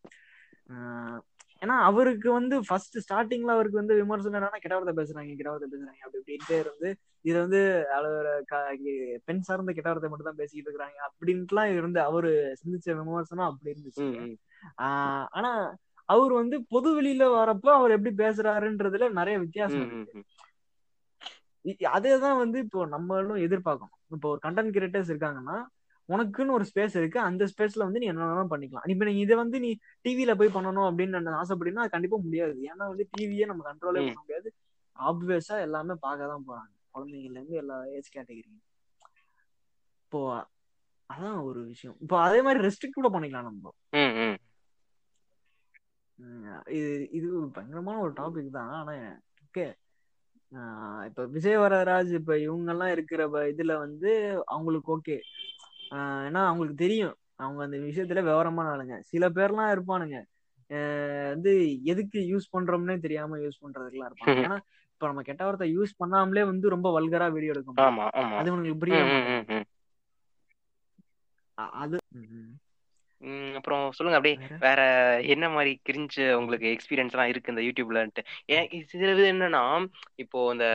[1.61, 6.57] ஏன்னா அவருக்கு வந்து ஃபர்ஸ்ட் ஸ்டார்டிங்ல அவருக்கு வந்து விமர்சனம் என்னன்னா கெட்டவரத்தை பேசுறாங்க கெட்டவரத்தை பேசுறாங்க அப்படி இப்படின்ட்டு
[6.59, 6.89] இருந்து
[7.25, 7.61] இது வந்து
[7.97, 8.29] அவர்
[9.27, 14.07] பெண் சார்ந்த கெட்டவரத்தை மட்டும் தான் பேசிக்கிட்டு இருக்கிறாங்க அப்படின்ட்டுலாம் இருந்து அவரு சிந்திச்ச விமர்சனம் அப்படி இருந்துச்சு.
[14.85, 15.51] ஆஹ் ஆனா
[16.09, 20.21] அவர் வந்து பொது வெளியில வரப்போ அவர் எப்படி பேசுறாருன்றதுல நிறைய வித்தியாசம் இருக்கு.
[21.97, 23.97] அதேதான் வந்து இப்போ நம்மளும் எதிர்பார்க்கணும்.
[24.15, 25.57] இப்போ ஒரு கண்டென்ட் கிரியேட்டர்ஸ் இருக்காங்கன்னா
[26.09, 27.19] உனக்குன்னு ஒரு ஸ்பேஸ் இருக்கு.
[27.29, 28.87] அந்த ஸ்பேஸ்ல வந்து நீ என்ன பண்ணிக்கலாம்.
[28.93, 29.69] இப்ப நீ இதை வந்து நீ
[30.05, 32.55] டிவில போய் பண்ணணும் அப்படின்னு ஆசைப்படினா அது கண்டிப்பா முடியாது.
[32.71, 34.03] ஏன்னா வந்து டிவியே நம்ம கண்ட்ரோலே.
[34.07, 34.49] பண்ண முடியாது.
[34.95, 36.73] ஆப்வியஸா எல்லாமே பார்க்க தான் போறாங்க.
[36.95, 38.49] குழந்தைங்கள்ல இருந்து எல்லா ஏஜ் கேட்டகரி
[40.05, 40.19] இப்போ
[41.09, 41.97] அதான் ஒரு விஷயம்.
[42.03, 43.73] இப்போ அதே மாதிரி ரெஸ்ட்ரிக்ட் கூட பண்ணிக்கலாம் நம்ம.
[46.77, 48.71] இது இது ஒரு பயங்கரமான ஒரு டாபிக் தான்.
[48.79, 48.93] ஆனா
[49.45, 49.65] ஓகே
[51.07, 54.11] இப்ப விஜய் வரராஜ் இப்ப இவங்க எல்லாம் இருக்கிற இதுல வந்து
[54.55, 55.17] அவங்களுக்கு ஓகே
[55.91, 57.15] ஏன்னா அவங்களுக்கு தெரியும்.
[57.35, 58.99] அவங்க அந்த விஷயத்துல விவரமான ஆளுங்க.
[58.99, 60.23] சில பேர்லாம் இருப்பானுங்க.
[61.27, 64.29] வந்து எதுக்கு யூஸ் பண்றோம்னே தெரியாம யூஸ் பண்றதுக்கெல்லாம் இருப்பாங்க.
[64.29, 64.57] ஏன்னா
[64.93, 67.97] இப்ப நம்ம கெட்ட வார்த்தை யூஸ் பண்ணாமலே வந்து ரொம்ப வல்கரா வீடியோ எடுக்க முடியும்.
[67.97, 68.35] ஆமா ஆமா.
[68.35, 69.53] அது உனக்கு புரியவே ம், ம், மாட்டேங்குது.
[69.53, 69.63] ம், ம்.
[71.59, 71.97] அ- அது
[73.55, 74.29] அப்புறம் சொல்லுங்க.
[74.29, 74.81] அப்படியே வேற?
[75.23, 80.65] என்ன மாதிரி கிரிஞ்சு உங்களுக்கு எக்ஸ்பீரியன்ஸ் எல்லாம் இருக்கு இந்த யூடியூப்லன்ட்டு சில இது என்னன்னா இப்போ இந்த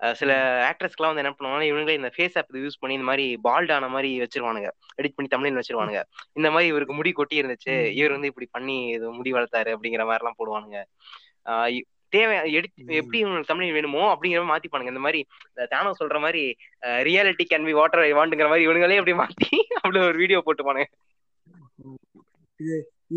[0.00, 0.30] சில
[0.68, 4.10] ஆக்ட்ரஸ்க்குலாம் வந்து என்ன பண்ணுவாங்கன்னா இவங்களே இந்த ஃபேஸ் ஆப் யூஸ் பண்ணி இந்த மாதிரி பால்ட் ஆன மாதிரி
[4.22, 4.70] வச்சிருவானுங்க.
[5.00, 6.00] எடிட் பண்ணி தமிழ்ல வச்சிருவானுங்க.
[6.32, 7.74] இந்த மாதிரி இவருக்கு முடி கொட்டி இருந்துச்சு.
[7.98, 10.80] இவர் வந்து இப்படி பண்ணி இது முடி வளர்த்தாரு அப்படிங்கிற மாதிரி எல்லாம் போடுவானுங்க
[12.12, 14.92] தேவை எடிட் எப்படி இவங்களுக்கு தமிழ் வேணுமோ அப்படிங்கிற மாதிரி மாத்திப்பானுங்க.
[14.94, 15.20] இந்த மாதிரி
[15.72, 16.42] தானோ சொல்ற மாதிரி
[17.08, 19.48] ரியாலிட்டி கேன் பி வாட்டர் வாண்டுங்கிற மாதிரி இவனுங்களே அப்படி மாத்தி
[19.80, 20.86] அப்படி ஒரு வீடியோ போட்டுப்பானுங்க.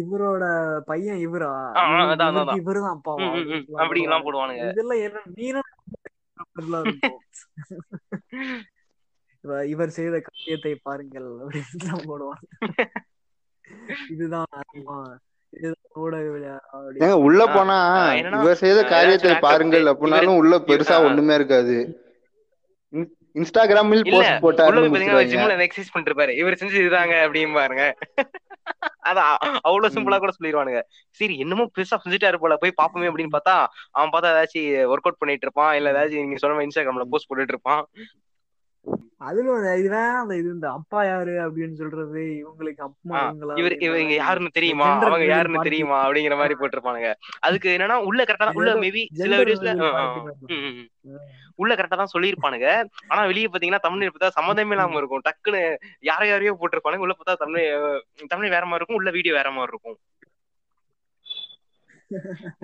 [0.01, 0.43] இவரோட
[0.85, 1.51] பையன் இவரா?
[2.59, 2.99] இவருதான்.
[3.03, 4.65] அப்படின்ட்டுலாம் அப்படிங்கலாம் போடுவானுங்க.
[4.73, 5.78] இதெல்லாம் என்ன நீனா மாதிரிலாம்
[9.65, 12.45] இவர் செய்த காரியத்தை பாருங்கள் அப்படின்னு போடுவாங்க.
[14.09, 14.47] இதுதான்
[17.19, 17.77] உள்ள போனா
[18.37, 21.75] இவர் செய்த காரியத்தை பாருங்கள் அப்படின்னாலும் உள்ள பெருசா ஒண்ணுமே இருக்காது.
[22.93, 24.43] இன்- இன்ஸ்டாகிராமில் போஸ்ட்
[24.87, 27.83] முடிச்சிருவாங்க ஜிம்ல எக்ஸசைஸ் பண்ணிட்டு இருப்பாரு இவர் செஞ்சு இதுதாங்க அப்படின்னு பாருங்க
[29.09, 30.17] அதான் அவ்வளவு சிம்பிளா.
[30.17, 30.81] கூட சொல்லிடுவானுங்க
[31.19, 33.55] சரி என்னமோ பெருசா செஞ்சுட்டாரு போல போய் பாப்போமே அப்படின்னு பார்த்தா
[33.91, 34.55] அவன் பார்த்தா ஏதாச்சும்
[34.91, 37.07] ஒர்க் அவுட் பண்ணிட்டு இருப்பான் இல்ல ஏதாச்சும் நீங்க சொன்ன மாதிரி இன்ஸ்டாகிராம்ல.
[37.13, 37.83] போஸ்ட் போட்டுட்டு இருப்பான்
[39.27, 44.51] அதுல ஒரு இதுதான் அந்த இது இந்த அப்பா யாரு அப்படின்னு சொல்றது இவங்களுக்கு இவங்களா இவர் இவங்க யாருன்னு
[44.57, 44.87] தெரியுமா?
[45.07, 45.97] அவங்க யாருன்னு தெரியுமா?
[46.05, 47.09] அப்படிங்கிற மாதிரி போட்டிருப்பானுங்க.
[47.47, 49.73] அதுக்கு என்னன்னா உள்ள கரெக்டா உள்ள மேபி சில வீடியோஸ்ல.
[51.55, 52.67] உள்ள கரெக்டா தான் சொல்லியிருப்பானுங்க.
[53.11, 55.25] ஆனா வெளியே பாத்தீங்கன்னா தமிழ் பார்த்தா சம்மந்தமே இல்லாம இருக்கும்.
[55.27, 55.61] டக்குன்னு
[56.11, 57.05] யார யாரையோ போட்டிருப்பானுங்க.
[57.07, 57.67] உள்ள பார்த்தா தமிழ்
[58.33, 59.01] தமிழ் வேற மாதிரி இருக்கும்.
[59.01, 59.97] உள்ள வீடியோ வேற மாதிரி இருக்கும்.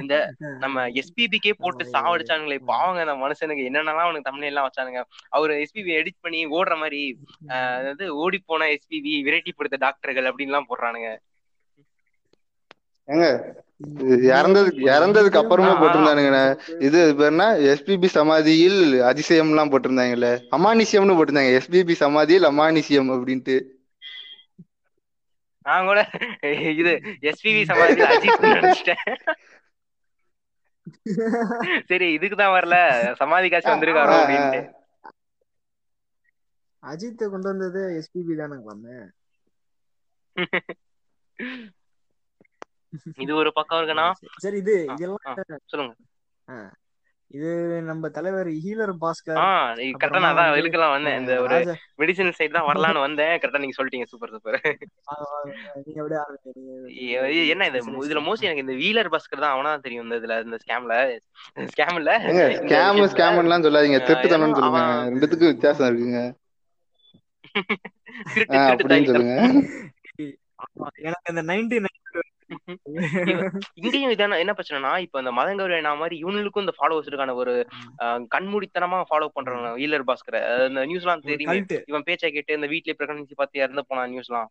[0.02, 0.14] இந்த
[0.60, 2.58] நம்ம எஸ்பிபிக்கே போட்டு சாவடிச்சானுங்களே.
[2.72, 5.02] பாவங்க அந்த மனுஷனுக்கு என்னென்னலாம் அவனுக்கு தமிழ் எல்லாம் வச்சானுங்க.
[5.30, 7.02] அவர் எஸ்பிபி எடிட் பண்ணி ஓடுற மாதிரி
[7.78, 11.10] அதாவது ஓடி போன எஸ்பிபி விரட்டி படுத்த டாக்டர்கள் அப்படின்லாம் போடுறானுங்க.
[13.08, 13.26] ஏங்க
[14.32, 15.74] இறந்ததுக்கு இறந்ததுக்கு அப்புறமே.
[15.80, 16.44] போட்டிருந்தானுங்கண்ணே.
[16.88, 18.80] இது பேருனா எஸ்பிபி சமாதியில்
[19.10, 20.28] அதிசயம் எல்லாம் போட்டிருந்தாங்கல்ல.
[20.58, 21.54] அமானிசியம்னு போட்டிருந்தாங்க.
[21.60, 23.58] எஸ்பிபி சமாதியில் அமானிசியம் அப்படின்ட்டு.
[25.66, 26.00] நான் கூட
[26.80, 26.92] இது
[27.30, 29.04] எஸ்பிபி சமாதியில் அஜித் நினைச்சிட்டேன்
[31.90, 32.76] சரி இதுக்குதான் வரல.
[33.22, 34.60] சமாதி காசு வந்திருக்காரோ அப்படின்ட்டு.
[36.84, 38.58] அஜித்தை கொண்டு வந்தது எஸ்பிபி தானே
[43.24, 44.08] இது ஒரு பக்கம் இருக்குன்னா
[44.44, 45.40] சரி இது இதெல்லாம்
[45.72, 45.94] சொல்லுங்க.
[47.32, 47.50] இது
[47.88, 49.46] நம்ம தலைவர் ஹீலர் பாஸ்கர் ஆ
[49.94, 51.18] கரெக்டா நான் தான் இழுக்கலாம் வந்தேன்.
[51.22, 51.56] இந்த ஒரு
[52.02, 53.34] மெடிசன் சைடு தான் வரலான்னு வந்தேன்.
[53.42, 54.08] கரெக்டா நீங்க சொல்லிட்டீங்க.
[54.12, 54.58] Super super.
[55.80, 56.54] நீங்க அப்படியே ஆரம்பிங்க
[56.90, 57.16] நீங்க
[57.54, 57.82] என்ன இது?
[58.06, 60.06] இதுல மோஸ்ட்லி எனக்கு இந்த வீலர் பஸ்கர் தான் அவனா தெரியும்.
[60.08, 60.98] இந்த இதுல இந்த ஸ்கேம்ல
[61.74, 62.14] ஸ்கேம் இல்ல?
[62.62, 63.04] ஸ்கேம்.
[63.14, 64.00] ஸ்கேம்லாம் சொல்லாதீங்க.
[64.00, 65.12] ஆ, திருட்டுத்தனம்னு ஏன்னா சொல்லுங்க.
[65.14, 66.22] ரெண்டுத்துக்கும் வித்தியாசம் இருக்குங்க.
[68.34, 69.36] திருட்டு திருட்டு அப்படின்னு சொல்லுங்க.
[71.08, 71.78] எனக்கு இந்த நைன்டி
[73.80, 77.54] இங்கேயும் இதான என்ன பிரச்சனைனா இப்ப இந்த மதங்கௌரி நான் மாதிரி இவனுக்கும் இந்த ஃபாலோவர்ஸ் இருக்கான ஒரு
[78.36, 80.40] கண்மூடித்தனமா ஃபாலோ பண்றவங்க வீலர் பாஸ்கர்.
[80.68, 84.50] இந்த நியூஸ்லாம் தெரியுமே இவன் பேச்சை கேட்டு இந்த வீட்லயே பிரெக்னன்சி பார்த்து இறந்து போனான் நியூஸ்லாம்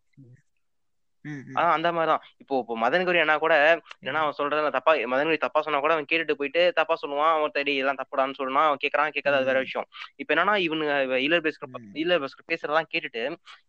[1.55, 3.53] ஆனா அந்த மாதிரிதான் இப்போ இப்போ மதன்கௌரி அண்ணா கூட
[3.99, 7.33] என்னன்னா அவன் சொல்றத தப்பா மதன்கௌரி தப்பா சொன்னா கூட அவன் கேட்டுட்டு போயிட்டு தப்பா சொல்லுவான்.
[7.37, 9.87] அவன் தேடி எல்லாம் தப்புடான்னு சொல்லுவான் அவன் கேட்கறான் கேட்காத அது வேற விஷயம்.
[10.21, 10.95] இப்ப என்னன்னா இவனுங்க
[11.27, 11.69] இலர் பேசுற
[12.03, 13.23] இலர் பேசுற பேசுறதெல்லாம் கேட்டுட்டு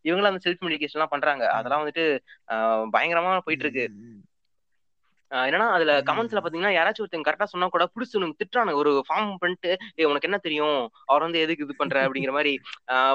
[0.08, 1.44] இவங்களும் அந்த செல்ஃப் மெடிக்கேஷன் எல்லாம் பண்றாங்க.
[1.58, 2.06] அதெல்லாம் வந்துட்டு
[2.96, 3.86] பயங்கரமா போயிட்டு இருக்கு.
[5.30, 5.92] என்னன்னா அதுல.
[6.08, 9.70] கமெண்ட்ஸ்ல பாத்தீங்கன்னா யாராச்சும் ஒருத்தங்க கரெக்டா சொன்னா கூட புடிச்சு உனக்கு திட்டுறானுங்க ஒரு ஃபார்ம் பண்ணிட்டு
[10.10, 10.80] உனக்கு என்ன தெரியும்?
[11.06, 11.96] அவர் வந்து எதுக்கு இது பண்ற?
[12.06, 12.52] அப்படிங்கிற மாதிரி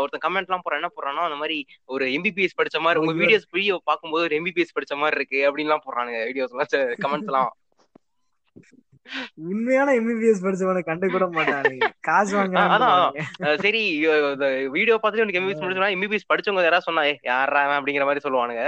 [0.01, 1.57] ஒருத்தன் கமெண்ட் எல்லாம் போறான் என்ன போறானோ அந்த மாதிரி
[1.89, 6.21] ஒரு எம்பிபிஎஸ் படிச்ச மாதிரி உங்க வீடியோஸ் வீடியோ பார்க்கும்போது ஒரு எம்பிபிஎஸ் படிச்ச மாதிரி இருக்கு அப்படின்லாம் போடுறானுங்க
[6.29, 6.71] வீடியோஸ் எல்லாம்
[7.05, 7.51] கமெண்ட்ஸ் எல்லாம்
[9.45, 12.35] உண்மையான எம்பிபிஎஸ் படிச்சவனை கண்டு கூட மாட்டானுங்க காசு
[13.43, 13.81] அஹ் சரி
[14.71, 18.63] வீடியோ பார்த்துட்டு உனக்கு எம்பிபிஎஸ் முடிச்சுனா எம்பிபிஎஸ் படிச்சவங்க யாராவது சொன்னா "ஏய், யார்ரா அவன் அப்படிங்கிற மாதிரி சொல்லுவானுங்க.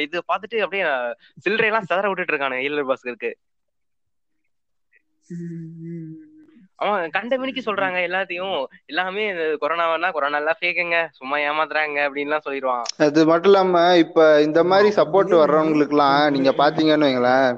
[0.00, 0.84] இது பார்த்துட்டு அப்படியே
[1.44, 3.32] சில்லறை எல்லாம் செதற விட்டுட்டு இருக்கானுங்க ஈழர் பாஸ்கருக்கு
[6.78, 8.58] அவன் கண்ட மணிக்கு சொல்றாங்க எல்லாத்தையும்.
[8.86, 12.84] எல்லாமே இந்த கொரோனாவா கொரோனா எல்லாம் ஃபேக்குங்க சும்மா ஏமாத்துறாங்க அப்படின்லாம் சொல்லிடுவான்.
[13.06, 17.50] அது மட்டும் இல்லாம இப்ப இந்த மாதிரி சப்போர்ட் வர்றவங்களுக்குலாம் நீங்க பாத்தீங்கன்னு வைங்களேன்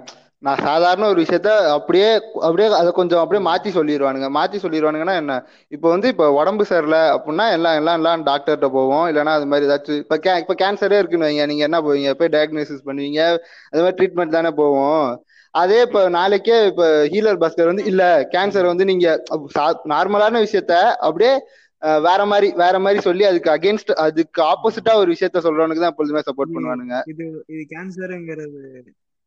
[0.47, 2.07] நான் சாதாரண ஒரு விஷயத்த அப்படியே
[2.47, 5.35] அப்படியே அதை கொஞ்சம் அப்படியே மாத்தி சொல்லிடுவானுங்க மாத்தி சொல்லிடுவானுங்கன்னா என்ன?
[5.75, 9.05] இப்போ வந்து இப்போ உடம்பு சரியில்லை அப்படின்னா எல்லாம் எல்லாம் எல்லாம் டாக்டர்கிட்ட போவோம்.
[9.11, 11.45] இல்லைன்னா அது மாதிரி ஏதாச்சும் இப்போ கே இப்போ கேன்சரே இருக்குன்னு வைங்க.
[11.51, 13.21] நீங்க என்ன போவீங்க போய் டயக்னோசிஸ் பண்ணுவீங்க.
[13.73, 15.05] அது மாதிரி ட்ரீட்மெண்ட் தானே போவோம்.
[15.55, 18.03] அதே இப்போ நாளைக்கே இப்போ ஹீலர் பாஸ்கர் வந்து இல்ல
[18.35, 19.07] கேன்சர் வந்து நீங்க
[19.95, 20.75] நார்மலான விஷயத்த
[21.09, 21.35] அப்படியே
[22.09, 26.55] வேற மாதிரி வேற மாதிரி சொல்லி அதுக்கு அகேன்ஸ்ட் அதுக்கு ஆப்போசிட்டா ஒரு விஷயத்த சொல்றவனுக்கு தான் எப்பொழுதுமே சப்போர்ட்
[26.57, 26.97] பண்ணுவானுங்க.
[27.13, 27.25] இது
[27.55, 28.63] இது கேன்சருங்கிறது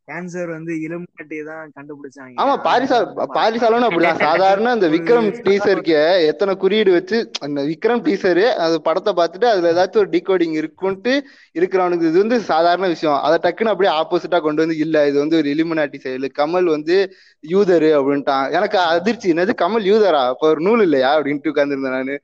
[0.07, 2.33] கேன்சர் வந்து இலுமினாட்டி தான் கண்டுபிடிச்சாங்க.
[2.41, 5.93] ஆமா பாரிசால் பாரிசாலும் அப்படிதான் சாதாரண அந்த விக்ரம் டீசருக்கு
[6.31, 11.13] எத்தனை குறியீடு வச்சு அந்த விக்ரம் டீசரு அது படத்தை பார்த்துட்டு அதுல ஏதாச்சும் ஒரு டிகோடிங் இருக்குன்ட்டு
[11.55, 13.19] இருக்கிறவனுக்கு இது வந்து சாதாரண விஷயம்.
[13.27, 16.27] அதை டக்குன்னு அப்படியே ஆப்போசிட்டா கொண்டு வந்து இல்ல இது வந்து ஒரு இலிமினாட்டி செயல்.
[16.39, 16.97] கமல் வந்து
[17.43, 18.45] யூதரு அப்படின்ட்டான்.
[18.57, 19.27] எனக்கு அதிர்ச்சி.
[19.33, 20.23] என்னது கமல் யூதரா?
[20.33, 21.11] அப்ப ஒரு நூல் இல்லையா?
[21.17, 22.17] அப்படின்ட்டு உட்கார்ந்துருந்தேன் நானு.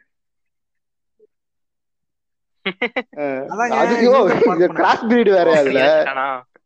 [4.77, 5.81] கிராஸ் பிரீடு வேற அதுல?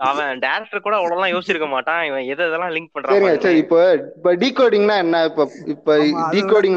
[0.00, 2.04] அவன் டேரக்டர் கூட அவ்வளவு யோசிச்சிருக்க மாட்டான்.
[2.04, 3.14] இவன் எதை எதெல்லாம் லிங்க் பண்றான்.
[3.38, 3.78] சரி இப்போ
[4.16, 5.24] இப்போ டீகோடிங்னா என்ன?
[5.24, 5.92] இப்போ இப்போ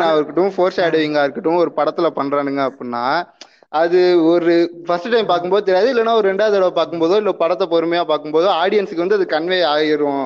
[0.02, 3.04] வந்து- இருக்கட்டும் ஃபோர் ஷேடோவிங்கா இருக்கட்டும் ஒரு படத்துல பண்றானுங்க அப்படின்னா
[3.72, 4.54] அது ஒரு
[4.86, 9.16] ஃபர்ஸ்ட் டைம் பார்க்கும்போது தெரியாது இல்லைன்னா ஒரு ரெண்டாவது தடவை பார்க்கும்போதோ இல்ல படத்தை பொறுமையா பார்க்கும்போதோ ஆடியன்ஸுக்கு வந்து
[9.16, 10.24] அது கன்வே ஆயிரும்.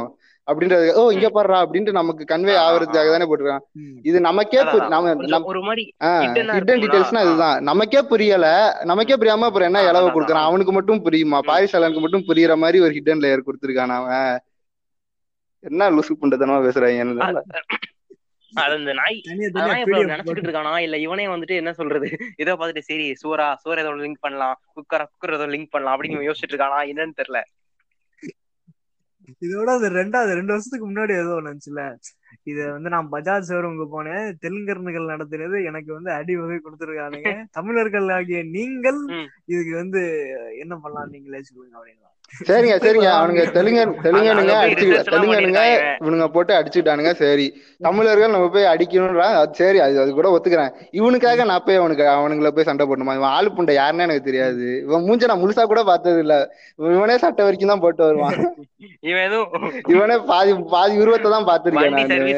[0.47, 3.11] அப்படின்றது ஓ இங்க பாடுறா அப்படின்ட்டு நமக்கு கன்வே ஆகுறதுக்காக.
[3.11, 3.63] தானே போட்டுருக்கான்.
[4.03, 4.61] இது நமக்கே
[6.55, 6.81] ஹிடன்?
[6.83, 7.21] டீடைல்ஸ்னா.
[7.27, 7.63] இதுதான்.
[7.63, 8.47] நமக்கே புரியல.
[8.83, 10.49] நமக்கே புரியாம அப்புறம் என்ன அதான், கொடுக்குறான்.
[10.49, 11.39] அவனுக்கு மட்டும் புரியுமா?
[11.39, 11.47] ம்.
[11.47, 14.39] பாரிசாலனுக்கு மட்டும் புரியுற மாதிரி ஒரு ஹிடன் லேயர் கொடுத்துருக்கான் அவன்.
[15.63, 17.41] என்ன லுசு புண்டத்தனமா பேசுறாங்க
[18.53, 20.77] அது அந்த நாய் நினைச்சுக்கிட்டு இருக்கானா?
[20.77, 22.07] இல்ல இவனே வந்துட்டு என்ன சொல்றது?
[22.37, 24.57] இதை பார்த்துட்டு சரி சூரா சூரா ஏதோ லிங்க் பண்ணலாம்.
[24.75, 25.95] குக்கரா குக்கர் ஏதோ லிங்க் பண்ணலாம்.
[25.95, 26.81] அப்படின்னு யோசிச்சுட்டு இருக்கானா?
[26.91, 27.39] என்னன்னு தெரியல.
[29.41, 31.81] இதோட அது ரெண்டாவது ரெண்டு வருஷத்துக்கு முன்னாடி ஏதோ நினைச்சுல.
[32.43, 34.25] இத வந்து நான் பஜாஜ் ஷோரூமுக்கு போனேன்.
[34.41, 37.31] தெலுங்கர்னுகள் நடத்தினது எனக்கு வந்து அடி வகை கொடுத்துருக்கானுங்க.
[37.51, 39.01] தமிழர்கள் ஆகிய நீங்கள்.
[39.45, 40.01] இதுக்கு வந்து
[40.59, 42.02] என்ன பண்ணலாம் நீங்களே சொல்லுங்க அப்படின்னா.
[42.49, 43.07] சரிங்க சரிங்க.
[43.17, 45.61] அவனுங்க தெலுங்கன் தெலுங்கனுங்க அடிச்சு தெலுங்கனுங்க.
[46.01, 47.45] இவனுங்க போட்டு அடிச்சுட்டானுங்க சரி.
[47.81, 50.71] தமிழர்கள் நம்ம போய் அடிக்கணும்ன்றா அது சரி அது அது கூட ஒத்துக்கிறேன்.
[50.99, 53.15] இவனுக்காக நான் போய் அவனுக்கு அவனுங்கள போய் சண்டை போடணுமா?
[53.19, 54.67] இவன் ஆளு புண்டை யாருன்னு எனக்கு தெரியாது.
[54.87, 56.35] இவன் மூஞ்ச நான் முழுசா கூட பார்த்தது இல்ல
[56.95, 58.37] இவனே சட்டை வரைக்கும் தான் போட்டு வருவான்.
[59.93, 62.31] இவன் பாதி பாதி உருவத்தை தான் பார்த்திருக்கேன் வண்டி நானு.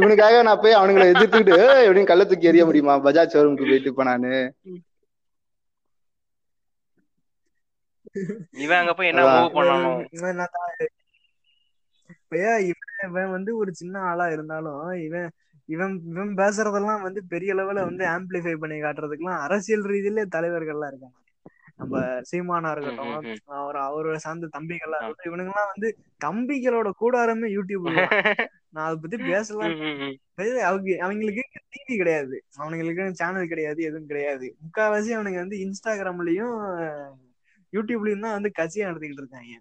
[0.00, 2.96] இவனுக்காக நான் போய் அவனுங்களை எதிர்த்துக்கிட்டு "ஏய்" அப்படின்னு கள்ள தூக்கி எறிய முடியுமா?
[3.06, 4.32] பஜாஜ் ஷோரூமுக்கு போயிட்டு இப்ப நானு.
[8.62, 9.22] இவன் அங்க போய் என்ன.
[9.34, 10.00] மூவ் பண்ணணும்?
[10.10, 10.72] இவன் நான் தான்
[12.14, 15.28] இப்ப ஏன் இவன் இவன் வந்து ஒரு சின்ன ஆளா இருந்தாலும் இவன்
[15.68, 21.18] இவன் இவன் பேசுறதெல்லாம் வந்து பெரிய லெவல்ல வந்து ஆம்பிளிஃபை பண்ணி காட்டுறதுக்குலாம் அரசியல் ரீதியிலே தலைவர்கள்லாம் இருக்காங்க.
[21.78, 21.98] நம்ம
[22.30, 23.12] சீமானா இருக்கட்டும்
[23.58, 25.88] அவர் அவரோட சார்ந்த தம்பிகளா இருக்கட்டும் இவனுங்கெல்லாம் வந்து
[26.24, 27.96] தம்பிகளோட கூடாரமே யூடியூப்ல.
[28.74, 29.72] நான் அதை பத்தி பேசலாம்.
[30.68, 32.36] அவங்க அவங்களுக்கு டிவி கிடையாது.
[32.58, 34.46] அவனுங்களுக்கு சேனல் கிடையாது எதுவும் கிடையாது.
[34.62, 36.54] முக்காவாசி அவனுங்க வந்து இன்ஸ்டாகிராம்லயும்
[37.72, 39.60] யூடியூப்லயும் தான் வந்து கட்சியை நடத்திக்கிட்டு இருக்காங்க.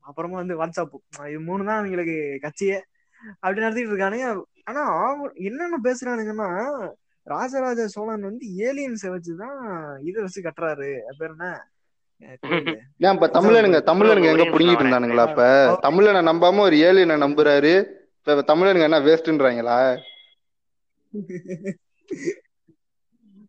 [0.00, 1.28] அப்புறமா வந்து வாட்ஸ்அப்.
[1.28, 2.80] இது மூணு தான் அவங்களுக்கு கட்சியே
[3.32, 4.42] அப்படி நடத்திட்டு இருக்கானுங்க.
[4.64, 6.92] ஆனா அவன் என்னென்ன பேசுறானுங்கன்னா
[7.22, 10.98] ராஜராஜ சோழன் வந்து ஏலியன்ஸை வச்சுதான் இதை வச்சு கட்டுறாரு.
[11.18, 11.70] பேர் என்ன?
[12.96, 15.78] இப்ப தமிழனுங்க தமிழனுங்க எங்க புடுங்கிட்டு இருந்தானுங்களா இப்ப?
[15.82, 18.00] தமிழனை நம்பாம ஒரு ஏழியனை நம்புறாரு.
[18.16, 19.98] இப்ப தமிழனுங்க என்ன வேஸ்ட்ன்றாங்களா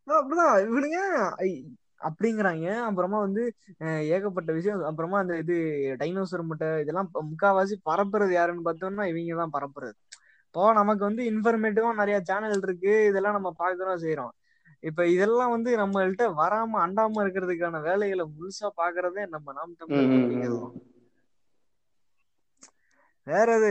[0.07, 0.55] அப்படிதான்.
[0.55, 2.65] இவனுங்க ஐ- அப்படிங்கிறாங்க.
[2.87, 3.43] அப்புறமா வந்து
[4.15, 4.81] ஏகப்பட்ட விஷயம்.
[4.89, 5.55] அப்புறமா அந்த இது
[6.01, 9.95] டைனோசர் முட்டை இதெல்லாம் முக்காவாசி பரப்புறது யாருன்னு பார்த்தோம்னா இவங்க தான் பரப்புறது.
[10.47, 12.93] இப்போ நமக்கு வந்து இன்ஃபர்மேட்டிவா நிறைய சேனல் இருக்கு.
[13.09, 14.33] இதெல்லாம் நம்ம பார்க்கறோம் செய்யறோம்
[14.83, 19.75] இப்ப இதெல்லாம் வந்து நம்மள்ட்ட வராம அண்டாம இருக்கிறதுக்கான வேலைகளை முழுசா பாக்குறதே நம்ம நாம்.
[19.77, 20.73] தான்.
[23.27, 23.69] வேற எது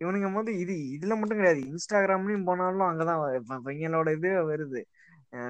[0.00, 1.60] இவனுங்க வந்து இது இதுல மட்டும் கிடையாது.
[1.70, 4.80] இன்ஸ்டாகிராம்லயும் போனாலும் அங்கதான் இவங்களோட இது வருது.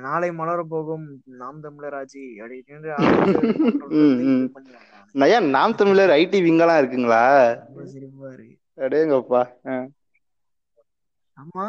[0.01, 2.97] நாளை மலர போகும் நாம் தமிழர் ஆட்சி அப்படின்னு
[5.51, 7.57] நாம் தமிழர் ஐடி விங்கெல்லாம் இருக்குங்களா?
[8.79, 9.43] அடேங்கப்பா.
[11.37, 11.65] ஆமா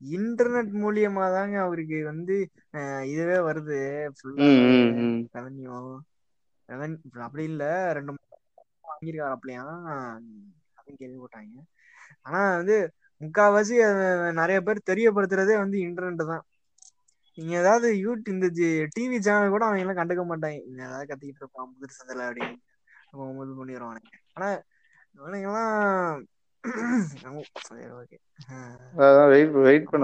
[0.00, 2.48] இன்டர்நெட் மூலியமா தாங்க அவருக்கு வந்து
[3.06, 4.08] இதுவே வருது.
[5.34, 6.00] ரெவன்யூ
[7.18, 8.38] அப்படி இல்ல ரெண்டு மூணு
[8.88, 9.62] வாங்கியிருக்காரு அப்படியா?
[10.76, 11.60] அப்படின்னு கேள்விப்பட்டாங்க.
[12.22, 13.76] ஆனா வந்து முக்காவாசி
[14.38, 16.44] நிறைய பேர் தெரியப்படுத்துறதே வந்து இன்டர்நெட் தான்.
[17.38, 18.46] நீங்க ஏதாவது யூட் இந்த
[18.94, 20.58] டிவி சேனல் கூட அவங்க எல்லாம் கண்டுக்க மாட்டாங்க.
[20.64, 22.56] இவன் ஏதாவது கத்திக்கிட்டு இருப்பான் புதிர் சந்தையில அப்படின்னு.
[23.44, 24.48] இது பண்ணிடுவானுங்க ஆனா
[25.14, 25.72] இவனுங்கெல்லாம்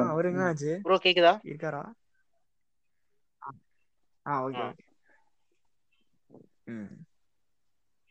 [0.06, 1.32] அவரு என்ன ஆச்சு ப்ரோ கேக்குதா?
[1.48, 1.82] இருக்காரா?
[4.26, 4.64] ஆ ஓகே ஆ.
[4.66, 4.84] ஓகே
[6.68, 6.94] ம்.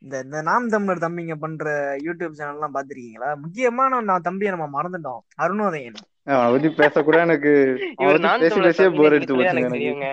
[0.03, 1.65] இந்த இந்த நாம் தமிழர் தம்பிங்க பண்ற
[2.05, 3.29] யூடியூப் சேனல்லாம் பாத்திருக்கீங்களா?
[3.43, 5.21] முக்கியமான நான் தம்பியை நம்ம மறந்துட்டோம்.
[5.43, 5.99] அருணோதயன்.
[6.27, 7.51] அவனை பத்தி பேசக்கூட எனக்கு
[8.41, 10.11] பேசி பேசியே போர் எடுத்து போச்சுங்க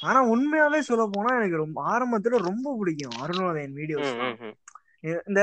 [0.00, 4.12] ஆனா உண்மையாவே சொல்ல போனா எனக்கு ரொம்ப ஆரம்பத்துல ரொம்ப பிடிக்கும் அருணோதயன் வீடியோஸ்.
[5.30, 5.42] இந்த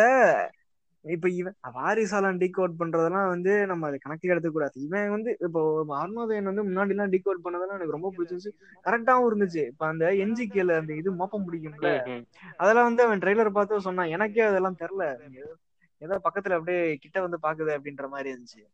[1.02, 6.44] இப்ப இவன் வாரிசாலம் டீகோட் பண்றதெல்லாம் வந்து நம்ம அதை கணக்கில் எடுத்துக்க கூடாது இவன் வந்து இப்போ அருணோதயன்
[6.44, 8.52] வந்து முன்னாடி எல்லாம் டீகோட் பண்ணதெல்லாம் எனக்கு ரொம்ப பிடிச்சிருந்துச்சு.
[8.84, 9.66] கரெக்டாவும் இருந்துச்சு.
[9.66, 12.04] இப்ப அந்த என்ஜிகேல அந்த இது மோப்பம் பிடிக்கும்ல.
[12.58, 14.08] அதெல்லாம் வந்து அவன் ட்ரெய்லர் பார்த்து சொன்னான்.
[14.08, 15.20] எனக்கே அதெல்லாம் தெரியல.
[16.02, 18.66] ஏதோ- பக்கத்துல அப்படியே கிட்ட வந்து பாக்குது அப்படின்ற மாதிரி இருந்துச்சு.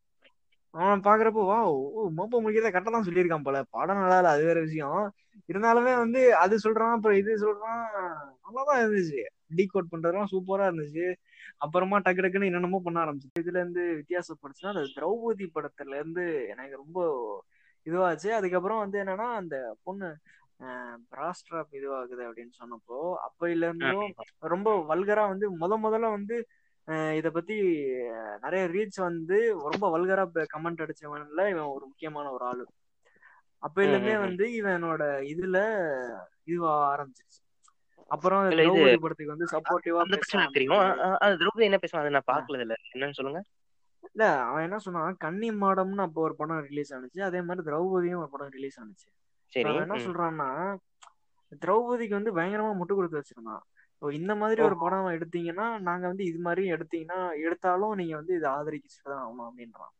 [0.69, 3.63] அவன் பாக்குறப்போ வா ஓ மோப்பம் முடிக்கிறத கரெக்டா தான் சொல்லியிருக்கான் போல.
[3.69, 5.13] படம் நல்லா இல்ல அது வேற விஷயம்.
[5.53, 7.85] இருந்தாலுமே வந்து அது சொல்றான் அப்புறம் இது சொல்றான்.
[8.21, 9.25] நல்லாதான் இருந்துச்சு.
[9.51, 11.07] டீகோட் பண்றதெல்லாம் சூப்பரா இருந்துச்சு.
[11.57, 16.99] அப்புறமா டக்கு டக்குன்னு என்னென்னமோ பண்ண ஆரம்பிச்சு இதுல இருந்து வித்தியாசப்படுச்சுன்னா அந்த திரௌபதி படத்துல இருந்து எனக்கு ரொம்ப
[17.85, 18.29] இதுவாச்சு.
[18.31, 20.09] அதுக்கப்புறம் வந்து என்னன்னா அந்த பொண்ணு
[21.11, 24.11] பிராஸ்ட்ராப் இதுவாகுது அப்படின்னு சொன்னப்போ அப்பையில இருந்தும்
[24.47, 26.35] ரொம்ப வல்கரா வந்து முத முதல்ல வந்து
[26.87, 27.55] அஹ் இத பத்தி
[28.41, 29.37] நிறைய ரீச் வந்து
[29.67, 30.23] ரொம்ப வல்கரா
[30.53, 32.65] கமெண்ட் அடிச்சவன்ல இவன் ஒரு முக்கியமான ஒரு ஆளு.
[33.63, 34.15] அப்பையில இருந்தே.
[34.17, 35.57] வந்து இவனோட இதுல
[36.43, 37.39] இதுவா ஆரம்பிச்சிருச்சு.
[38.07, 41.17] அப்புறம் இது- படத்துக்கு வந்து சப்போர்ட்டிவா அந்த எனக்கு தெரியும்.
[41.17, 43.43] அது திரௌபதி என்ன பேசுவாங்க அதை நான் பாக்கல இல்ல என்னன்னு சொல்லுங்க.
[44.13, 45.15] இல்ல அவன் என்ன சொன்னான்?
[45.19, 47.21] கன்னி மாடம்னு அப்போ ஒரு படம் ரிலீஸ் ஆனிச்சு.
[47.21, 49.09] அதே மாதிரி திரௌபதியும் ஒரு படம் ரிலீஸ் ஆனிச்சு.
[49.45, 49.95] சரி என்ன.
[49.95, 50.75] சொல்றான்னா
[51.65, 53.59] திரௌபதிக்கு வந்து பயங்கரமா முட்டு கொடுத்து வச்சிருந்தான்.
[53.93, 58.51] இப்போ இந்த மாதிரி ஒரு படம் எடுத்தீங்கன்னா நாங்க வந்து இது மாதிரி எடுத்தீங்கன்னா எடுத்தாலும் நீங்க வந்து இதை
[58.51, 59.93] ஆதரிச்சுட்டு தான் ஆகணும் அப்படின்றான்.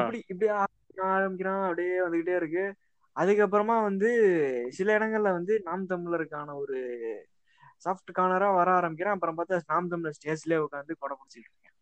[0.00, 0.50] இப்படி இப்படி
[0.96, 2.74] ஆரம்பிக்கிறான் அப்படியே வந்துகிட்டே இருக்கு.
[3.16, 4.08] அதுக்கப்புறமா வந்து
[4.70, 6.78] சில இடங்கள்ல வந்து நாம் தமிழருக்கான ஒரு
[7.84, 9.16] சாஃப்ட் கார்னரா வர ஆரம்பிக்கிறான்.
[9.16, 11.76] அப்புறம் பார்த்தா நாம் தமிழர் ஸ்டேஜ்லயே உட்காந்து கொடை பிடிச்சிட்டு இருக்கேன்.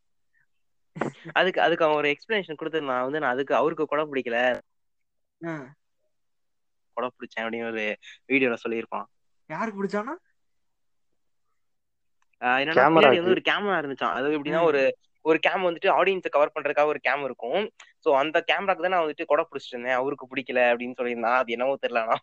[1.34, 4.38] அதுக்கு அதுக்கு அவன் ஒரு எக்ஸ்பிளனேஷன் கொடுத்து நான் வந்து நான் அதுக்கு அவருக்கு கூட பிடிக்கல.
[6.96, 7.84] கூட பிடிச்சேன் அப்படின்னு ஒரு
[8.28, 9.06] வீடியோல சொல்லியிருப்பான்.
[9.50, 10.14] யாருக்கு பிடிச்சானா?
[12.62, 12.84] என்னன்னா
[13.24, 14.62] ஒரு கேமரா இருந்துச்சான் அது எப்படின்னா.
[14.70, 14.80] ஒரு
[15.24, 17.62] ஒரு கேம் வந்துட்டு ஆடியன்ஸை கவர் பண்றதுக்காக ஒரு கேம் இருக்கும்.
[18.04, 19.98] சோ அந்த கேமராக்கு தான் நான் வந்துட்டு கொடை பிடிச்சிட்டு இருந்தேன்.
[20.00, 22.16] அவருக்கு பிடிக்கல அப்படின்னு சொல்லியிருந்தான் அது என்னவோ தெரியல ஆனா.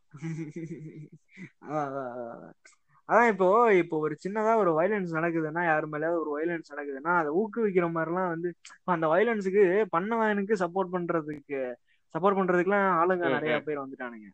[3.10, 7.86] அதான், இப்போ இப்போ ஒரு சின்னதா ஒரு வயலன்ஸ் நடக்குதுன்னா யார் மேலயாவது ஒரு வயலன்ஸ் நடக்குதுன்னா அதை ஊக்குவிக்கிற
[7.96, 8.50] மாதிரிலாம் வந்து
[8.96, 9.64] அந்த வயலன்ஸுக்கு
[9.96, 11.62] பண்ணவனுக்கு சப்போர்ட் பண்றதுக்கு
[12.16, 13.56] சப்போர்ட் பண்றதுக்குலாம் ஆளுங்க நிறைய.
[13.68, 14.28] பேர் வந்துட்டானுங்க.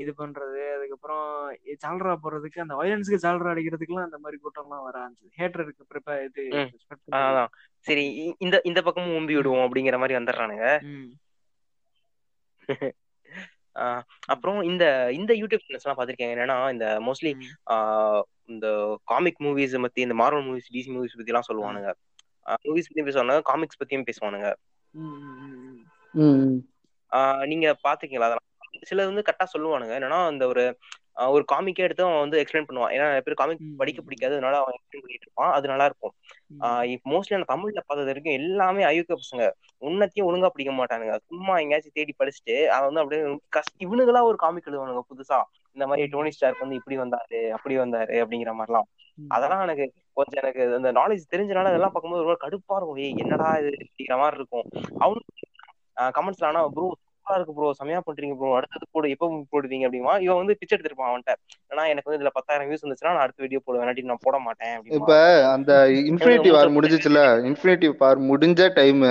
[0.00, 0.60] இது பண்றது.
[0.74, 1.24] அதுக்கப்புறம்
[1.84, 6.44] சால்ரா போடுறதுக்கு அந்த வயலன்ஸுக்கு சால்ரா அடிக்கிறதுக்குலாம் அந்த மாதிரி கூட்டம்லாம் வர ஆரம்பிச்சு ஹேட்டருக்கு ப்ரிப்பேர் இது.
[7.20, 7.50] அதான்.
[7.86, 8.04] சரி
[8.46, 10.66] இந்த இந்த பக்கமும் உம்பி விடுவோம் அப்படிங்கிற மாதிரி வந்துடுறானுங்க.
[14.32, 14.84] அப்புறம் இந்த
[15.18, 17.32] இந்த யூடியூப் சேனல்ஸ் எல்லாம் பாத்திருக்கேன் என்னன்னா இந்த மோஸ்ட்லி.
[18.52, 18.66] இந்த
[19.12, 21.90] காமிக் மூவிஸ் பத்தி இந்த மார்வல் மூவிஸ் டிசி மூவிஸ் பத்தி எல்லாம் சொல்லுவானுங்க
[22.66, 23.42] மூவிஸ் பத்தியும் பேசுவானுங்க.
[23.50, 24.48] காமிக்ஸ் பத்தியும் பேசுவானுங்க
[27.50, 28.46] நீங்க பாத்துக்கீங்களா அதெல்லாம்?
[28.88, 29.94] சில வந்து கரெக்டா சொல்லுவானுங்க.
[29.98, 30.64] என்னன்னா அந்த ஒரு
[31.34, 32.92] ஒரு காமிக்கே எடுத்து அவன் வந்து எக்ஸ்பிளைன் பண்ணுவான்.
[32.94, 34.34] ஏன்னா நிறைய பேர் காமிக் படிக்க பிடிக்காது.
[34.36, 35.52] அதனால அவன் எக்ஸ்பிளைன் பண்ணிட்டு இருப்பான்.
[35.56, 36.14] அது நல்லா இருக்கும்.
[37.12, 39.46] மோஸ்ட்லி நான் தமிழ்ல பார்த்தது வரைக்கும் எல்லாமே அயோக்கிய பசங்க.
[39.82, 41.14] உன்னத்தையும் ஒழுங்கா பிடிக்க மாட்டானுங்க.
[41.30, 43.22] சும்மா எங்கேயாச்சும் தேடி படிச்சுட்டு அவன் வந்து அப்படியே
[43.56, 45.38] கஷ்ட இவனுங்களா ஒரு காமிக் எழுதுவானுங்க புதுசா.
[45.76, 48.88] இந்த மாதிரி டோனி ஸ்டார்க் வந்து இப்படி வந்தாரு அப்படி வந்தாரு அப்படிங்கிற மாதிரிலாம்.
[49.30, 49.86] அதெல்லாம் எனக்கு
[50.18, 53.00] கொஞ்சம் எனக்கு அந்த நாலேஜ் தெரிஞ்சனால அதெல்லாம் பார்க்கும்போது ரொம்ப கடுப்பா இருக்கும்.
[53.04, 54.66] ஏய் என்னடா இது அப்படிங்கிற மாதிரி இருக்கும்.
[55.04, 55.46] அவனுக்கு
[56.16, 56.86] கமெண்ட்ஸ்ல ஆனா ப்ரோ
[57.20, 59.06] சூப்பரா இருக்கு ப்ரோ செமையா பண்றீங்க ப்ரோ அடுத்தது போடு.
[59.14, 60.12] எப்போ போடுவீங்க அப்படிமா?
[60.24, 61.32] இவன் வந்து பிச்சை எடுத்திருப்பான் அவன்கிட்ட.
[61.72, 63.84] ஏன்னா எனக்கு வந்து இதுல பத்தாயிரம் வியூஸ் வந்துச்சுன்னா நான் அடுத்த வீடியோ போடுவேன்.
[63.84, 65.14] இல்லாட்டி நான் போட மாட்டேன் இப்ப
[65.54, 65.72] அந்த
[66.10, 66.74] இன்ஃபினிட்டி வார்.
[66.76, 67.22] முடிஞ்சிச்சுல?
[67.50, 69.02] இன்ஃபினிட்டி வார் முடிஞ்ச டைம்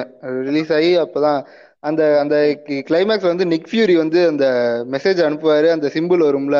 [0.49, 1.41] ரிலீஸ் ஆகி அப்பதான்
[1.89, 2.35] அந்த அந்த
[2.87, 4.45] கிளைமேக்ஸ் வந்து நிக் ஃபியூரி வந்து அந்த
[4.93, 5.67] மெசேஜ் அனுப்புவாரு.
[5.75, 6.57] அந்த சிம்பிள் வரும்ல.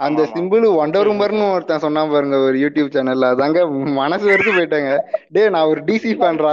[0.00, 0.22] அந்த.
[0.34, 3.58] சிம்பிள் வண்டர் உமர்னு ஒருத்தன் சொன்னான் பாருங்க ஒரு யூடியூப் சேனல்ல அதாங்க
[3.92, 4.92] மனசு வெறுத்து போயிட்டாங்க.
[5.28, 6.52] டேய் நான் ஒரு டிசி ஃபேன்ரா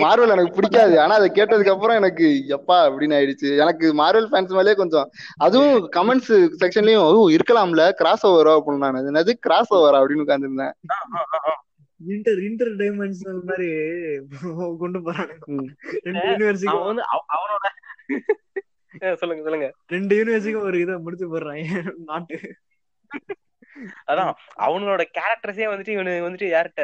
[0.00, 1.00] மார்வல் எனக்கு பிடிக்காது.
[1.00, 3.56] ஆனா அதை கேட்டதுக்கு அப்புறம் எனக்கு எப்பா அப்படின்னு ஆயிடுச்சு.
[3.56, 9.30] எனக்கு மார்வல் ஃபேன்ஸ் மேலே கொஞ்சம் அதுவும் கமெண்ட்ஸ் செக்ஷன்லயும் ஓ இருக்கலாம்ல கிராஸ் ஓவரா அப்படின்னு நான் என்னது?
[9.40, 10.74] கிராஸ் ஓவரா அப்படின்னு உட்காந்துருந்தேன்
[12.00, 13.68] இன்டர் இன்டர் டைமென்ஷனல் மாதிரி
[14.78, 14.98] கொண்டு
[17.08, 17.66] அவ- அவனோட
[19.20, 19.68] சொல்லுங்க சொல்லுங்க.
[19.94, 22.38] ரெண்டு யூனிவர்சிட்டிக்கும் ஒரு இதை முடிச்சு போடுறாங்க நாட்டு
[24.10, 24.30] அதான்
[24.64, 26.82] அவனோட கேரக்டர்ஸே வந்துட்டு இவனுக்கு வந்துட்டு யார்கிட்ட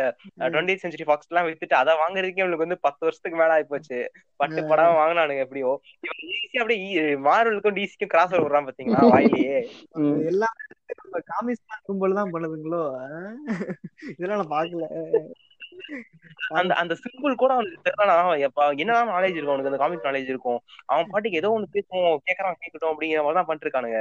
[0.53, 3.99] டுவெண்ட்டி சென்ச்சுரி ஃபாக்ஸ் எல்லாம் வித்துட்டு அதை வாங்குறதுக்கே இவனுக்கு வந்து பத்து வருஷத்துக்கு மேல ஆயி போச்சு
[4.41, 5.71] பட்டு படம் வாங்கினானுங்க எப்படியோ.
[6.07, 9.61] இவன் ஈஸியா அப்படியே மார்வலுக்கும் டிசிக்கும் கிராஸ் விடுறான் பாத்தீங்களா வாயிலேயே.
[10.33, 12.83] எல்லாமே காமிக்ஸ் கும்பல் தான் பண்ணுதுங்களோ?
[14.13, 14.89] இதெல்லாம் நான் பாக்கல
[16.49, 19.71] அந்த அந்த சிம்பிள் கூட அவனுக்கு தெரியலனா என்னதான் நாலேஜ் இருக்கும் அவனுக்கு?
[19.71, 20.61] அந்த காமிக் நாலேஜ் இருக்கும்.
[20.85, 22.17] அவன் பாட்டுக்கு ஏதோ ஒண்ணு பேசுவோம்.
[22.27, 24.01] கேக்குறான் கேட்கட்டும் அப்படிங்கிற மாதிரிதான் பண்ணிட்டு இருக்கானுங்க.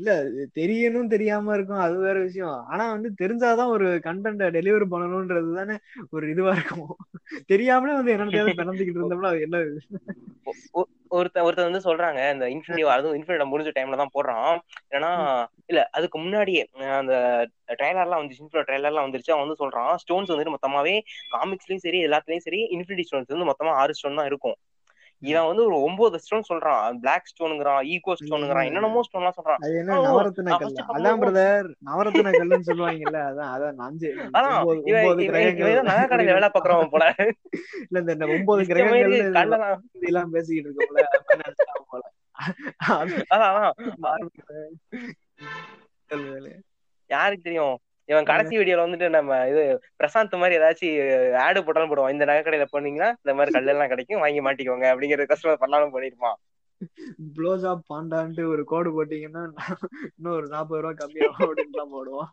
[0.00, 0.12] இல்ல
[0.58, 1.82] தெரியணும் தெரியாம இருக்கும்.
[1.86, 2.58] அது வேற விஷயம்.
[2.68, 5.76] ஆனா வந்து தெரிஞ்சாதான் ஒரு கண்டென்ட டெலிவரி பண்ணணும்ன்றது தானே
[6.10, 6.94] ஒரு இதுவா இருக்கும்.
[7.46, 9.58] தெரியாமலே வந்து என்னன்னு பிறந்துகிட்டு இருந்தோம்னா அது என்ன
[10.44, 14.58] ஒ- ஒ- ஒருத்தன் ஒருத்தன் வந்து சொல்றாங்க இந்த இன்ஃபினிட்டி அதுவும் இன்ஃபினிட்டி முடிஞ்ச டைம்ல தான் போடுறான்.
[14.90, 15.10] ஏன்னா
[15.66, 16.62] இல்ல அதுக்கு முன்னாடியே
[17.00, 17.14] அந்த
[17.78, 19.34] ட்ரைலர்லாம் வந்துச்சு இன்ஃபினிட்டி ட்ரைலர்லாம் வந்துருச்சு.
[19.34, 20.96] அவன் வந்து சொல்றான் ஸ்டோன்ஸ் வந்துட்டு மொத்தமாவே
[21.34, 24.58] காமிக்ஸ்லயும் சரி எல்லாத்துலயும் சரி இன்ஃபினிட்டி ஸ்டோன்ஸ் வந்து மொத்தமா ஆறு ஸ்டோன் தான் இருக்கும்.
[25.22, 26.98] இவன் வந்து ஒரு ஒன்பது ஸ்டோன் சொல்றான்.
[27.00, 29.60] பிளாக் ஸ்டோனுங்கிறான் ஈகோ ஸ்டோனுங்கிறான் என்னென்னமோ ஸ்டோன்லாம் சொல்றான்.
[29.64, 29.98] அது என்ன
[30.46, 35.88] நான் கல் அதான் பிரதர் நவரத்தின கல்லுன்னு சொல்லுவாங்கல்ல அதான் அதான் அஞ்சு அதான் ஒன்பது கிரகங்கள்.
[35.90, 37.04] நகை கடையில வேலை பாக்குறவன் போல.
[37.88, 39.16] இல்ல இந்த ஒன்பது கிரகங்கள்
[40.10, 41.06] எல்லாம் பேசிக்கிட்டு இருக்கோம்ல
[41.92, 42.02] போல
[42.94, 43.72] அது அதான்.
[47.10, 47.78] யாருக்கு தெரியும்?
[48.10, 49.62] இவன் கடைசி வீடியோல வந்துட்டு நம்ம இது
[50.00, 50.96] பிரசாந்த் மாதிரி ஏதாச்சும்
[51.44, 52.14] ஆடு போட்டாலும் போடுவான்.
[52.14, 56.38] இந்த நகை கடையில போனீங்கன்னா இந்த மாதிரி கல்லெல்லாம் கிடைக்கும் வாங்கி மாட்டிக்கோங்க அப்படிங்கிற கஸ்டமர் பண்ணாலும் பண்ணிருப்பான்
[57.36, 59.42] ப்ளோஜாப் பாண்டான்ட்டு ஒரு கோடு போட்டீங்கன்னா
[60.10, 62.30] இன்னும் ஒரு நாற்பது ரூபா கம்மியாகும் அப்படின்னு போடுவோம்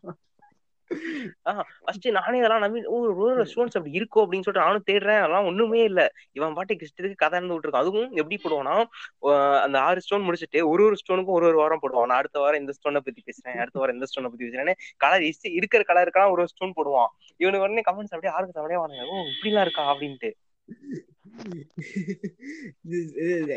[1.84, 5.18] ஃபர்ஸ்ட் நானே இதெல்லாம் நம்பி ஓ ஒரு ஸ்டோன்ஸ் அப்படி இருக்கும் அப்படின்னு சொல்லிட்டு நானும் தேடுறேன்.
[5.18, 6.12] அதெல்லாம் ஒண்ணுமே இல்ல.
[6.32, 8.84] இவன் பாட்டுக்கு இஷ்டத்துக்கு கதை இருந்து விட்டுருக்கான் அதுவும் எப்படி போடுவானா
[9.22, 12.06] ஆஹ் அந்த ஆறு ஸ்டோன் முடிச்சுட்டு ஒரு ஒரு ஸ்டோனுக்கும் ஒரு ஒரு வாரம் போடுவான்.
[12.06, 13.58] நான் அடுத்த வாரம் இந்த ஸ்டோனை பத்தி பேசுறேன்.
[13.58, 17.06] அடுத்த வாரம் இந்த ஸ்டோனை பத்தி பேசுறேன்னு கலர் இருக்கிற கலருக்கெல்லாம் ஒரு ஸ்டோன் போடுவான்.
[17.36, 19.04] இவனுக்கு உடனே கமெண்ட்ஸ் அப்படியே ஆருக்கு அப்படியே வாங்க.
[19.08, 19.94] ஓ இப்படிலாம் இருக்கா?
[19.94, 20.32] அப்படின்ட்டு.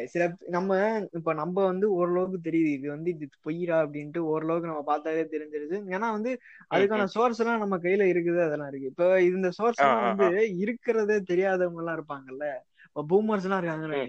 [0.08, 0.70] சில நம்ம
[1.12, 2.72] இப்ப நம்ம வந்து ஓரளவுக்கு தெரியுது.
[2.78, 5.78] இது வந்து இது பொய்யரா அப்படின்ட்டு ஓரளவுக்கு நம்ம பார்த்தாலே தெரிஞ்சிருது.
[5.96, 6.32] ஏன்னா வந்து
[6.72, 8.92] அதுக்கான சோர்ஸ் எல்லாம் நம்ம கையில இருக்குது அதெல்லாம் இருக்கு.
[8.94, 10.28] இப்ப இந்த சோர்ஸ் எல்லாம் வந்து
[10.64, 12.48] இருக்கிறதே தெரியாதவங்க எல்லாம் இருப்பாங்கல்ல.
[12.88, 14.00] இப்ப பூமர்ஸ் எல்லாம் இருக்காங்கன்னு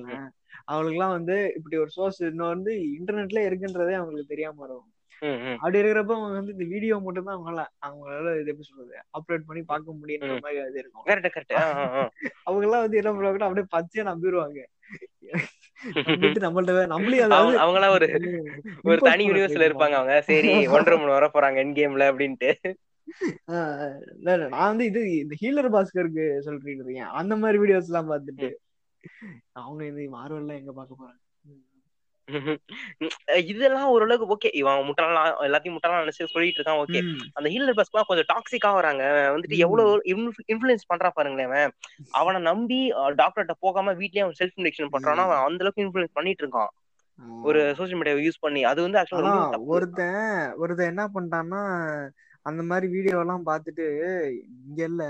[0.65, 4.92] அவங்களுக்கு எல்லாம் வந்து இப்படி ஒரு சோர்ஸ் இன்னும் வந்து இன்டர்நெட்ல இருக்குன்றதே அவங்களுக்கு தெரியாம இருக்கும்.
[5.23, 9.63] அப்படி இருக்கிறப்ப அவங்க வந்து இந்த வீடியோ மட்டும் தான் அவங்களால அவங்களால இது எப்படி சொல்றது அப்லோட் பண்ணி
[9.65, 10.37] பார்க்க முடியுன்ற.
[10.45, 11.05] மாதிரி அது இருக்கும்.
[11.09, 11.57] கரெக்ட் கரெக்ட்
[12.47, 14.61] அவங்க எல்லாம் வந்து என்ன பண்ணுவாங்கன்னா அப்படியே பச்சையா நம்பிடுவாங்க
[17.59, 18.07] அவங்களாம் ஒரு
[18.87, 20.17] ஒரு தனி யூனிவர்ஸ்ல இருப்பாங்க அவங்க.
[20.29, 22.51] சரி ஒன்றரை மணி வர போறாங்க என் கேம்ல அப்படின்ட்டு
[24.25, 26.27] நான் வந்து இது இந்த ஹீலர் பாஸ்கருக்கு
[26.79, 28.51] இருக்கேன் அந்த மாதிரி வீடியோஸ் எல்லாம் பார்த்துட்டு
[29.61, 31.19] அவங்க இந்த மார்வெல்லாம் எங்க பார்க்க போறாங்க?
[33.51, 37.01] இதெல்லாம் ஓரளவுக்கு ஓகே இவன் முட்டாளா எல்லாத்தையும் முட்டாளா நினைச்சு சொல்லிட்டு இருக்கான் ஓகே
[37.37, 39.03] அந்த ஹீலர் பஸ்க்குலாம் கொஞ்சம் டாக்ஸிக்கா வராங்க.
[39.33, 39.57] வந்துட்டு.
[39.65, 39.91] எவ்வளவு
[40.47, 41.73] இன்ஃபுளுன்ஸ் பண்றா பாருங்களேன்
[42.15, 42.39] அவன்.
[42.49, 42.81] நம்பி
[43.21, 46.71] டாக்டர்கிட்ட போகாம வீட்லயே அவன் செல்ஃப் இன்ஜெக்ஷன் பண்றான்னா அவன் அந்த அளவுக்கு இன்ஃபுளுன்ஸ் பண்ணிட்டு இருக்கான்.
[47.43, 48.61] ஒரு சோஷியல் மீடியாவை யூஸ் பண்ணி.
[48.71, 49.35] அது வந்து ஆக்சுவலா
[49.73, 50.21] ஒருத்தன்
[50.63, 51.63] ஒருத்தன் என்ன பண்ணிட்டான்னா
[52.47, 53.85] அந்த மாதிரி வீடியோ எல்லாம் பார்த்துட்டு
[54.61, 55.03] இங்க இல்ல.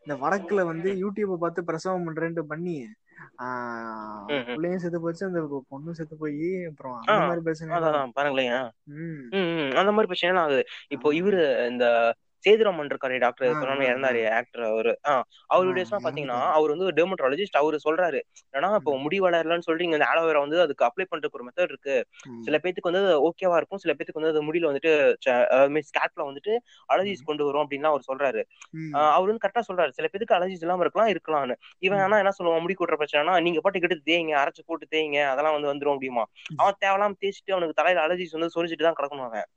[0.00, 2.76] இந்த வடக்குல வந்து யூடியூப பார்த்து பிரசவம் பண்றேன்ட்டு பண்ணி.
[4.46, 5.40] பிள்ளையும் செத்து போச்சு அந்த
[5.70, 7.80] பொண்ணும் செத்து போய் அப்புறம் அந்த மாதிரி பிரச்சனை
[8.18, 8.54] பாருங்களேன்.
[9.80, 10.64] அந்த மாதிரி பிரச்சனை ஆகுது.
[10.88, 11.86] இப்போ இவரு இந்த
[12.44, 13.46] சேதுராமன் இருக்காரு டாக்டர்.
[13.48, 13.52] ஆ.
[13.88, 14.92] இறந்தாரு ஆக்டர் அவரு.
[15.50, 16.38] அவர் ஆ, வீடியோஸ் எல்லாம் எனக்கு பாத்தீங்கன்னா.
[16.56, 18.20] அவர் வந்து ஒரு டெர்மட்டாலஜிஸ்ட் அவரு சொல்றாரு.
[18.54, 21.96] ஏன்னா இப்போ முடி வளரலன்னு சொல்லிட்டு இங்க ஆலோவேரா வந்து அதுக்கு அப்ளை பண்றதுக்கு ஒரு மெத்தட் இருக்கு.
[22.46, 23.82] சில பேத்துக்கு வந்து ஓகேவா இருக்கும்.
[23.82, 24.92] சில பேத்துக்கு வந்து அது முடியல வந்துட்டு
[25.88, 26.54] ஸ்கேட்ல வந்துட்டு
[26.88, 28.42] அலர்ஜிஸ் கொண்டு வரும் அப்படின்னு அவர் சொல்றாரு.
[29.12, 29.92] அவர் வந்து கரெக்டா சொல்றாரு.
[29.92, 31.56] சில பேத்துக்கு அலர்ஜிஸ் இல்லாம இருக்கலாம் இருக்கலாம்னு.
[31.82, 32.64] இவன் ஆனா என்ன சொல்லுவான்?
[32.64, 36.24] முடி கூட்டுற பிரச்சனைனா நீங்க பாட்டு கிட்ட தேய்ங்க அரைச்சு போட்டு தேய்ங்க அதெல்லாம் வந்து வந்துரும் அப்படிமா
[36.58, 39.48] அவன் தேவலாம் தேய்ச்சிட்டு அவனுக்கு தலையில அலர்ஜிஸ் வந்து சொரிஞ்சிட்டு தான் கிடக்கணும் அவன்.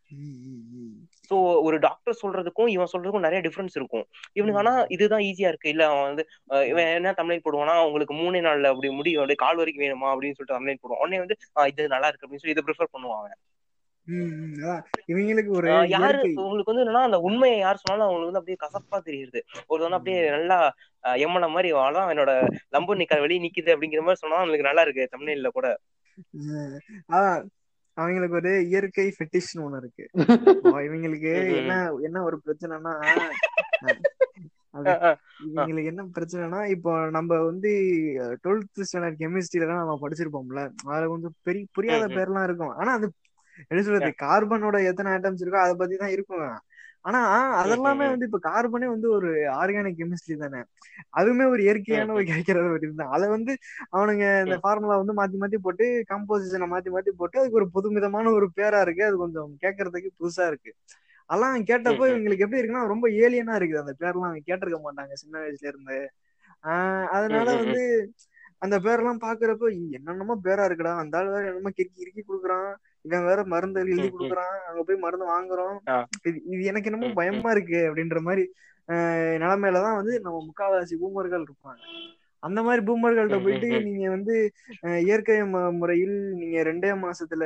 [1.28, 1.36] சோ
[1.67, 4.05] ஒரு டாக்டர் சொல்றதுக்கும் இவன் சொல்றதுக்கும் நிறைய டிஃபரன்ஸ் இருக்கும்.
[4.34, 5.71] இவனுக்கு ஆனா இதுதான் ஈஸியா இருக்கு.
[5.73, 6.23] இல்ல அவன் வந்து
[6.71, 10.09] இவன் என்ன தமிழ் போடுவானா உங்களுக்கு மூணே நாள்ல அப்படி முடி அப்படியே கால் வரைக்கும் வேணுமா?
[10.13, 11.03] அப்படின்னு சொல்லிட்டு தமிழ் போடுவான்.
[11.03, 11.38] உடனே வந்து
[11.73, 12.26] இது நல்லா இருக்கு.
[12.26, 12.93] அப்படின்னு சொல்லி இதை ப்ரிஃபர்.
[13.17, 13.41] அதான்
[15.11, 19.39] இவங்களுக்கு ஒரு யாரு உங்களுக்கு வந்து என்னன்னா அந்த உண்மையை யார் சொன்னாலும் அவங்களுக்கு வந்து அப்படியே கசப்பா தெரியுது.
[19.71, 20.57] ஒரு வந்து அப்படியே நல்லா
[21.23, 22.32] எம்மன மாதிரி அவ்வளவுதான் என்னோட
[22.76, 25.67] லம்பு நிக்க வெளியே நிக்குது அப்படிங்கிற மாதிரி சொன்னா அவங்களுக்கு நல்லா இருக்கு தமிழ்ல கூட.
[27.98, 30.06] அவங்களுக்கு ஒரு இயற்கை ஃபெட்டிஷ்னு ஒண்ணு இருக்கு.
[30.86, 31.32] இவங்களுக்கு.
[31.62, 32.93] என்ன என்ன ஒரு பிரச்சனைனா
[35.48, 37.70] இவங்களுக்கு என்ன பிரச்சனைனா இப்போ நம்ம வந்து
[38.43, 40.62] டுவெல்த் ஸ்டாண்டர்ட் கெமிஸ்ட்ரியில தான் நம்ம படிச்சிருப்போம்ல.
[40.88, 42.18] அதுல கொஞ்சம் பெரிய புரியாத ம், ம்.
[42.18, 42.74] பேர்லாம் இருக்கும்.
[42.76, 43.08] ஆனா அது
[43.72, 46.43] என்ன சொல்றது கார்பனோட எத்தனை ஐட்டம்ஸ் இருக்கோ அதை பத்தி தான் இருக்கும்.
[47.06, 47.20] ஆனா
[47.62, 48.06] அதெல்லாமே.
[48.12, 50.62] வந்து இப்ப கார்பனே வந்து ஒரு ஆர்கானிக் கெமிஸ்ட்ரி தானே.
[51.18, 53.53] அதுவுமே ஒரு இயற்கையான ஒரு கிடைக்கிறது ஒரு இதுதான் அதை வந்து
[53.93, 58.49] அவனுங்க இந்த ஃபார்முலா வந்து மாத்தி மாத்தி போட்டு கம்போசிஷனை மாத்தி மாத்தி போட்டு அதுக்கு ஒரு புதுமிதமான ஒரு
[58.58, 59.06] பேரா இருக்கு.
[59.06, 60.72] அது கொஞ்சம் கேட்கறதுக்கு புதுசா இருக்கு.
[61.30, 62.06] அதெல்லாம் கேட்டப்போ.
[62.12, 63.84] இவங்களுக்கு எப்படி இருக்குன்னா ரொம்ப ஏலியனா இருக்குது.
[63.84, 65.97] அந்த பேர்லாம் அவங்க கேட்டிருக்க மாட்டாங்க சின்ன வயசுல இருந்து.
[66.64, 67.47] ஆஹ் அதனால.
[67.60, 67.82] வந்து
[68.62, 70.93] அந்த பேரெல்லாம் பாக்குறப்போ "இ, என்னென்னமோ பேரா இருக்குடா.
[71.01, 72.70] அந்த ஆள் வேற என்னமோ கிறுக்கி இறுக்கி கொடுக்குறான்.
[73.06, 74.08] இவன் வேற மருந்து எழுதி.
[74.10, 75.76] கொடுக்குறான் அங்க போய் மருந்து வாங்குறோம்.
[76.47, 77.10] இது எனக்கு என்னமோ.
[77.20, 78.45] பயமா இருக்கு அப்படின்ற மாதிரி
[79.39, 81.82] நிலைமையிலதான் வந்து நம்ம முக்காவாசி பூமர்கள் இருப்பாங்க
[82.43, 83.68] அந்த மாதிரி பூமர்கள்ட்ட போயிட்டு.
[83.86, 84.34] நீங்க வந்து
[85.03, 85.36] இயற்கை
[85.78, 87.43] முறையில் நீங்க ரெண்டே மாசத்துல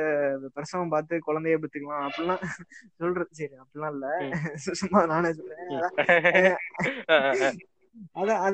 [0.56, 2.42] பிரசவம் பார்த்து குழந்தைய பெற்றுக்கலாம் அப்படிலாம்
[3.00, 4.06] சொல்றது சரி அப்படிலாம் இல்ல.
[4.80, 5.66] சும்மா நானே சொல்றேன்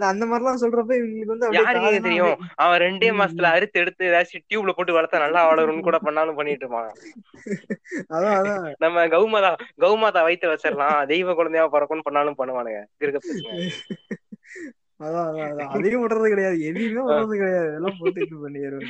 [0.06, 2.36] அந்த மாதிரிலாம் சொல்றப்ப இவங்களுக்கு வந்து யாருக்கு தெரியும்?
[2.62, 6.90] அவன் ரெண்டே மாசத்துல அறுத்து எடுத்து ஏதாச்சும் டியூப்ல போட்டு வளர்த்தா நல்லா வளரும்னு கூட பண்ணாலும் பண்ணிட்டு இருப்பான்
[8.16, 8.48] அதான்
[8.84, 9.50] நம்ம கௌமாதா
[9.82, 12.80] கௌமாதா வயிற்று வச்சிடலாம் தெய்வ குழந்தையா பிறக்கும்னு பண்ணாலும் பண்ணுவானுங்க.
[13.00, 13.20] இருக்க
[15.00, 16.58] அதான் அதான் அதையும் விடுறது கிடையாது.
[16.68, 17.72] எதையுமே விடுறது கிடையாது.
[17.78, 18.86] எல்லாம் போட்டு இது பண்ணிடுறது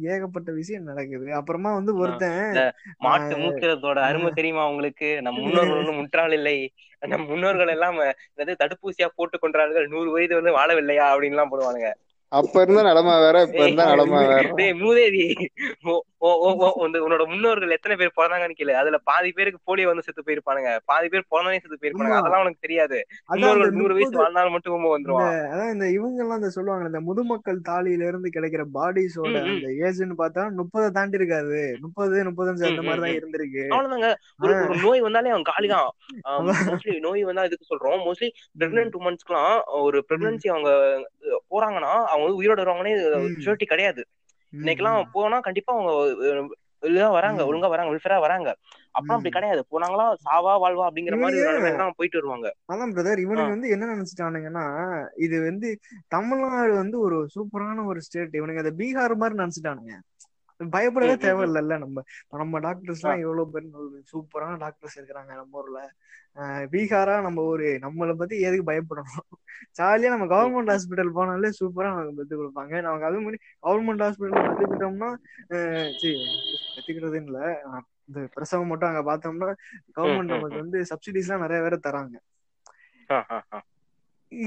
[0.00, 1.34] ஏகப்பட்ட விஷயம் நடக்குது.
[1.34, 1.94] அப்புறமா வந்து.
[1.96, 5.22] ஒருத்தன் மாட்டு மூக்கிறதோட அருமை தெரியுமா உங்களுக்கு?
[5.22, 6.56] நம் முன்னோர்கள் ஒன்றும் முற்றாள் இல்லை.
[6.98, 7.96] நம் முன்னோர்கள் எல்லாம்
[8.62, 9.86] தடுப்பூசியா போட்டு கொண்டார்கள்.
[9.86, 11.06] நூறு வயது வந்து வாழவில்லையா?
[11.12, 11.90] அப்படின்னு எல்லாம் போடுவானுங்க.
[12.36, 14.46] அப்ப இருந்த நிலைமை வேற இப்ப இருந்தா நிலைமை வேற.
[14.80, 15.24] மூதேவி
[17.04, 18.72] உன்னோட முன்னோர்கள் எத்தனை பேர் பிறந்தாங்கன்னு கேளு.
[18.80, 20.70] அதுல பாதி பேருக்கு போலியோ வந்து செத்து போயிருப்பானுங்க.
[20.90, 22.14] பாதி பேர் பிறந்தவனே செத்து போயிருப்பானுங்க.
[22.14, 22.22] ஆமா.
[22.22, 22.98] அதெல்லாம் உனக்கு தெரியாது.
[23.30, 27.60] முன்னோர்கள் நூறு வயசு வாழ்ந்தாலும் மட்டும் உண்மை வந்துருவான் அதான் இந்த இவங்க எல்லாம் இந்த சொல்லுவாங்க இந்த முதுமக்கள்
[27.68, 29.34] தாலியில இருந்து கிடைக்கிற பாடிஸோட.
[29.46, 31.60] அந்த ஏஜ்னு பார்த்தா முப்பதை தாண்டி இருக்காது.
[31.84, 33.18] முப்பது முப்பத்தஞ்சு அந்த ம், மாதிரி ம், தான் ம்.
[33.20, 33.64] இருந்திருக்கு.
[33.70, 34.10] அவ்வளவுதாங்க.
[34.44, 35.90] ஒரு நோய் வந்தாலே அவன் காலிதான்.
[36.82, 38.00] மோஸ்ட்லி நோய் வந்தா இதுக்கு சொல்றோம்.
[38.06, 40.70] மோஸ்ட்லி பிரெக்னென்ட் உமன்ஸ்க்குலாம் ஒரு பிரெக்னன்சி அவங்க
[41.50, 42.94] போறாங்கன்னா அவங்க வந்து உயிரோட வருவாங்கன்னே.
[43.44, 44.02] ஷூரிட்டி கிடையாது
[44.52, 45.00] இன்னைக்கெல்லாம்.
[45.14, 45.90] போனா கண்டிப்பா அவங்க
[46.28, 46.48] அஹ்,
[46.88, 47.40] இதா வராங்க.
[47.48, 48.48] ஒழுங்கா வராங்க வெல்ஃபேரா வராங்க
[48.94, 49.30] அப்புறம் அப்படி.
[49.32, 51.38] கிடையாது போனாங்களா சாவா வாழ்வா அப்படிங்கிற மாதிரி
[51.98, 54.64] போயிட்டு வருவாங்க அதான் பிரதர் இவனுக்கு வந்து என்ன நினைச்சிட்டானுங்கன்னா
[55.24, 55.70] இது வந்து
[56.10, 59.96] தமிழ்நாடு வந்து ஒரு சூப்பரான ஒரு ஸ்டேட் இவனுக்கு அதை பீகார் மாதிரி நினைச்சிட்டானுங்க
[60.60, 61.14] பயப்படவே.
[61.24, 63.02] தேவையில்லைல்ல நம்ம இப்ப நம்ம டாக்டர்ஸ்.
[63.02, 63.66] எல்லாம் எவ்வளவு பேர்
[64.12, 65.80] சூப்பரான டாக்டர்ஸ் இருக்கிறாங்க நம்ம ஊர்ல
[66.72, 69.22] பீகாரா நம்ம ஊரு நம்மளை பத்தி எதுக்கு பயப்படணும்
[69.78, 75.10] ஜாலியா நம்ம கவர்மெண்ட் ஹாஸ்பிட்டல் போனாலே சூப்பரா நமக்கு பெத்து கொடுப்பாங்க நமக்கு அதுவும் முன்னாடி கவர்மெண்ட் ஹாஸ்பிட்டல் பெத்துக்கிட்டோம்னா
[76.00, 76.12] சரி
[76.74, 77.40] பெத்துக்கிறதுன்னு இல்ல
[78.08, 79.48] இந்த பிரசவம் மட்டும் அங்க பார்த்தோம்னா
[79.96, 80.62] கவர்மெண்ட் நமக்கு.
[80.62, 82.16] வந்து சப்சிடிஸ் எல்லாம் நிறைய பேர் தராங்க.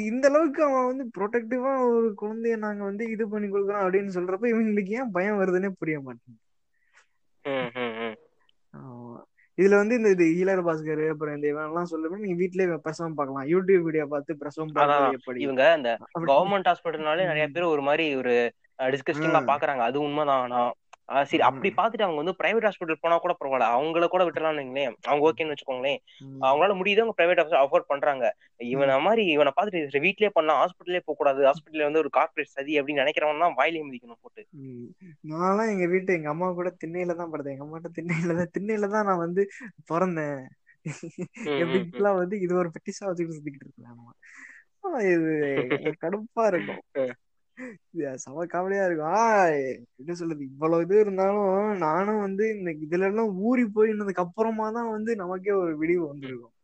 [0.10, 4.98] இந்த அளவுக்கு அவன் வந்து ப்ரொடெக்டிவா ஒரு குழந்தைய நாங்க வந்து இது பண்ணி கொடுக்குறோம் அப்படின்னு சொல்றப்ப இவங்களுக்கு
[5.00, 6.42] ஏன் பயம் வருதுன்னே புரிய மாட்டேங்குது.
[9.58, 13.48] இதுல வந்து இந்த இது ஈலர் பாஸ்கர் அப்புறம் இந்த இவன் எல்லாம் சொல்லுவேன் நீங்க வீட்லயே பிரசவம் பார்க்கலாம்
[13.54, 14.72] யூடியூப் வீடியோ பார்த்து பிரசவம்
[15.18, 15.64] எப்படி இவங்க
[16.08, 17.48] அப்படி கவர்மெண்ட் ஹாஸ்பிட்டல்னாலே நிறைய.
[17.50, 18.34] பேர் ஒரு மாதிரி ஒரு
[18.94, 19.42] டிஸ்கஸ்டிங்கா.
[19.52, 20.60] பாக்குறாங்க அது உண்மைதான் ஆனா
[21.30, 21.70] சரி அப்படி.
[21.70, 23.68] பாத்துட்டு அவங்க வந்து பிரைவேட் ஹாஸ்பிட்டல் போனா கூட பரவாயில்ல.
[23.76, 26.00] அவங்கள கூட விட்டுலாம்னு அவங்க ஓகேன்னு வச்சுக்கோங்களேன்.
[26.42, 28.26] அவங்களால முடியுது அவங்க பிரைவேட் அஃபோர்ட் பண்றாங்க.
[28.74, 30.62] இவன மாதிரி இவனை பார்த்துட்டு சரி, வீட்லயே பண்ணலாம்.
[30.62, 34.44] ஹாஸ்பிட்டலே போக கூடாது ஹாஸ்பிட்டல்ல வந்து ஒரு கார்பரேட் சதி அப்படின்னு நினைக்கிறவன் தான் வாயிலே மிதிக்கணும் போட்டு.
[35.24, 37.56] நான்லாம் எங்க வீட்டு எங்க அம்மா கூட திண்ணையில தான் படுத்தேன்.
[37.58, 39.44] எங்க அம்மாட்ட திண்ணையில தான் திண்ணையில தான் நான் வந்து
[39.94, 40.40] பிறந்தேன்.
[40.86, 40.94] ம்,
[41.46, 41.72] என் ம், ம்.
[41.74, 43.68] வீட்டுலாம் வந்து இது ஒரு பெட்டிஸா வச்சுக்கிட்டு சுத்திக்கிட்டு
[45.10, 45.32] இது
[46.02, 46.82] கடுப்பா இருக்கும்.
[48.24, 49.14] செம காமெடியா இருக்கும்.
[49.16, 49.24] ஆ
[50.02, 50.44] என்ன சொல்றது?
[50.52, 51.50] இவ்வளவு இது இருந்தாலும்
[51.84, 56.56] நானும் வந்து இந்த இதுல எல்லாம் ஊறி போயினதுக்கு அப்புறமா தான் வந்து நமக்கே ஒரு விடிவு வந்திருக்கும்.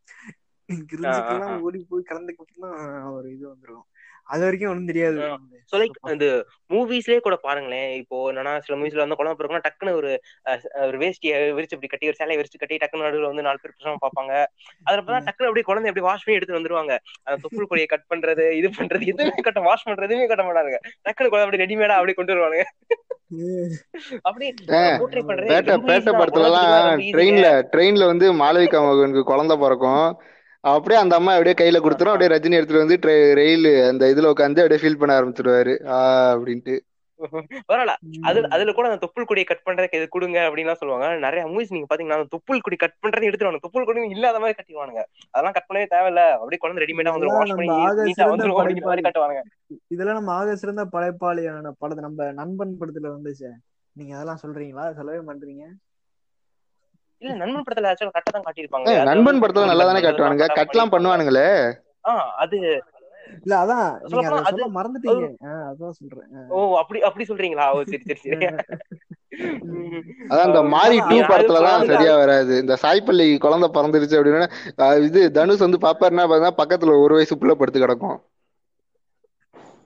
[0.89, 1.55] கிரிஞ்சுக்கெல்லாம்.
[1.65, 2.77] ஓடி போய் கலந்துக்கு அப்புறம்
[3.17, 3.89] ஒரு இது வந்திருக்கும்
[4.27, 5.17] அது வரைக்கும் ஒண்ணும் தெரியாது.
[5.71, 6.27] ஸோ லைக் இந்த
[6.71, 7.89] மூவிஸ்லயே கூட பாருங்களேன்.
[8.01, 10.09] இப்போ என்னன்னா சில மூவிஸ்ல வந்து குழந்தை பிறகுனா டக்குன்னு ஒரு
[10.45, 13.75] அஹ், ஒரு வேஷ்டியை விரிச்சு இப்படி கட்டி ஒரு சேலையை விரிச்சு கட்டி டக்குன்னு நடுவில் வந்து நாலு பேர்
[13.75, 14.33] பிரசவம் பார்ப்பாங்க.
[14.87, 16.93] அதுல பார்த்தா டக்குன்னு அப்படியே குழந்தை அப்படியே வாஷ் பண்ணி எடுத்து வந்துருவாங்க.
[17.25, 21.31] அந்த தொப்புள் கொடியை கட் பண்றது இது பண்றது எதுவுமே கட்ட வாஷ் பண்றது எதுவுமே கட்ட மாட்டாங்க டக்குன்னு
[21.31, 22.61] குழந்தை அப்படியே ரெடிமேடா அப்படியே கொண்டு வருவாங்க
[25.87, 26.11] பேட்ட.
[26.21, 30.05] படத்துல எல்லாம் ட்ரெயின்ல ட்ரெயின்ல வந்து மாளவிகா மகனுக்கு குழந்தை பிறக்கும்.
[30.73, 32.13] அப்படியே அந்த அம்மா அப்படியே கையில கொடுத்துரும்.
[32.13, 32.97] அப்படியே ரஜினி எடுத்துட்டு வந்து
[33.39, 35.73] ரயில் அந்த இதுல உட்காந்து அப்படியே ஃபீல் பண்ண ஆரம்பிச்சிருவாரு.
[36.33, 36.75] அப்படின்ட்டு.
[37.69, 37.93] பரவாயில்ல.
[38.29, 41.07] அது அதுல கூட அந்த தொப்புள் கொடியை கட் பண்றதுக்கு இது கொடுங்க அப்படின்னு சொல்லுவாங்க.
[41.25, 45.03] நிறைய மூவிஸ் நீங்க பாத்தீங்கன்னா அந்த தொப்புள் கொடி கட் பண்றதை எடுத்துருவாங்க தொப்புள் கொடி இல்லாத மாதிரி கட்டிடுவானுங்க.
[45.31, 46.23] அதெல்லாம் கட் பண்ணவே தேவையில்ல.
[46.39, 47.37] அப்படியே குழந்தை ரெடிமேடா வந்துரும்.
[47.37, 47.77] வாஷ் பண்ணி
[48.09, 49.05] நீட்டா மாதிரி.
[49.07, 49.41] கட்டுவாங்க
[49.95, 53.51] இதெல்லாம் நம்ம ஆக சிறந்த படைப்பாளியான படத்தை நம்ம நண்பன் படத்துல வந்துச்சு.
[53.95, 54.85] நீங்க அதெல்லாம் சொல்றீங்களா?
[54.99, 55.65] சொல்லவே மாட்டீங்க.
[57.21, 60.47] இல்ல நண்பன் படத்துல ஆக்சுவலா கட்ட தான் காட்டியிருப்பாங்க நண்பன் படத்துல நல்லா தானே கட் காட்டுவானுங்க?
[60.59, 61.47] கட்லாம் பண்ணுவானுங்களே.
[62.09, 62.57] ஆஹ் அது
[63.37, 65.27] இல்ல அதான் நீங்க அதை மறந்துட்டீங்க.
[65.69, 66.27] அதான் சொல்றேன்.
[66.51, 67.65] ஓ அப்படி அப்படி சொல்றீங்களா?
[67.73, 68.47] ஓ சரி சரி சரி.
[70.29, 72.53] அதான் இந்த மாரி டூ படத்துல தான் சரியா வராது.
[72.63, 74.49] இந்த சாய்ப்பள்ளி குழந்தை பிறந்துருச்சு அப்படின்னா
[75.07, 78.17] இது தனுஷ் வந்து பாப்பாருன்னா பார்த்தா பக்கத்துல ஒரு வயசு புள்ள படுத்து கிடக்கும்.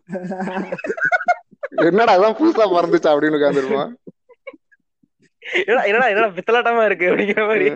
[1.88, 3.92] என்னடா அதான் புதுசா பிறந்துச்சா அப்படின்னு உட்காந்துருப்பான்
[5.60, 7.68] என்னடா என்னடா என்னடா பித்தலாட்டமா இருக்கு அப்படிங்கிற மாதிரி.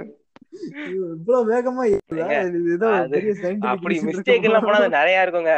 [1.13, 1.83] இவ்வளவு வேகமா
[3.71, 5.53] அப்படி மிஸ்டேக் எல்லாம் போனா நிறைய இருக்குங்க.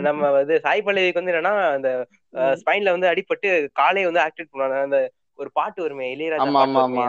[0.00, 1.90] நம்ம வந்து சாய் பல்லவிக்கு வந்து என்னன்னா அந்த
[2.60, 4.80] ஸ்பைன்ல வந்து அடிபட்டு காலே வந்து ஆக்டிவேட் பண்ணுவாங்க.
[4.88, 4.98] அந்த
[5.38, 6.40] ஒரு பாட்டு வருமே இளையராஜா.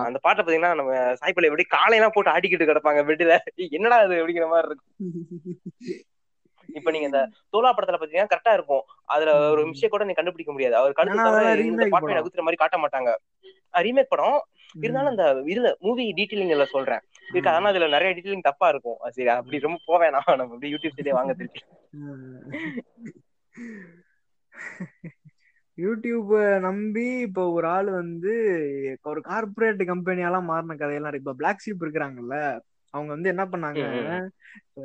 [0.05, 3.37] அந்த பாட்டை பாத்தீங்கன்னா நம்ம சாய் பல்லவி எப்படி காலையெல்லாம் போட்டு ஆடிக்கிட்டு கிடப்பாங்க பெட்ல
[3.71, 4.89] என்னடா அது அப்படிங்கிற மாதிரி இருக்கும்.
[6.73, 7.21] இப்ப நீங்க இந்த
[7.53, 8.83] தோலா படத்துல பாத்தீங்கன்னா கரெக்டா இருக்கும்.
[9.05, 10.75] அதுல ஒரு மிஸ்டேக் கூட நீ கண்டுபிடிக்க முடியாது.
[10.75, 11.31] அவர் கழுத்து
[11.63, 12.17] இந்த பாட்டு.
[12.17, 13.11] நகுத்துற மாதிரி காட்ட மாட்டாங்க.
[13.77, 14.39] ரீமேக் படம்.
[14.75, 17.01] இருந்தாலும் அந்த இதுல மூவி டீட்டெயிலிங்ல சொல்றேன்.
[17.29, 17.49] இருக்கு.
[17.49, 18.99] ஆனா அதுல நிறைய டீட்டெயிலிங் தப்பா இருக்கும்.
[19.09, 21.61] சரி அப்படி ரொம்ப போவேணாம் நம்ம அப்படியே யூடியூப் சைடே வாங்க திருப்பி.
[25.77, 28.33] யூடியூப் நம்பி இப்போ ஒரு ஆள் வந்து
[29.03, 31.25] ஒரு கார்ப்பரேட் கம்பெனியெல்லாம் மாறின கதையெல்லாம் இருக்கு.
[31.25, 32.37] இப்போ பிளாக் ஷீப் இருக்கிறாங்கல்ல.
[32.93, 33.83] அவங்க வந்து என்ன பண்ணாங்க?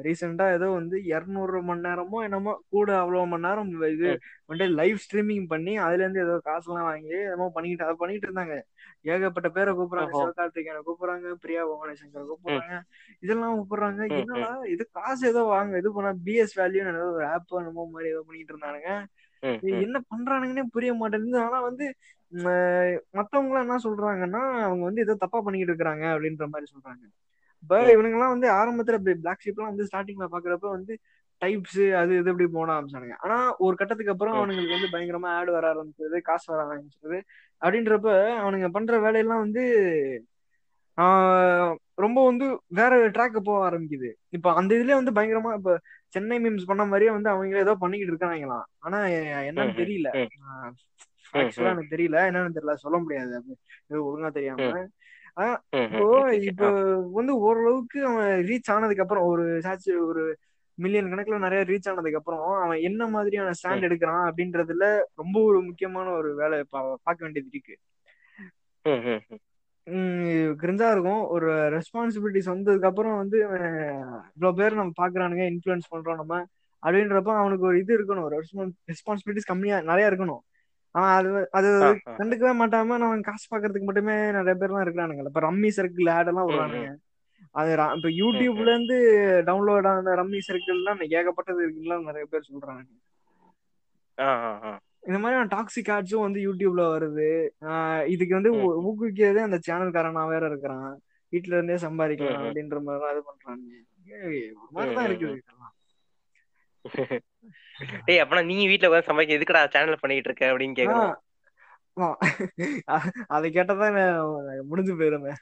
[0.04, 4.20] ரீசெண்டா ஏதோ வந்து இருநூறு மணி நேரமோ என்னமோ கூட அவ்வளவு மணி நேரம் இது ம்.
[4.48, 8.57] வந்துட்டு லைவ் ஸ்ட்ரீமிங் பண்ணி அதுல இருந்து ஏதோ காசுலாம் வாங்கி என்னமோ பண்ணிட்டு அதை பண்ணிட்டு இருந்தாங்க.
[9.04, 10.14] ஏகப்பட்ட பேரை கூப்பிடுறாங்க.
[10.16, 11.34] சிவகார்த்திகேயனை கூப்பிடுறாங்க.
[11.42, 12.78] பிரியா புவனேஸ்வரன் சங்கரை கூப்பிடுறாங்க.
[13.22, 14.00] இதெல்லாம் கூப்பிடுறாங்க.
[14.20, 18.22] என்னடா இது காசு ஏதோ வாங்க இது பண்ண பிஎஸ் வேல்யூ ஏதோ ஒரு ஆப் என்னமோ மாதிரி ஏதோ
[18.26, 18.90] பண்ணிட்டு இருந்தானுங்க.
[19.82, 21.38] என்ன பண்றானுங்கன்னே புரிய மாட்டேங்குது.
[21.40, 21.86] ஆனா வந்து
[23.14, 27.04] மத்தவங்க எல்லாம் என்ன சொல்றாங்கன்னா அவங்க வந்து ஏதோ தப்பா பண்ணிட்டு இருக்காங்க அப்படின்ற மாதிரி சொல்றாங்க.
[27.66, 27.92] இப்ப ம்.
[27.94, 30.94] இவனுங்க எல்லாம் வந்து ஆரம்பத்துல பிளாக் ஷீப் எல்லாம் வந்து ஸ்டார்டிங்ல பாக்குறப்ப வந்து
[31.42, 33.16] டைப்ஸ் அது இது இப்படி போன ஆரம்பிச்சானுங்க.
[33.18, 34.36] ஆனா ஒரு கட்டத்துக்கு அப்புறம்.
[34.36, 37.18] அவனுங்களுக்கு வந்து பயங்கரமா ஆட் வர ஆரம்பிச்சது காசு வர ஆரம்பிச்சது.
[37.62, 38.08] அப்படின்றப்ப
[38.38, 39.64] அவனுங்க பண்ற வேலையெல்லாம் வந்து
[40.98, 44.08] ஆஹ் ரொம்ப வந்து வேற ட்ராக் போக ஆரம்பிக்குது.
[44.30, 45.72] இப்ப அந்த இதுலயே வந்து பயங்கரமா இப்ப
[46.14, 48.98] சென்னை மீம்ஸ் பண்ண மாதிரியே வந்து அவங்க ஏதோ பண்ணிக்கிட்டு இருக்காங்களாம் ஆனா
[49.50, 50.10] என்னன்னு தெரியல.
[51.34, 51.72] ஆக்சுவலா.
[51.72, 52.18] எனக்கு தெரியல.
[52.30, 52.74] என்னன்னு தெரியல.
[52.84, 53.34] சொல்ல முடியாது.
[54.02, 54.66] ஒழுங்கா தெரியாம.
[56.51, 56.66] இப்போ
[57.16, 60.22] வந்து ஓரளவுக்கு அவன் ரீச் ஆனதுக்கு அப்புறம் ஒரு சாச்சு ஒரு
[60.78, 66.07] மில்லியன் கணக்குல நிறைய ரீச் ஆனதுக்கு அப்புறம் அவன் என்ன மாதிரியான ஸ்டாண்ட் எடுக்கிறான் அப்படின்றதுல ரொம்ப ஒரு முக்கியமான
[66.20, 67.76] ஒரு வேலை பார்க்க வேண்டியது இருக்கு.
[70.61, 71.22] கிரிஞ்சா இருக்கும்.
[71.34, 73.39] ஒரு ரெஸ்பான்சிபிலிட்டிஸ் வந்ததுக்கு அப்புறம் வந்து
[74.34, 76.34] இவ்வளவு பேர் நம்ம பாக்குறானுங்க இன்ஃபுளுன்ஸ் பண்றோம் நம்ம
[76.82, 78.26] அப்படின்றப்ப அவனுக்கு ஒரு இது இருக்கணும்.
[78.28, 78.37] ஒரு
[78.93, 80.43] ரெஸ்பான்சிபிலிட்டிஸ் கம்மியா நிறைய இருக்கணும்.
[80.97, 81.70] அவன் அது அது.
[82.18, 86.90] கண்டுக்கவே மாட்டாம அவன் காசு பாக்குறதுக்கு மட்டுமே நிறைய பேர்லாம் இருக்கிறானுங்க இப்ப ரம்மி சர்க்கிள் ஆட் எல்லாம் விடுறானுங்க
[87.55, 88.97] அது இப்ப யூடியூப்ல இருந்து
[89.49, 92.86] டவுன்லோட் ஆன ரம்மி சர்க்கிள்லாம் ஏகப்பட்டது இருக்குல்ல நிறைய பேர் சொல்றாங்க.
[95.09, 97.26] இந்த மாதிரியான டாக்ஸிக் ஆட்ஸும் வந்து யூடியூப்ல வருது
[98.07, 98.51] இதுக்கு வந்து.
[98.82, 100.88] ஊக்குவிக்கிறதே அந்த சேனல்காரனா வேற இருக்கிறான்
[101.32, 102.42] வீட்டுல இருந்தே சம்பாதிக்கலாம்.
[102.42, 103.62] அப்படின்ற மாதிரி இது பண்றாங்க
[104.76, 105.38] மாதிரிதான் இருக்குது.
[108.07, 111.14] டேய் அப்பனா நீ வீட்ல உட்கார்ந்து சமைக்க எதுக்குடா சேனல் பண்ணிட்டு இருக்க அப்படின்னு கேக்குறோம்.
[113.28, 113.99] அதை கேட்டதான்
[114.64, 115.34] முடிஞ்சு போயிருமே.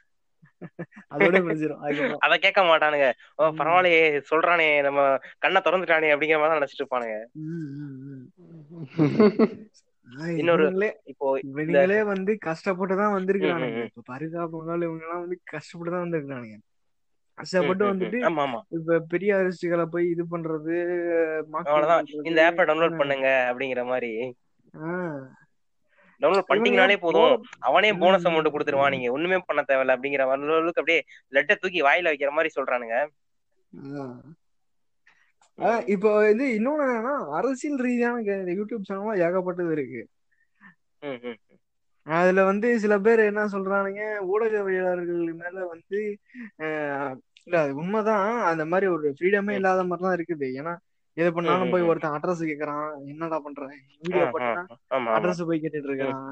[1.13, 1.35] அதோட
[1.79, 2.19] அதுக்கப்புறம்.
[2.19, 3.07] அத கேட்க மாட்டானுங்க.
[3.35, 3.49] ஓ.
[3.59, 4.99] பரவாயில்லையே சொல்றானே நம்ம
[5.39, 7.17] கண்ணை திறந்துட்டானே அப்படிங்கிற மாதிரி நினைச்சிட்டு இருப்பானுங்க.
[10.37, 10.65] இன்னொரு
[11.03, 13.89] இப்போ இந்த இவனுங்களே வந்து கஷ்டப்பட்டு தான் ம், ம், வந்திருக்கிறானுங்க ம்.
[13.89, 16.57] இப்ப பரிதா பொங்கல் இவங்க எல்லாம் வந்து கஷ்டப்பட்டு தான் வந்திருக்கிறானுங்க.
[17.37, 17.91] ம், கஷ்டப்பட்டு ம், ம்.
[17.91, 18.19] வந்துட்டு
[18.77, 20.75] இப்ப பெரிய அரிசிகளை போய் இது பண்றது
[22.29, 24.11] இந்த ஆப்பை டவுன்லோட் பண்ணுங்க அப்படிங்கிற மாதிரி.
[26.21, 27.33] டவுன்லோட் பண்ணிட்டீங்கனாலே போதும்.
[27.59, 28.89] அவனே போனஸ் அமௌண்ட் கொடுத்துருவான்.
[28.89, 32.95] நீங்க ஒண்ணுமே பண்ண தேவையில்ல அப்படிங்கிற அளவுக்கு அப்படியே லெட்டை தூக்கி வாயில வைக்கிற மாதிரி சொல்றானுங்க.
[35.93, 38.21] இப்போ இது இன்னொன்னு என்னன்னா அரசியல் ரீதியான
[38.59, 40.01] யூடியூப் சேனல்லாம் ஏகப்பட்டது இருக்கு.
[42.07, 44.01] அதுல வந்து சில பேர் என்ன சொல்றானுங்க
[44.31, 45.99] ஊடகவியலாளர்கள் மேல வந்து
[47.47, 48.21] இல்ல அது உண்மைதான்.
[48.51, 50.47] அந்த மாதிரி ஒரு ஃப்ரீடமே இல்லாத மாதிரி தான் இருக்குது.
[50.59, 50.73] ஏன்னா
[51.17, 51.87] எது பண்ணாலும் போய்.
[51.89, 53.61] ஒருத்தன் அட்ரஸ் கேக்குறான் என்னடா பண்ற?
[53.65, 53.71] ஆ,
[54.05, 54.25] வீடியோ
[54.91, 56.29] ஆமா அட்ரஸ் போய் கேட்டுட்டு இருக்கிறான்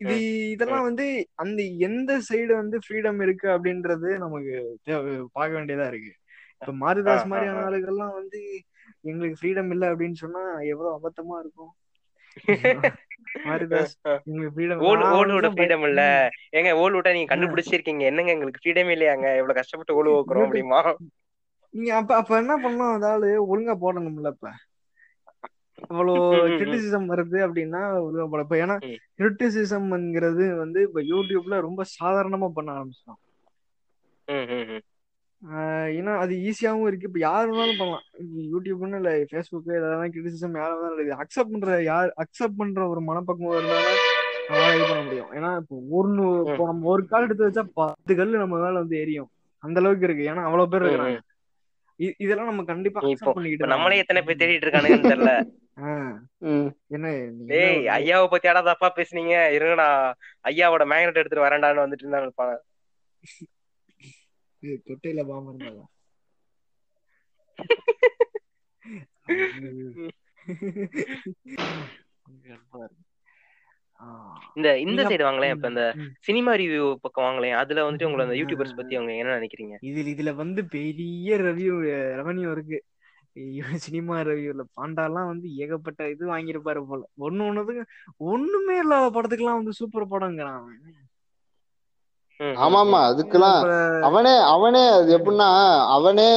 [0.00, 0.14] இது
[0.54, 1.04] இதெல்லாம் வந்து
[1.42, 4.54] அந்த எந்த சைடு வந்து ஃப்ரீடம் இருக்கு அப்படின்றது நமக்கு
[5.34, 6.12] பார்க்க வேண்டியதா இருக்கு.
[6.62, 7.64] இப்ப மாரிதாஸ் மாதிரியான.
[7.66, 8.40] ஆளுகள்லாம் வந்து
[9.04, 10.42] எங்களுக்கு ஃப்ரீடம் இல்ல அப்படின்னு சொன்னா
[10.72, 11.72] எவ்வளவு அபத்தமா இருக்கும்.
[15.16, 16.00] ஓலோட ஃப்ரீடம் இல்ல.
[16.52, 18.04] ஏங்க ஓல் விட்டா நீங்க கண்டுபிடிச்சிருக்கீங்க.
[18.10, 19.26] என்னங்க எங்களுக்கு ஃப்ரீடமே இல்லையாங்க?
[19.38, 20.80] எவ்வளவு கஷ்டப்பட்டு ஓலு யூடியூப் அப்படிமா
[21.74, 24.48] நீங்க அப்ப அப்ப என்ன பண்ணலாம் அதாவது ஒழுங்கா போடணும்ல இப்ப.
[26.52, 28.76] கிரிட்டிசிசம் வருது அப்படின்னா ஒழுங்கா போட இப்ப ஏன்னா
[29.18, 33.20] கிரிட்டிசிசம்ங்கிறது வந்து இப்ப யூடியூப்ல ரொம்ப சாதாரணமா பண்ண ஆரம்பிச்சிட்டோம்.
[34.28, 34.78] ம், ம், ம்.
[34.78, 34.91] ஆஹ்
[35.92, 37.08] ஏன்னா அது ஈஸியாவும் இருக்கு.
[37.08, 38.04] இப்ப யார் வேணாலும் பண்ணலாம்.
[38.52, 43.56] யூடியூப்னு இல்ல ஃபேஸ்புக் இதெல்லாம் கிரிட்டிசிசம் யார் வேணாலும் இருக்குது அக்செப்ட் பண்ற யார் அக்செப்ட் பண்ற ஒரு மனப்பக்குவம்
[43.56, 43.98] இருந்தாலும்
[44.44, 45.30] நம்மளால இது பண்ண முடியும்.
[45.32, 46.16] ஏன்னா இப்போ ம்,
[46.46, 49.30] இப்போ நம்ம ஒரு கால் எடுத்து வச்சா பத்து கல்லு நம்ம மேல வந்து எரியும்.
[49.62, 50.24] அந்த அளவுக்கு இருக்கு.
[50.32, 51.18] ஏன்னா அவ்வளவு பேர் ம், இருக்கிறாங்க.
[51.18, 51.28] ம்.
[52.00, 55.32] இ- இதெல்லாம் நம்ம கண்டிப்பா அக்செப்ட் பண்ணிக்கிட்டு நம்மளே தான் எத்தனை பேர் தேடிட்டு இருக்கானுங்கன்னு தெரியல.
[56.90, 57.06] என்ன
[57.50, 59.34] டேய் ஐயாவை பத்தி யாராவது தப்பா பேசுனீங்க.
[59.56, 60.00] இருங்க நான்
[60.44, 62.58] ஐயாவோட மேக்னெட் எடுத்துட்டு வரேன்டான்னு வந்துட்டு இருந்தாங்க
[64.62, 65.90] இது தொட்டையில பாம்பு இருந்தாலும்
[74.56, 75.84] இந்த இந்த சைடு வாங்களேன் இப்ப இந்த
[76.26, 78.94] சினிமா ரிவ்யூ பக்கம் வாங்களேன் அதுல வந்துட்டு உங்களை அந்த யூடியூபர்ஸ் பத்தி.
[78.98, 79.74] அவங்க என்ன நினைக்கிறீங்க?
[79.88, 81.74] இதுல இதுல வந்து பெரிய ரெவ்யூ
[82.20, 82.78] ரெவன்யூ இருக்கு.
[83.84, 87.02] சினிமா ரிவ்யூல பாண்டாலாம் வந்து ஏகப்பட்ட இது வாங்கியிருப்பாரு போல.
[87.26, 87.84] ஒண்ணு ஒண்ணுதுக்கு
[88.32, 90.64] ஒண்ணுமே இல்லாத படத்துக்குலாம் வந்து சூப்பர் படங்கிறான்.
[90.88, 90.98] ம்,
[92.62, 93.08] ஆமாமா ம்.
[93.08, 93.58] அதுக்கெல்லாம்
[94.06, 95.48] அவனே அவனே அது எப்படின்னா
[95.94, 96.30] அவனே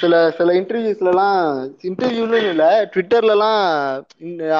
[0.00, 1.38] சில சில இன்டர்வியூஸ்ல எல்லாம்
[1.88, 3.60] இன்டர்வியூல இல்ல ட்விட்டர்ல எல்லாம்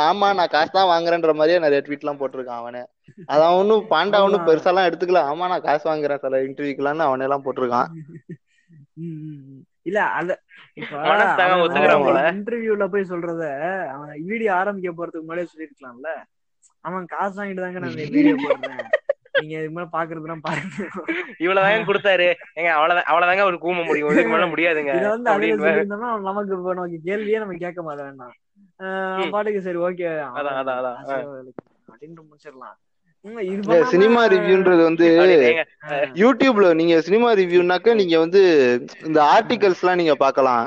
[0.02, 2.82] ஆமா நான் காசு தான் வாங்குறேன்ற மாதிரியே நிறைய ட்வீட் எல்லாம் போட்டிருக்கான் அவனே.
[3.28, 5.22] அதான் ஒன்னும் பாண்டா ஒன்னும் அதான் பெருசாலாம் எடுத்துக்கல.
[5.30, 7.90] ஆமா நான் காசு வாங்குறேன் சில இன்டர்வியூக்கெல்லாம் அவனே எல்லாம் போட்டிருக்கான்.
[9.86, 10.30] இல்ல அத
[12.32, 13.42] இன்டர்வியூல போய் சொல்றத
[13.94, 16.10] அவன் வீடியோ ஆரம்பிக்க போறதுக்கு முன்னாடியே சொல்லிருக்கலாம்ல
[16.84, 18.82] அவன் காசு வாங்கிட்டு தாங்க நான் வீடியோ போடுறேன்.
[19.40, 20.74] நீங்க இது மாதிரி பாக்குறதுனா பாருங்க.
[21.44, 22.26] இவ்வளவுதாங்க கொடுத்தாரு.
[22.58, 24.10] ஏங்க அவ்வளவுதான் அவ்வளவுதாங்க ஒரு கூம முடியும்.
[24.10, 24.92] இதுக்கு மேல முடியாதுங்க.
[25.00, 25.84] இத வந்து அப்படின்னு
[26.28, 28.34] நமக்கு இப்ப நமக்கு கேள்வியே நம்ம கேட்க மாட்டோம் வேண்டாம்.
[29.30, 30.08] பாட்டுக்கு சரி ஓகே.
[30.38, 30.98] அதான், அதான், அதான்.
[31.90, 32.76] அப்படின்னு முடிச்சிடலாம்.
[33.92, 35.06] சினிமா ரிவ்யூன்றது வந்து
[36.22, 38.40] யூடியூப்ல நீங்க சினிமா ரிவ்யூனாக்க நீங்க வந்து
[39.04, 40.64] இந்த ஆர்டிகல்ஸ் எல்லாம் நீங்க பார்க்கலாம்.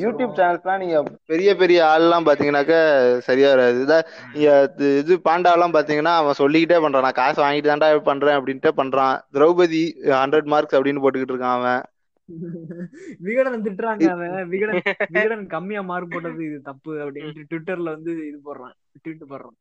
[0.00, 2.74] யூடியூப் சேனல்ஸ்லாம் நீங்க பெரிய பெரிய ஆள்லாம் பாத்தீங்கன்னாக்க
[3.18, 3.84] சரியா வராது.
[3.84, 3.98] இதா
[4.34, 7.00] நீங்க இது- இது பாண்டாலாம் பாத்தீங்கன்னா அவன் சொல்லிக்கிட்டே பண்றான்.
[7.00, 9.20] நான் காசு வாங்கிட்டு தான்டா பண்றேன் அப்படின்ட்டு பண்றான்.
[9.32, 9.82] திரௌபதி
[10.14, 11.82] ஹண்ட்ரட் மார்க்ஸ் அப்படின்னு போட்டுக்கிட்டு இருக்கான் அவன்.
[13.18, 14.48] விகடன் திட்டுறாங்க அவன்.
[14.48, 18.74] விகடன் விகடன் கம்மியா மார்க் போட்டது இது தப்பு அப்படின்ட்டு ட்விட்டர்ல வந்து இது போடுறான்.
[19.02, 19.56] ட்வீட் போடுறான்.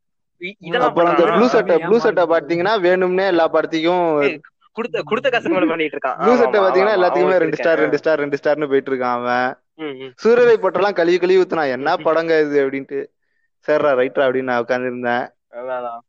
[0.59, 0.93] இதெல்லாம்?
[0.93, 4.03] ப்ளூ சட்டை ப்ளூ சட்டை பாத்தீங்கன்னா வேணும்னே எல்லா படத்தையும்
[4.75, 7.81] கொடுத்த கொடுத்த காசு மேல பண்ணிட்டு இருக்கான் ப்ளூ சட்டை பாத்தீங்கன்னா எல்லாத்துக்குமே அவன் ரெண்டு ஸ்டார்.
[7.83, 9.47] ரெண்டு ஸ்டார் ரெண்டு ஸ்டார்னு போயிட்டு இருக்கான் அவன்
[9.79, 10.11] ம், ம்.
[10.21, 12.99] சூரரை பட்டெல்லாம் கழுவி கழுவி ஊத்துனா என்ன படங்க இது அப்படின்ட்டு
[13.67, 16.01] சரிடா ரைட்ரா அப்படின்னு நான் உட்கார்ந்து இருந்தேன் அதான், அதான்.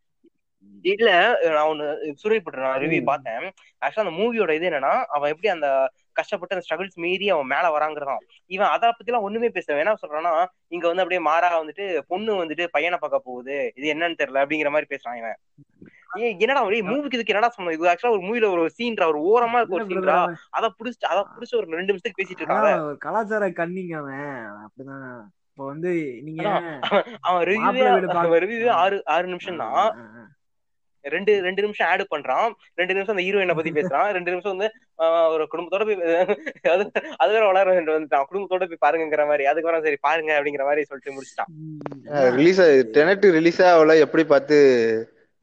[0.84, 1.10] இல்ல
[1.48, 1.84] நான் ஒண்ணு
[2.20, 2.98] சூரியப்பட்டு நான் ரிவ்யூ.
[3.04, 3.44] பார்த்தேன்
[3.82, 5.68] ஆக்சுவலா அந்த மூவியோட இது என்னன்னா அவன் எப்படி அந்த
[6.16, 10.32] கஷ்டப்பட்டு அந்த ஸ்ட்ரகிள்ஸ் மீறி அவன் மேல வராங்கிறதான் இவன் அதை பத்தி எல்லாம் ஒண்ணுமே பேசல என்ன சொல்றான்னா
[10.72, 14.92] இங்க வந்து அப்படியே மாறா வந்துட்டு பொண்ணு வந்துட்டு பையனை பார்க்க போகுது இது என்னன்னு தெரியல அப்படிங்கிற மாதிரி
[14.92, 15.36] பேசுறான் இவன்
[16.10, 19.78] ஏய் என்னடா மூவிக்கு இதுக்கு என்னடா சொன்னோம் இது ஆக்சுவலா ஒரு மூவில ஒரு சீன்ரா ஒரு ஓரமா இருக்க
[19.78, 20.18] ஒரு சீன்ரா
[20.58, 24.30] அத புடிச்சு அத புடிச்சு ஒரு ரெண்டு நிமிஷத்துக்கு பேசிட்டு இருக்காங்க ஒரு கலாச்சார கண்ணிங்க அவன்.
[24.64, 25.08] அப்படிதான்.
[25.48, 25.90] இப்ப வந்து
[26.24, 26.80] நீங்க அவன்
[27.26, 27.44] அவன்
[28.44, 29.86] ரிவ்யூவே ஆறு ஆறு நிமிஷம் தான்.
[31.04, 32.48] ரெண்டு ரெண்டு நிமிஷம் ஆட் பண்றான்.
[32.78, 34.08] ரெண்டு நிமிஷம் அந்த ஹீரோயினை பத்தி பேசுறான்.
[34.16, 35.98] ரெண்டு நிமிஷம் வந்து ஆஹ், ஒரு குடும்பத்தோட போய்
[36.72, 36.84] அது
[37.18, 39.44] அது வேற வளர வந்துட்டான் குடும்பத்தோட போய் பாருங்கிற மாதிரி.
[39.50, 41.50] அதுக்கு வர சரி பாருங்க அப்படிங்கிற மாதிரி சொல்லிட்டு முடிச்சிட்டான்.
[42.38, 42.62] ரிலீஸ்
[42.96, 43.96] டெனட் ரிலீஸ் ஆகல.
[44.06, 44.58] எப்படி பார்த்து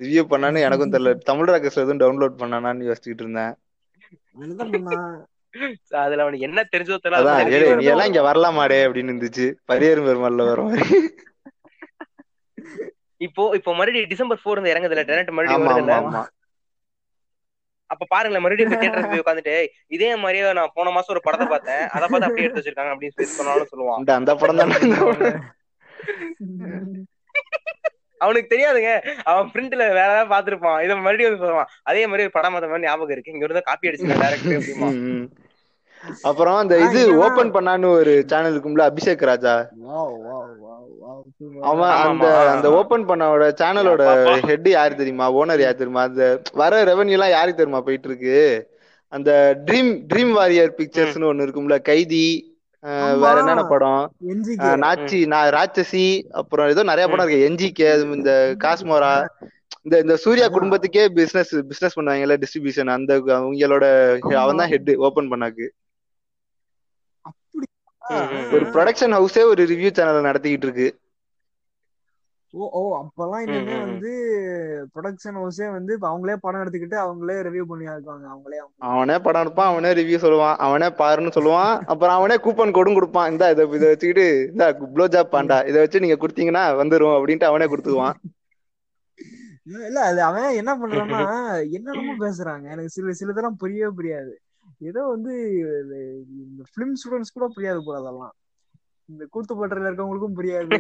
[0.04, 1.12] ரிவ்யூ பண்ணான்னு எனக்கும் தெரியல.
[1.30, 3.54] தமிழ் ராக்கர்ஸ்ல எதுவும் டவுன்லோட் பண்ணானான்னு யோசிச்சுட்டு இருந்தேன்.
[6.04, 7.34] அதுல அவனுக்கு என்ன தெரிஞ்சதோ தெரியல.
[7.82, 9.48] நீ எல்லாம் இங்க வரலாமாடே அப்படின்னு இருந்துச்சு.
[9.72, 11.00] பரியரும் பெருமாள்ல வர மாதிரி.
[13.22, 16.24] இப்போ இப்போ மறுபடியும் டிசம்பர் ஃபோர் இந்த இறங்குதுல டெனட் மறுபடியும் ஆமா
[17.90, 19.56] அப்ப பாருங்களேன் மறுபடியும் தியேட்டர் போய் உட்காந்துட்டு
[19.96, 21.84] இதே மாதிரியே நான் போன மாசம் ஒரு படத்தை பார்த்தேன்.
[21.96, 24.00] அதை பார்த்து அப்படியே எடுத்து வச்சிருக்காங்க அப்படின்னு சொல்லி சொன்னாலும் சொல்லுவான்.
[24.20, 24.74] அந்த படம் தானே
[28.22, 28.92] அவனுக்கு தெரியாதுங்க
[29.30, 32.88] அவன் பிரிண்ட்ல வேற ஏதாவது பாத்துருப்பான் இதை மறுபடியும் வந்து சொல்லுவான் அதே மாதிரி ஒரு படம் பார்த்த மாதிரி
[32.88, 34.90] ஞாபகம் இருக்கு இங்க இருந்து காப்பி அடிச்சு டேரக்ட் அப்படிமா.
[36.24, 39.54] அப்புறம் அந்த இது ஓபன் பண்ணான்னு ஒரு சேனல் இருக்கும்ல அபிஷேக் ராஜா
[39.86, 41.62] Wow, wow, wow, wow, super.
[41.70, 42.26] அவன் அந்த.
[42.54, 44.04] அந்த ஓபன் பண்ணோட சேனலோட.
[44.48, 46.26] ஹெட் யாரு தெரியுமா ஓனர் யார் தெரியுமா அந்த
[46.62, 48.38] வர ரெவன்யூ எல்லாம் யாருக்கு தெரியுமா போயிட்டு இருக்கு
[49.14, 49.32] அந்த
[49.68, 52.26] ட்ரீம் ட்ரீம் வாரியர் பிக்சர்ஸ்னு ஒண்ணு இருக்கும்ல கைதி.
[53.24, 54.02] வேற என்னென்ன படம்?
[54.84, 55.20] நாச்சி
[55.56, 56.06] ராட்சசி
[56.40, 57.46] அப்புறம் ஏதோ நிறைய படம் இருக்கு.
[57.50, 58.32] என்ஜிகே இந்த
[58.64, 59.14] காஸ்மோரா
[59.86, 60.48] இந்த இந்த சூர்யா.
[60.56, 63.86] குடும்பத்துக்கே பிசினஸ் பிசினஸ் பண்ணுவாங்கல்ல டிஸ்ட்ரிபியூஷன் அந்த அவங்களோட
[64.44, 65.68] அவன் தான் ஹெட் ஓபன் பண்ணாக்கு.
[68.56, 70.88] ஒரு ப்ரொடக்ஷன் ஹவுஸே ஒரு ரிவ்யூ சேனல் நடத்திக்கிட்டு இருக்கு.
[72.54, 73.70] ஓ ஓ அப்பெல்லாம் ம்.
[73.84, 74.10] வந்து
[74.94, 78.26] ப்ரொடக்ஷன் ஹவுஸே வந்து அவங்களே படம் எடுத்துக்கிட்டு அவங்களே ரிவ்யூ பண்ணி இருக்காங்க.
[78.28, 81.74] அவங்களே அவனே படம் எடுப்பான் அவனே ரிவ்யூ சொல்லுவான் அவனே பாருன்னு சொல்லுவான்.
[81.92, 83.32] அப்புறம் அவனே கூப்பன் கோடும் கொடுப்பான்.
[83.32, 87.66] இந்த இதை இதை வச்சுக்கிட்டு இந்த ப்ளோ ஜாப் பாண்டா இதை வச்சு நீங்க கொடுத்தீங்கன்னா வந்துரும் அப்படின்ட்டு அவனே
[87.66, 88.18] கொடுத்துக்குவான்.
[89.88, 91.20] இல்ல அது அவன் என்ன பண்றான்னா
[91.78, 92.66] என்னென்னமோ பேசுறாங்க.
[92.68, 94.34] எனக்கு சில சிலதெல்லாம் புரியவே புரியாது.
[94.82, 95.34] ஏதோ வந்து
[95.74, 95.96] இந்த
[96.74, 98.34] பிலிம் ஸ்டூடெண்ட்ஸ் கூட புரியாது போல அதெல்லாம்.
[99.14, 100.80] இந்த கூத்துப்பட்டறையில இருக்கவங்களுக்கும் புரியாது.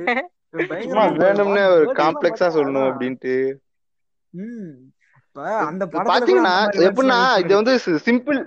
[1.22, 2.90] வேணும்னே ஒரு காம்ப்ளெக்ஸா சொல்லணும்.
[2.90, 3.36] அப்படின்ட்டு.
[5.68, 6.56] அந்த பாத்தீங்கன்னா
[6.88, 7.74] எப்படின்னா இது வந்து
[8.06, 8.40] சிம்பிள்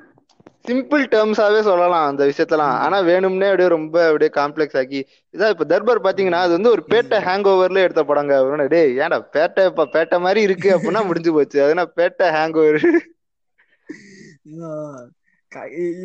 [0.65, 2.73] சிம்பிள் டேர்ம்ஸாவே சொல்லலாம் அந்த விஷயத்தெல்லாம்.
[2.73, 2.81] ம்.
[2.85, 5.01] ஆனா வேணும்னே அப்படியே ரொம்ப அப்படியே காம்ப்ளெக்ஸ் ஆக்கி
[5.35, 8.33] இதான் இப்ப தர்பார் பாத்தீங்கன்னா அது வந்து ஒரு பேட்டை ஹேங் ஓவர்ல எடுத்த படங்க.
[8.69, 11.59] டேய் ஏன்டா பேட்டை இப்ப பேட்டை மாதிரி இருக்கு அப்படின்னா முடிஞ்சு போச்சு.
[11.67, 12.81] அதுனா பேட்டை ஹேங் ஓவர்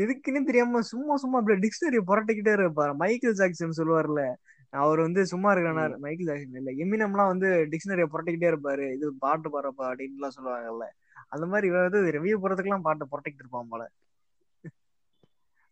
[0.01, 4.33] இதுக்குன்னு தெரியாம சும்மா சும்மா அப்படியே டிக்ஷனரி புரட்டிக்கிட்டே இருப்பாரு மைக்கேல் ஜாக்சன் சொல்லுவார்ல.
[4.69, 6.71] அவர் வந்து சும்மா இருக்கானார் மைக்கேல் ஜாக்சன் இல்ல.
[6.71, 8.93] எமினம்லாம் வந்து டிக்ஷனரியை புரட்டிக்கிட்டே இருப்பாரு.
[8.93, 10.87] இது பாட்டு பாடுறப்பா அப்படின்லாம் சொல்லுவாங்கல்ல.
[11.27, 13.91] அந்த மாதிரி இவன் வந்து ரிவ்யூ போறதுக்கெல்லாம் பாட்டை புரட்டிக்கிட்டு இருப்பான் போல.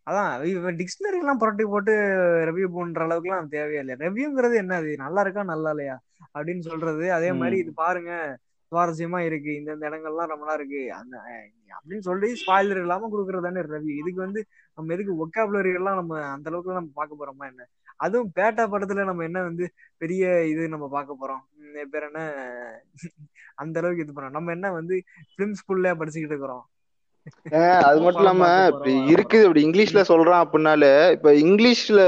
[0.07, 1.91] அதான் இவன் டிக்ஷனரி எல்லாம் புரட்டி போட்டு
[2.49, 3.95] ரிவ்யூ பண்ற அளவுக்குலாம் தேவையே இல்லை.
[3.95, 4.75] ரிவ்யூங்கிறது என்ன?
[4.75, 5.43] அது நல்லா இருக்கா?
[5.43, 5.99] நல்லா இல்லையா?
[6.34, 7.13] அப்படின்னு சொல்றது.
[7.13, 8.38] அதே மாதிரி இது பாருங்க.
[8.72, 9.51] சுவாரஸ்யமா இருக்கு.
[9.59, 10.82] இந்த இந்த இடங்கள்லாம் ரொம்ப நல்லா இருக்கு.
[10.99, 11.15] அந்த
[11.78, 14.41] அப்படின்னு சொல்லி ஸ்பாயிலர் இல்லாம கொடுக்கறது தானே ரிவ்யூ இதுக்கு வந்து
[14.78, 17.67] நம்ம எதுக்கு ஒக்காபுலரி எல்லாம் நம்ம அந்த அளவுக்கு நம்ம பார்க்க போறோமா என்ன?
[18.05, 19.65] அதுவும் பேட்டா படத்துல நம்ம என்ன வந்து
[20.01, 21.43] பெரிய இது நம்ம பார்க்க போறோம்.
[21.93, 22.22] பேர் என்ன?
[23.61, 24.36] அந்த அளவுக்கு இது பண்ணோம்.
[24.38, 24.95] நம்ம என்ன வந்து
[25.36, 26.65] பிலிம் ஸ்கூல்ல படிச்சுக்கிட்டு இருக்கிறோம்.
[27.88, 29.45] அது மட்டும் இல்லாம பார்க்க இப்ப போறோம், இருக்குது.
[29.45, 32.01] இப்படி இங்கிலீஷ்ல சொல்றான் அப்படின்னாலே இப்ப இங்கிலீஷ்ல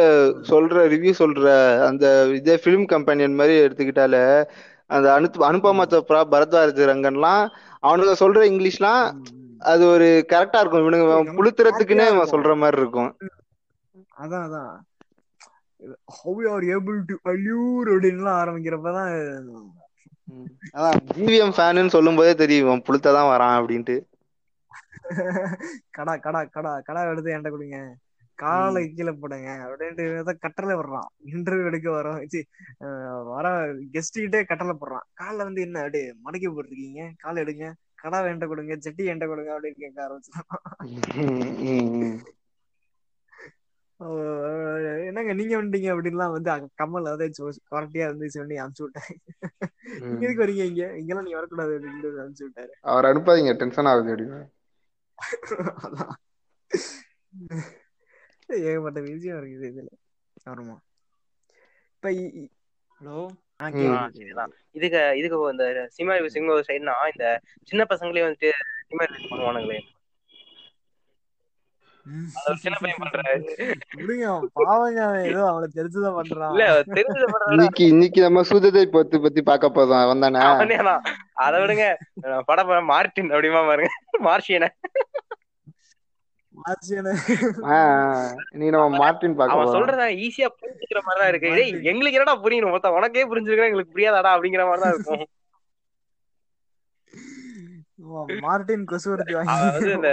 [0.51, 1.45] சொல்ற ரிவ்யூ சொல்ற
[1.89, 2.05] அந்த
[2.39, 4.23] இதே பிலிம் கம்பெனியன் மாதிரி எடுத்துக்கிட்டாலே
[4.91, 7.43] அந்த அனு அனுபமா சோப்ரா பரத்வாஜ் ரங்கன்லாம்
[7.83, 9.03] அவனுங்க சொல்ற இங்கிலீஷ்லாம்.
[9.63, 12.33] அது ஒரு கரெக்டா இருக்கும் இவனுங்க புளுத்துறதுக்குன்னே இருக்கும்.
[12.33, 13.11] சொல்ற மாதிரி இருக்கும்
[14.17, 14.73] அதான் அதான்
[16.15, 19.13] how you are able to allure அப்படின்லாம் ஆரம்பிக்கிறப்பதான்.
[20.75, 23.97] அதான் ஜிவிஎம் ஃபேனுன்னு சொல்லும் போதே தெரியும் புளுத்ததான் வரான் அப்படின்ட்டு
[25.97, 27.79] கடா கடா கடா கடா எடுத்து என்கிட்ட கொடுங்க
[28.41, 28.93] காலை.
[28.93, 35.07] கீழே போடுங்க அப்படின்ட்டு கட்டளை வர்றான் இன்டர்வியூ எடுக்க வரோம் வர கெஸ்ட் கிட்டே கட்டளை போடுறான்.
[35.13, 37.11] காலில் வந்து என்ன அப்படியே மடக்கி போட்டிருக்கீங்க.
[37.17, 37.73] காலை எடுங்க.
[37.95, 38.75] கடா வேண்ட கொடுங்க.
[38.79, 39.61] செட்டி என்கிட்ட கொடுங்க.
[39.61, 40.19] அப்படின்னு கேட்க.
[43.99, 47.31] அஹ் என்னங்க நீங்க வந்துட்டீங்க அப்படின்லாம் வந்து கமல் அதாவது
[47.71, 49.19] குவாரண்டியா இருந்து சொல்லி அனுப்பிச்சு விட்டேன்.
[49.99, 50.21] நீங்க ம்.
[50.21, 50.97] எதுக்கு வரீங்க இங்க?
[50.97, 52.71] இங்கெல்லாம் நீ வரக்கூடாது அப்படின்னு அனுப்பிச்சு விட்டாரு.
[52.81, 53.53] அவர் அனுப்பாதீங்க.
[53.53, 54.45] டென்ஷன் ஆகுது அப்படின்னு
[58.59, 59.91] ஏகப்பட்ட விஷயம் இருக்குது இதுல.
[60.49, 60.75] ஆமா.
[61.95, 62.09] இப்ப
[63.01, 63.17] ஹலோ.
[64.71, 67.25] இதுக்கு இதுக்கு இந்த சினிமா சினிமா சைடுனா இந்த
[67.63, 68.51] சின்ன பசங்களே வந்துட்டு
[68.87, 69.79] சினிமா ரிலீஸ் பண்ணுவானுங்களே.
[72.61, 72.99] சின்ன பையன்
[74.53, 76.51] பாவங்க ஏதோ அவனுக்கு தெரிஞ்சுதான் பண்றான்.
[76.51, 81.03] இல்ல தெரிஞ்ச பண்றா இன்னைக்கு இன்னைக்கு நம்ம சூதத்தை பத்தி பத்தி பார்க்க போதும் வந்தானே அவனே தான்.
[81.33, 81.85] அதை விடுங்க
[82.45, 83.91] படம் மார்டின் அப்படிமா பாருங்க.
[84.23, 84.67] மார்ஷியன.
[88.53, 91.75] நீ நம்ம மார்டின் அவன் சொல்றத ஈஸியா புரிஞ்சுக்கிற மாதிரி தான் இருக்கு டேய்.
[91.91, 92.73] எங்களுக்கு என்னடா புரியணும்?
[92.75, 95.23] மொத்தம் உனக்கே புரிஞ்சிருக்கா எங்களுக்கு புரியாதாடா அப்படிங்கிற மாதிரி தான் இருக்கும்
[98.87, 99.33] கொசுவர்த்தி
[99.93, 100.09] இந்த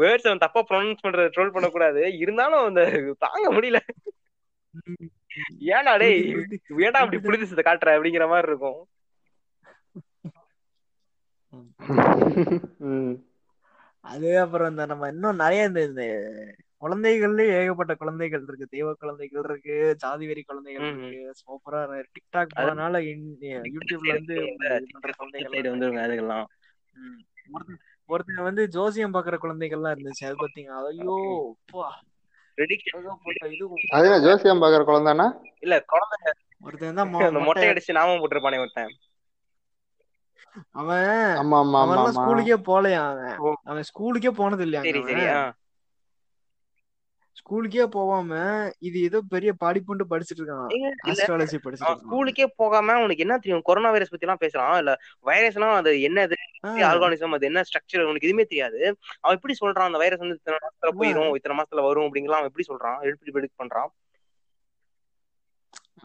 [0.00, 2.02] வேர்ட்ஸ் அவன் தப்பா ப்ரொனவுன்ஸ் பண்றத ட்ரோல் பண்ணக்கூடாது.
[2.22, 2.82] இருந்தாலும் அந்த
[3.24, 3.80] தாங்க முடியல.
[5.70, 6.20] ஏன்டா டேய்
[6.84, 8.80] ஏன்டா அப்படி புளிதிசத்தை காட்டுற அப்படிங்கிற மாதிரி இருக்கும்.
[14.08, 16.02] அது அப்புறம் இந்த நம்ம இன்னும் நிறைய இந்த இந்த
[16.82, 18.66] குழந்தைகள்லயே ஏகப்பட்ட குழந்தைகள் இருக்கு.
[18.66, 20.86] தெய்வ குழந்தைகள் இருக்கு ஜாதி வெறி குழந்தைகள்.
[20.88, 21.34] இருக்கு.
[21.40, 23.00] சூப்பரா டிக்டாக் அது- போறதுனால
[23.68, 24.12] யூடியூப்ல
[24.92, 26.46] பண்ற குழந்தைகள் வந்துருங்க அதுக்கெல்லாம்
[26.94, 27.20] ம்.
[28.08, 30.24] ஒருத்தன் வந்து ஜோசியம் பாக்குற குழந்தைகள்லாம் இருந்துச்சு.
[30.24, 31.16] அது பாத்தீங்க ஐயோ
[31.64, 31.88] அப்பா
[34.20, 35.26] ஜோசியம் பாக்குற குழந்தைனா
[35.60, 36.18] இல்ல குழந்தை
[36.62, 38.92] ஒருத்தன் தான் அந்த மொட்டை அடிச்சு நாமம் போட்டிருப்பானே ஒருத்தன்.
[40.80, 41.58] அவன் ஆமா
[42.18, 43.38] ஸ்கூலுக்கே போலையா அவன்.
[43.64, 44.82] அவன் ஸ்கூலுக்கே போனது இல்லையா.
[47.40, 48.30] ஸ்கூலுக்கே போகாம
[48.78, 50.64] இது ஏதோ பெரிய படிப்புண்டு படிச்சிட்டு இருக்கான்.
[51.84, 53.62] அவன் ஸ்கூலுக்கே போகாம உனக்கு என்ன தெரியும்?
[53.68, 54.92] கொரோனா வைரஸ் பத்தி எல்லாம் பேசுறான் இல்ல
[55.24, 56.38] வைரஸ்னா அது என்னது?
[56.88, 58.80] ஆர்கானிசம் அது என்ன ஸ்ட்ரக்சர் உனக்கு எதுவுமே தெரியாது.
[59.22, 59.88] அவன் எப்படி சொல்றான்?
[59.90, 62.98] அந்த வைரஸ் வந்து இத்தனை மாசத்துல போயிரும் இத்தனை மாசத்துல வரும் அப்படிங்கலாம் அவன் எப்படி சொல்றான்?
[63.12, 63.90] எப்படி ப்ரெடிக்ட் பண்றான்.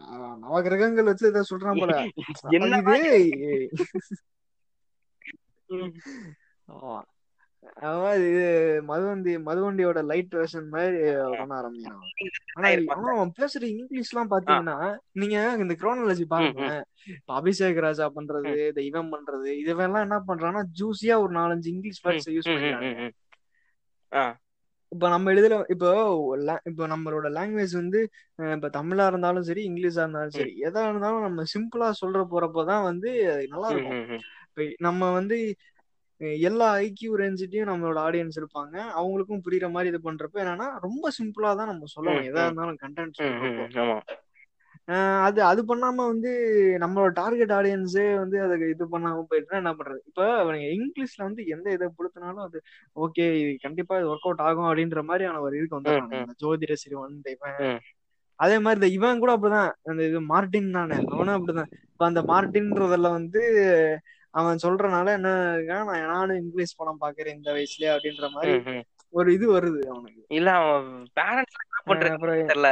[0.08, 1.96] அவன் நவகிரகங்கள் வச்சு இதை சொல்றான் போல.
[2.58, 3.50] என்ன இது
[6.68, 6.96] ஆமா.
[7.88, 8.46] அவன் இது
[8.90, 10.98] மதுவண்டி மதுவண்டியோட லைட் வெர்ஷன் மாதிரி
[11.38, 12.10] பண்ண ஆரம்பிக்கிறான்
[12.92, 14.76] ஆனா அவன் பேசுற இங்கிலீஷ் எல்லாம் பாத்தீங்கன்னா
[15.22, 16.64] நீங்க இந்த குரோனாலஜி பாருங்க.
[17.18, 22.30] இப்ப அபிஷேக் ராஜா பண்றது இந்த இவன் பண்றது இதுவெல்லாம் என்ன பண்றான்னா ஜூசியா ஒரு நாலஞ்சு இங்கிலீஷ் வேர்ட்ஸ்
[22.38, 22.92] யூஸ் பண்ணிக்கிறாங்க.
[24.92, 25.90] இப்ப நம்ம எழுதுற இப்போ
[26.70, 28.00] இப்போ நம்மளோட லாங்குவேஜ் வந்து
[28.56, 33.12] இப்ப தமிழா இருந்தாலும் சரி இங்கிலீஷா இருந்தாலும் சரி எதா இருந்தாலும் நம்ம சிம்பிளா சொல்ற போறப்பதான் வந்து
[33.50, 34.00] நல்லா இருக்கும்.
[34.80, 35.38] நம்ம வந்து
[36.42, 38.76] எல்லா ஐக்கியூ ரேஞ்சிட்டையும் நம்மளோட ஆடியன்ஸ் இருப்பாங்க.
[39.00, 42.28] அவங்களுக்கும் புரியுற மாதிரி இது பண்றப்ப என்னன்னா ரொம்ப சிம்பிளா தான் நம்ம சொல்லணும்.
[42.30, 42.44] எதா.
[42.46, 43.22] இருந்தாலும் கண்டென்ட்
[45.26, 46.32] அது அது பண்ணாம வந்து
[46.80, 50.00] நம்மளோட டார்கெட் ஆடியன்ஸே வந்து அதுக்கு இது பண்ணாம போயிட்டுனா என்ன பண்றது?
[50.10, 52.58] இப்ப அவனுங்க இங்கிலீஷ்ல வந்து எந்த இதை புடுத்தினாலும் அது
[52.96, 55.80] ஓகே இது கண்டிப்பா இது ஒர்க் அவுட் ஆகும் அப்படின்ற மாதிரியான ஒரு இதுக்கு.
[56.20, 57.58] இந்த ஜோதிட சிறுவன் இவன்.
[58.40, 59.72] அதே மாதிரி இந்த இவன் கூட அப்படிதான்.
[59.84, 60.98] அந்த இது மார்டின் தானே.
[61.14, 61.72] அவனும் அப்படிதான்.
[61.92, 63.42] இப்ப அந்த மார்டின்றதுல வந்து
[64.34, 68.54] அவன் சொல்றனால என்ன இருக்கான், நான் நானும் இங்கிலீஷ் படம் பாக்குறேன் இந்த வயசுலயே அப்படின்ற மாதிரி.
[69.14, 70.22] ஒரு இது வருது அவனுக்கு.
[70.30, 70.88] இல்ல அவன்
[71.20, 72.02] பேரண்ட்ஸ் அப்புறம்
[72.50, 72.70] தெரியல.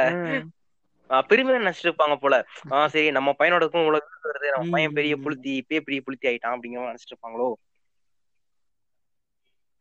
[1.30, 2.34] பெருமையா நினைச்சிட்டு இருப்பாங்க போல?
[2.70, 5.14] ஆஹ் சரி நம்ம பையனோடக்கும் உலகம் வருது நம்ம பையன் பெரிய.
[5.24, 7.48] புளுத்தி இப்பயே பெரிய புளுத்தி ஆயிட்டான் அப்படிங்கிற நினைச்சிட்டு இருப்பாங்களோ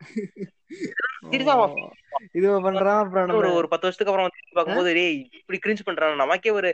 [2.37, 6.15] இது பண்றான் அப்புறம் ஒரு ஒரு பத்து வருஷத்துக்கு அப்புறம் வந்து பார்க்கும்போது டேய் இப்படி கிரிஞ்ச் பண்றான்.
[6.15, 6.69] நமக்கே ஒரு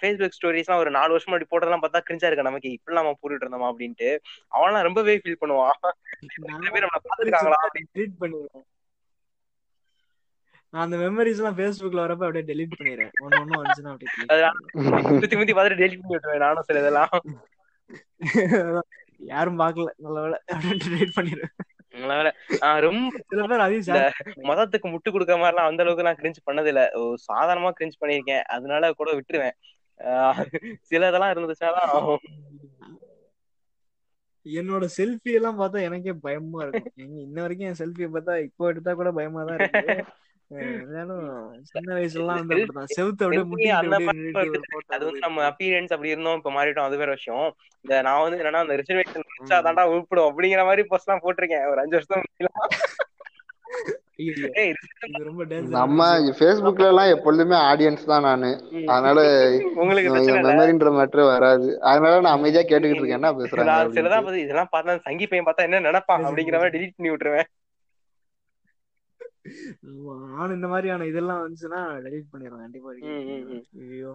[0.00, 2.48] ஃபேஸ்புக் ஸ்டோரிஸ் எல்லாம் ஒரு நாலு வருஷம் முன்னாடி போட்டதெல்லாம் பார்த்தா கிரிஞ்சா இருக்கு?
[2.48, 4.10] நமக்கு இப்படி நம்ம போட்டுட்டு இருந்தோமா அப்படின்ட்டு.
[4.52, 5.78] அவன்லாம் ரொம்பவே ஃபீல் பண்ணுவான்.
[6.52, 8.66] நம்மள பாத்துருக்காங்களா delete பண்ணிடுவேன்.
[10.74, 14.10] நான் அந்த மெமரிஸ் எல்லாம் Facebookல வரப்ப அப்படியே delete பண்ணிடுறேன் ஒண்ணு ஒண்ணு வந்துச்சுன்னா அப்படியே.
[15.20, 17.12] சுத்தி முத்தி பார்த்துட்டு டெலிட் பண்ணி விட்டுருவேன் நானும் சில இதெல்லாம்.
[19.30, 21.54] யாரும் பார்க்கல நல்ல வேலை அப்படின்னு delete பண்ணிடுவேன்.
[24.44, 26.82] மதத்துக்கு முட்டு கொடுக்க மாதிரிலாம் அந்த அளவுக்கு நான் கிரிஞ்ச் பண்ணது இல்ல
[27.28, 29.56] சாதாரணமா கிரிஞ்ச் பண்ணிருக்கேன் அதனால கூட விட்டுருவேன்.
[30.00, 30.44] ஆஹ்
[30.80, 31.84] சில இதெல்லாம் இருந்துச்சுன்னா
[34.46, 36.92] என்னோட செல்ஃபி எல்லாம் பார்த்தா எனக்கே பயமா இருக்கும்.
[36.96, 39.90] இன்ன வரைக்கும் என் செல்ஃபியை பார்த்தா இப்போ எடுத்தா கூட பயமா தான் இருக்கு.
[40.50, 41.26] இருந்தாலும்
[41.70, 43.26] சின்ன வந்து அப்படிதான் செவுத்து
[44.94, 47.46] அது வந்து நம்ம அப்பீரியன்ஸ் அப்படி இருந்தோம் இப்ப மாறிட்டோம் அது வேற விஷயம்.
[47.84, 49.26] இந்த நான் வந்து என்னன்னா அந்த ரிசர்வேஷன்
[49.66, 51.68] தாண்டா உருப்பிடும் அப்படிங்கிற மாதிரி போஸ்ட் எல்லாம் போட்டிருக்கேன்.
[51.72, 52.78] ஒரு அஞ்சு வருஷம் முன்னாடி.
[54.22, 54.72] ஐயோ ஏய்
[55.08, 56.06] இது ரொம்ப டேஞ்சர் நம்ம
[56.38, 58.50] ஃபேஸ்புக்ல எல்லாம் எப்பொழுதுமே ஆடியன்ஸ் தான் நானு.
[58.94, 59.20] அதனால
[59.82, 60.48] உங்களுக்கு பிரச்சனை இல்ல.
[60.48, 61.68] மெமரின்ற மேட்ரு வராது.
[61.90, 63.20] அதனால நான் அமைதியா கேட்டுக்கிட்டு இருக்கேன்.
[63.20, 63.56] என்ன அப்படின்ட்டு.
[63.96, 67.48] சிலதான் பார்த்து இதெல்லாம் பார்த்தா சங்கி பையன் பார்த்தா என்ன நினைப்பான் அப்படிங்கிற மாதிரி delete பண்ணி விட்டுருவேன்.
[70.34, 72.90] நானும் இந்த மாதிரியான இதெல்லாம் வந்துச்சுன்னா டெலீட் பண்ணிடுவேன் கண்டிப்பா.
[73.90, 74.12] ஐயோ.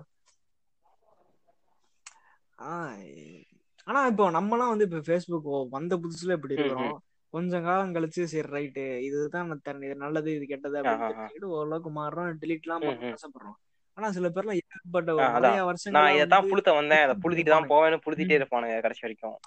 [3.87, 6.95] ஆனா இப்போ நம்மலாம் வந்து இப்ப ஃபேஸ்புக் வந்த புதுசுல இப்படி இருக்கிறோம்.
[7.33, 12.67] கொஞ்சம் காலம் கழிச்சு சரி ரைட்டு இதுதான் தன் இது நல்லது இது கெட்டது அப்படின்னு ஓரளவுக்கு மாறுறோம் delete
[12.67, 12.83] எல்லாம்.
[13.15, 13.57] ஆசைப்படுறோம்.
[13.97, 15.11] ஆனா சில பேர்லாம் ஏற்பட்ட.
[15.35, 15.57] நிறைய
[15.97, 17.03] நான் வந்து புளுத்த வந்தேன்.
[17.05, 17.69] அதை புளுத்திட்டு தான்.
[17.73, 19.37] போவேன்னு புளுத்திட்டே இருப்பானுங்க கடைசி வரைக்கும்.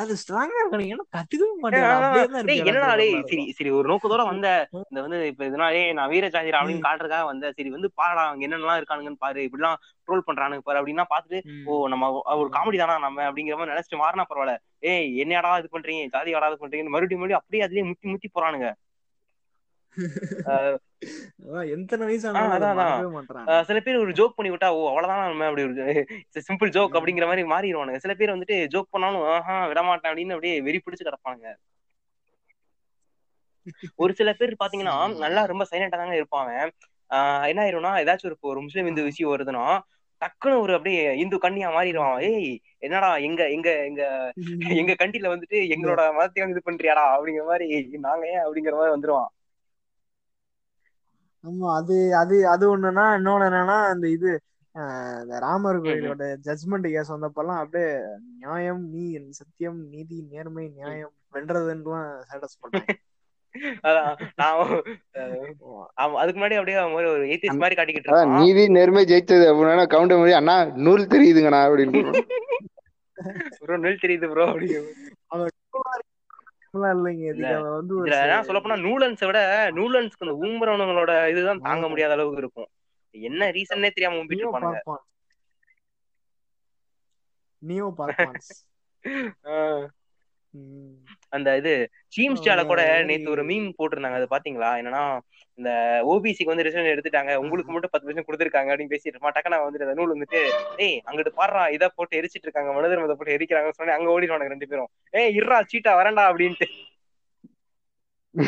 [0.00, 2.88] அது ஸ்ட்ராங்கா ஏன்னா கத்துக்கவே அப்படின்ற
[3.28, 4.48] சரி சரி ஒரு நோக்கத்தோட வந்த
[4.80, 7.52] இந்த வந்து இப்ப இதனாலே நான் வீரஜாதிரா அப்படின்னு காட்டுறதுக்காக வந்த.
[7.56, 9.40] சரி வந்து பாடா அவங்க என்னென்னலாம் இருக்கானுங்கன்னு பாரு.
[9.48, 9.78] இப்படிலாம்
[10.08, 11.40] ட்ரோல் பண்றானுங்க பாரு அப்படின்னா இருக்கும்.
[11.66, 11.88] ஓ.
[11.88, 14.56] நம்ம ஒரு காமெடி தானா நம்ம அப்படிங்கிற மாதிரி நினைச்சிட்டு மாறினா பரவாயில்ல.
[14.84, 16.04] ஏய் என்னடா இது பண்றீங்க?
[16.08, 18.68] ஜாதி வாடா இது பண்றீங்கன்னு மறுபடியும் மறுபடியும் அப்படியே அதுலயே முத்தி முத்தி போறானுங்க.
[21.74, 23.12] எத்தனை வயசு ஆனாலும்
[23.68, 25.46] சில பேர் ஒரு ஜோக் பண்ணி விட்டா ஓ அவ்வளவுதான் நம்ம?
[25.48, 26.04] அப்படி ஒரு
[26.48, 28.00] சிம்பிள் ஜோக் அப்படிங்கிற மாதிரி மாறிடுவானுங்க.
[28.04, 31.48] சில பேர் வந்துட்டு ஜோக் பண்ணாலும் ஆஹா விட மாட்டேன் அப்படின்னு அப்படியே வெறி பிடிச்சு கிடப்பானுங்க.
[34.02, 34.94] ஒரு சில பேர் பாத்தீங்கன்னா
[35.24, 36.52] நல்லா ரொம்ப சைலண்டா தாங்க இருப்பாங்க.
[37.10, 39.64] ஆஹ் என்ன ஆயிரும்னா ஏதாச்சும் ஒரு ஒரு முஸ்லீம் இந்து விஷயம் வருதுன்னா
[40.22, 42.50] டக்குன்னு ஒரு அப்படியே இந்து கண்ணியா மாறிடுவான் ஏய்
[42.82, 44.02] என்னடா எங்க எங்க எங்க
[44.80, 47.04] எங்க கண்டில வந்துட்டு எங்களோட மதத்தை வந்து இது பண்றியாடா?
[47.14, 47.66] அப்படிங்கிற மாதிரி
[48.04, 48.42] நாங்க ஏன்?
[48.44, 49.30] அப்படிங்கிற மாதிரி வந்துருவான்.
[51.44, 54.30] ஆமா அது அது அது ஒண்ணுன்னா இன்னொன்னு என்னன்னா அந்த இது
[55.40, 57.88] ராமர் கோயிலோட ஜட்மெண்ட் கேஸ் வந்தப்பெல்லாம் அப்படியே
[58.38, 59.04] நியாயம் நீ
[59.38, 62.58] சத்தியம் நீதி நேர்மை நியாயம் வென்றதுன்னுலாம் ஸ்டேட்டஸ்
[65.98, 70.18] அவன் அதுக்கு முன்னாடி அப்படியே ஒரு ஒரு ஏத்திஸ் மாதிரி காட்டிக்கிட்டு இருக்கான் நீதி நேர்மை ஜெயிச்சது அப்படின்னா கவுண்ட
[70.20, 72.04] மொழி அண்ணா நூல் தெரியுதுங்கண்ணா அப்படின்னு
[73.60, 74.82] ப்ரோ நெல் தெரியுது ப்ரோ அப்படிங்கிற
[75.28, 75.50] அவன்
[76.74, 77.94] அப்படிலாம் இல்லைங்க வந்து
[78.44, 79.40] சொல்ல போனா நூலன்ஸை விட
[79.70, 82.70] நூலன்ஸ்க்கு இந்த ஊம்புறவங்களோட இதுதான் தாங்க முடியாத அளவுக்கு இருக்கும்.
[83.14, 85.02] என்ன ரீசன்னே தெரியாம இருப்பானுங்க பார்ப்பான்.
[87.62, 88.50] நியோ பார்ப்பான்ஸ்.
[91.32, 91.72] அந்த இது
[92.16, 94.18] சீம்ஸ்டால கூட நேத்து ஒரு மீம் போட்டிருந்தாங்க.
[94.20, 94.70] அது பாத்தீங்களா?
[94.80, 95.02] என்னன்னா
[95.58, 95.70] இந்த
[96.12, 97.32] ஓபிசிக்கு வந்து ரிசர்வ் எடுத்துட்டாங்க.
[97.42, 100.40] உங்களுக்கு மட்டும் பத்து பர்சன்ட் கொடுத்துருக்காங்க அப்படின்னு பேசிட்டு இருமா டக்குனு வந்துட்டு அந்த நூல் வந்துட்டு
[100.86, 102.70] ஏய் அங்கிட்டு பாடுறா இதை போட்டு எரிச்சிட்டு இருக்காங்க.
[102.78, 104.90] மனிதர் போட்டு எரிக்கிறாங்கன்னு சொன்னேன் அங்க ஓடிடுவானுங்க ரெண்டு பேரும்.
[105.14, 106.68] ஏய் இருறா சீட்டா வரண்டா அப்படின்ட்டு.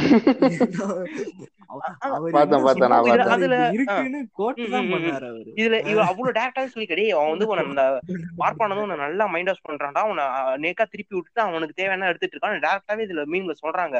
[5.59, 7.85] இதுல இவ அவ்வளவு டேரக்டாவே சொல்லிக்கடி அவன் வந்து உன்னை இந்த
[8.43, 10.03] பார்ப்பானதும் உன்னை நல்லா மைண்ட் வாஷ் பண்றான்டா.
[10.11, 10.25] உன்னை
[10.65, 12.63] நேக்கா திருப்பி விட்டுட்டு அவனுக்கு தேவையான எடுத்துட்டு இருக்கான்.
[12.67, 13.97] டேரக்டாவே இதுல மீன்ல சொல்றாங்க.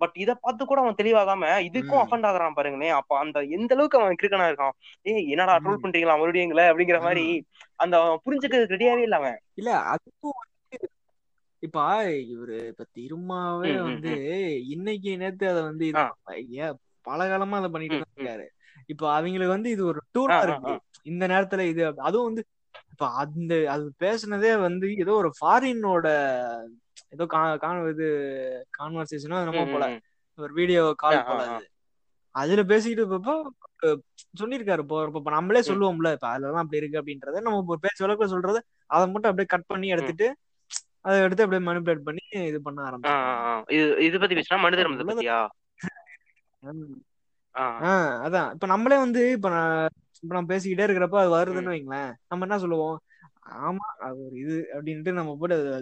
[0.00, 2.02] பட் இத பார்த்து கூட அவன் தெளிவாகாம இதுக்கும்.
[2.04, 2.94] அஃபண்ட் ஆகுறான் பாருங்களேன்.
[3.00, 4.74] அப்ப அந்த எந்த அளவுக்கு அவன் கிரிக்கனா இருக்கான்?
[5.06, 5.82] ஏய் என்னடா ட்ரோல்.
[5.84, 6.64] பண்றீங்களா மறுபடியும் எங்களை?
[6.70, 7.24] அப்படிங்கிற மாதிரி
[7.76, 9.38] அந்த அவன் புரிஞ்சுக்க ரெடியாவே இல்ல அவன்.
[9.60, 10.38] இல்ல அதுக்கும்
[11.62, 11.80] இப்ப
[12.30, 14.12] இவரு இப்ப திருமாவே வந்து
[14.68, 15.86] இன்னைக்கு நேத்து அத வந்து
[17.06, 17.98] பல காலமா அதை பண்ணிட்டு.
[18.08, 18.46] இருக்காரு.
[18.86, 20.74] இப்ப அவங்களுக்கு வந்து இது ஒரு ஆ, இருக்கு.
[21.06, 22.42] இந்த நேரத்துல இது அதுவும் வந்து
[22.92, 26.06] இப்ப அந்த அது பேசுனதே வந்து ஏதோ ஒரு ஃபாரினோட
[27.10, 27.24] ஏதோ
[27.90, 28.06] இது
[28.78, 29.86] கான்வர்சேஷனோ என்னமோ போல.
[30.38, 31.42] ஒரு வீடியோ கால் போல.
[31.48, 31.66] அது.
[32.34, 33.34] அதுல பேசிக்கிட்டு இருப்பப்போ
[33.82, 34.00] அஹ்,
[34.40, 34.82] சொல்லியிருக்காரு.
[34.84, 35.60] இப்போ இப்ப நம்மளே.
[35.68, 38.58] சொல்லுவோம்ல இப்ப அதுலதான் அப்படி இருக்கு அப்படின்றத நம்ம பேச்சு வழக்குல சொல்றத
[38.90, 40.28] அதை மட்டும் அப்படியே கட் பண்ணி எடுத்துட்டு
[41.04, 43.54] அதை எடுத்து அப்படியே மனிபுலேட் பண்ணி இது பண்ண ஆ, ஆ, ஆரம்பிச்சிருக்காங்க ஆ.
[43.76, 45.38] இது இது பத்தி பேசினா மனித தர்மத்தை பத்தியா
[48.24, 49.48] அதான் இப்ப நம்மளே வந்து இப்ப
[50.22, 51.30] இப்ப நான் பேசிக்கிட்டே இருக்கிறப்ப அது.
[51.34, 52.98] வருதுன்னு வைங்களேன் நம்ம என்ன சொல்லுவோம்
[53.60, 55.72] ஆமா அது ஒரு இது அப்படின்ட்டு நம்ம போட்டு அதை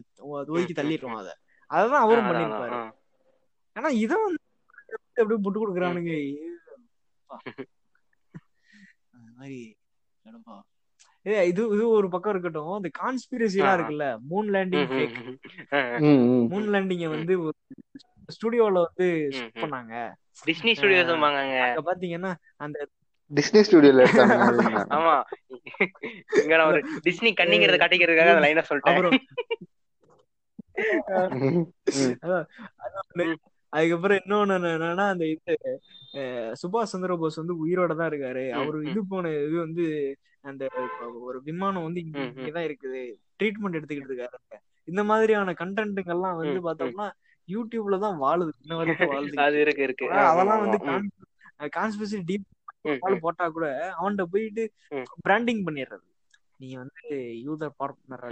[0.48, 1.18] ஒதுக்கி தள்ளிடுவோம்.
[1.70, 2.30] அதை அவரும் அதான், அதான்.
[2.30, 2.78] பண்ணிருப்பாரு.
[3.76, 4.40] ஆனா இதை வந்து
[5.16, 5.58] அப்படியே புட்டு.
[5.60, 6.14] கொடுக்குறானுங்க
[9.34, 9.60] மாதிரி
[11.26, 13.78] இது இது ஒரு பக்கம் இருக்கட்டும் இந்த கான்ஸ்பிரசி ஆ, எல்லாம் ஆ.
[13.78, 15.18] இருக்குல்ல மூன் லேண்டிங் ஃபேக்.
[16.50, 17.08] மூன் லேண்டிங்க.
[17.08, 17.34] வந்து
[18.28, 19.06] ஸ்டுடியோல வந்து.
[19.56, 19.94] பண்ணாங்க
[20.46, 22.78] டிஸ்னி ஸ்டுடியோஸ் அங்க பாத்தீங்கன்னா அந்த
[23.30, 24.84] டிஸ்னி ஸ்டுடியோல அப்படின்னா.
[24.90, 25.16] ஆமா
[26.38, 29.18] இங்க நான் ஒரு டிஸ்னி கண்ணிங்கிறத காட்டிக்கிறதுக்காக அந்த லைனா சொல்லிட்டேன்
[33.72, 35.54] அதுக்கப்புறம் இன்னொன்னு என்னன்னா அந்த இது
[36.62, 38.78] சுபாஷ் சந்திர போஸ் வந்து உயிரோட தான் இருக்காரு அவரு.
[38.90, 39.84] இது போன இது வந்து
[40.50, 40.64] அந்த
[41.28, 42.02] ஒரு விமானம் வந்து.
[42.06, 43.00] இங்கதான் இருக்குது
[43.40, 44.38] ட்ரீட்மெண்ட் எடுத்துக்கிட்டு இருக்காரு
[44.88, 46.60] இந்த மாதிரியான கண்டென்ட்டுங்கெல்லாம் வந்து.
[46.68, 47.08] பார்த்தோம்னா
[47.49, 50.62] யூடியூப்ல தான் வாழுது இன்ன வரைக்கும் வாழுது இருக்கு இருக்கு அதெல்லாம்.
[50.64, 50.80] வந்து
[51.78, 52.46] கான்ஸ்பிரசி டீப்.
[53.24, 53.66] போட்டா கூட
[53.99, 54.62] அவன்கிட்ட போயிட்டு.
[55.26, 56.07] பிராண்டிங் பண்ணிடுறது
[56.61, 57.03] நீ வந்து
[57.46, 58.24] யூதர் பார்ட்னர்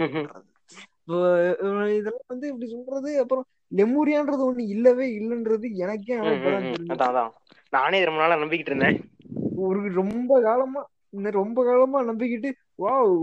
[1.93, 6.15] இதெல்லாம் வந்து இப்படி சொல்றது அப்புறம் லெமூரியான்றது ஒண்ணு இல்லவே இல்லைன்றது எனக்கே
[6.95, 7.31] அதான்
[7.73, 8.97] நானே ரொம்ப நாளா நம்பிக்கிட்டு இருந்தேன்.
[9.63, 10.81] ஒரு ரொம்ப காலமா
[11.13, 12.49] இந்த ரொம்ப காலமா நம்பிக்கிட்டு
[12.79, 13.13] வாவ்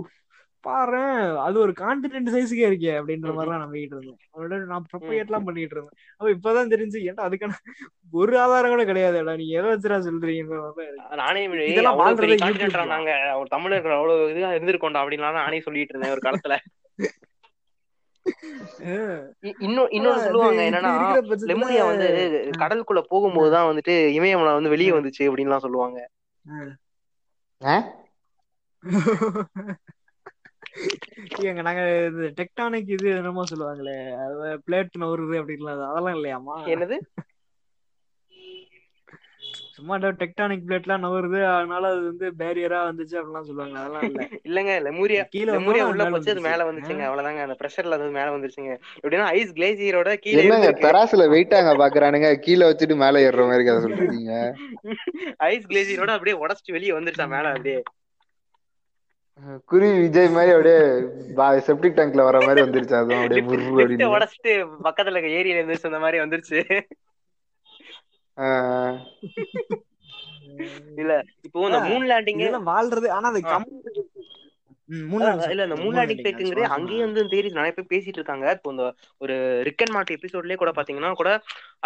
[0.64, 1.00] பாரு
[1.42, 4.16] அது ஒரு கான்டினென்ட் சைஸுக்கே இருக்கே அப்படின்ற மாதிரிலாம் நம்பிக்கிட்டு இருந்தேன்.
[4.30, 5.98] அவனோட நான் ப்ரொபகேட் எல்லாம் பண்ணிட்டு இருந்தேன்.
[6.20, 7.58] அப்ப இப்பதான் தெரிஞ்சு ஏன்டா அதுக்கான
[8.12, 10.58] ஒரு ஆதாரம் கூட கிடையாதுடா நீங்க எதை வச்சுடா சொல்றீங்க
[11.16, 12.00] நானே இதெல்லாம்.
[12.94, 13.10] நாங்க
[13.40, 16.56] ஒரு தமிழர்கள் அவ்வளவு இதா இருந்திருக்கோம்டா அப்படின்லாம் நானே சொல்லிட்டு இருந்தேன் ஒரு காலத்துல.
[19.60, 20.92] இன்னும் இன்னொன்னு சொல்லுவாங்க என்னன்னா
[21.50, 22.08] லெமுரியா வந்து
[22.56, 25.98] கடலுக்குள்ள போகும்போதுதான் வந்துட்டு இமயமலை வந்து வெளியே வந்துச்சு அப்படின்லாம் சொல்லுவாங்க.
[27.60, 27.76] ஆ?
[31.42, 33.94] ஏங்க நாங்க இது டெக்டானிக் இது என்னமோ சொல்லுவாங்களே
[34.66, 36.96] பிளேட் நவருது அப்படின்லாம் அதெல்லாம் இல்லையாமா என்னது?
[39.76, 43.76] சும்மா டெக்டானிக் பிளேட்லாம் நவருது அதனால அது வந்து பேரியரா வந்துச்சு அப்படிலாம் சொல்லுவாங்க.
[43.80, 44.20] அதெல்லாம் இல்ல.
[44.44, 46.44] இல்லங்க லெமுரியா கீழ லெமுரியா உள்ள போச்சு அது.
[46.46, 47.04] மேல வந்துச்சுங்க.
[47.08, 47.42] அவ்வளவுதாங்க.
[47.46, 48.72] அந்த பிரஷர்ல அது மேல வந்துருச்சுங்க.
[49.00, 52.30] எப்படின்னா ஐஸ் கிளேசியரோட கீழே என்னங்க தராசுல வெயிட்டாங்க பாக்குறானுங்க.
[52.46, 54.32] கீழே வச்சுட்டு மேல ஏறுற மாதிரி கதை சொல்றீங்க
[55.48, 57.80] ஐஸ் கிளேசியரோட அப்படியே உடச்சிட்டு வெளியே வந்துருச்சா மேல அப்படியே?
[59.70, 60.78] குருவி விஜய் மாதிரி அப்படியே
[61.66, 62.94] செப்டிக் டேங்க்ல வர மாதிரி வந்துருச்சு.
[62.94, 64.52] அதுவும் அப்படியே உடச்சிட்டு
[64.86, 66.60] பக்கத்துல இருக்க ஏரியில இருந்துச்சு அந்த மாதிரி வந்துருச்சு.
[71.02, 71.12] இல்ல
[71.46, 72.42] இப்போ இந்த மூன் லேண்டிங்
[72.72, 73.40] வாழ்றது ஆனா அது
[75.52, 78.44] இல்ல இந்த மூணு மூன் லேண்டிங் இல்லைங்க, ஃபேக்குங்கிறது சும்மா அங்கேயே வந்து தேரி நிறைய பேர் பேசிட்டு இருக்காங்க.
[78.56, 78.84] இப்போ இந்த
[79.24, 79.34] ஒரு
[79.68, 81.30] ரிக்கன் மார்ட் எபிசோட்லயே கூட பாத்தீங்கன்னா கூட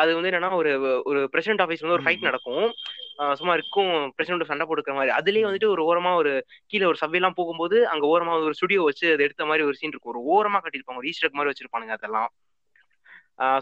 [0.00, 0.72] அது வந்து என்னன்னா ஒரு
[1.10, 2.26] ஒரு பிரசிடென்ட் ஆஃபீஸ் வந்து ஒரு ஃபைட்.
[2.28, 2.66] நடக்கும்.
[3.38, 5.14] சும்மா இருக்கும் பிரசிடென்ட் சண்டை போட்டுக்கிற மாதிரி.
[5.18, 6.32] அதுலயே வந்துட்டு ஒரு ஓரமா ஒரு
[6.72, 9.94] கீழே ஒரு சபை எல்லாம் போகும்போது அங்க ஓரமா ஒரு ஸ்டுடியோ வச்சு அதை எடுத்த மாதிரி ஒரு சீன்
[9.94, 10.14] இருக்கும்.
[10.14, 12.30] ஒரு ஓரமா கட்டிருப்பாங்க ஒரு ஈஸ்டர் மாதிரி வச்சிருப்பானுங்க அதெல்லாம்.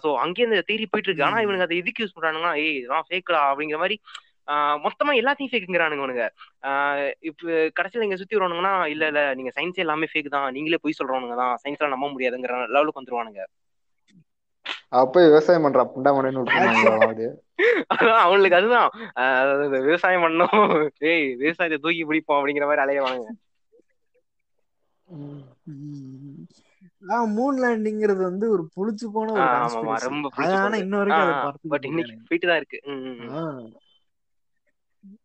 [0.03, 1.45] சோ அங்கேயே இந்த தேரி போயிட்டு இருக்கு ஆனா ம்.
[1.45, 3.99] இவனுங்க அதை எதுக்கு யூஸ் பண்றானுங்கன்னா ஏய் இதெல்லாம் ஃபேக்கடா அப்படிங்கிற மாதிரி
[4.85, 6.27] மொத்தமா எல்லாத்தையும் ஃபேக்குங்கிறானுங்க
[6.69, 7.43] ஆஹ் இப்ப
[7.77, 10.47] கடைசியில இங்க சுத்தி வருவானுங்கன்னா இல்ல இல்ல நீங்க சயின்ஸ் எல்லாமே ஃபேக் தான்.
[10.55, 11.55] நீங்களே போய் சொல்றவனுங்க தான்.
[11.63, 13.43] சயின்ஸ் எல்லாம் நம்ப முடியாதுங்கிற லெவலுக்கு வந்துருவானுங்க.
[14.97, 17.29] அப்ப விவசாயம் பண்ற அப்படியே
[17.95, 18.89] அதான் அவனுக்கு அதுதான்.
[19.87, 20.59] விவசாயம் பண்ணோம்
[21.11, 23.29] ஏய் விவசாயத்தை தூக்கி பிடிப்போம் அப்படிங்கிற மாதிரி அலையவானுங்க.
[27.35, 29.43] மூன் லேண்டிங்கிறது வந்து ஒரு புளிச்சு போன ஒரு.
[30.07, 30.29] ரொம்ப
[30.61, 31.35] ஆனா இன்ன வரைக்கும் அதை
[31.73, 32.15] பட் இன்னைக்கு.
[32.29, 32.79] போயிட்டு தான் இருக்கு.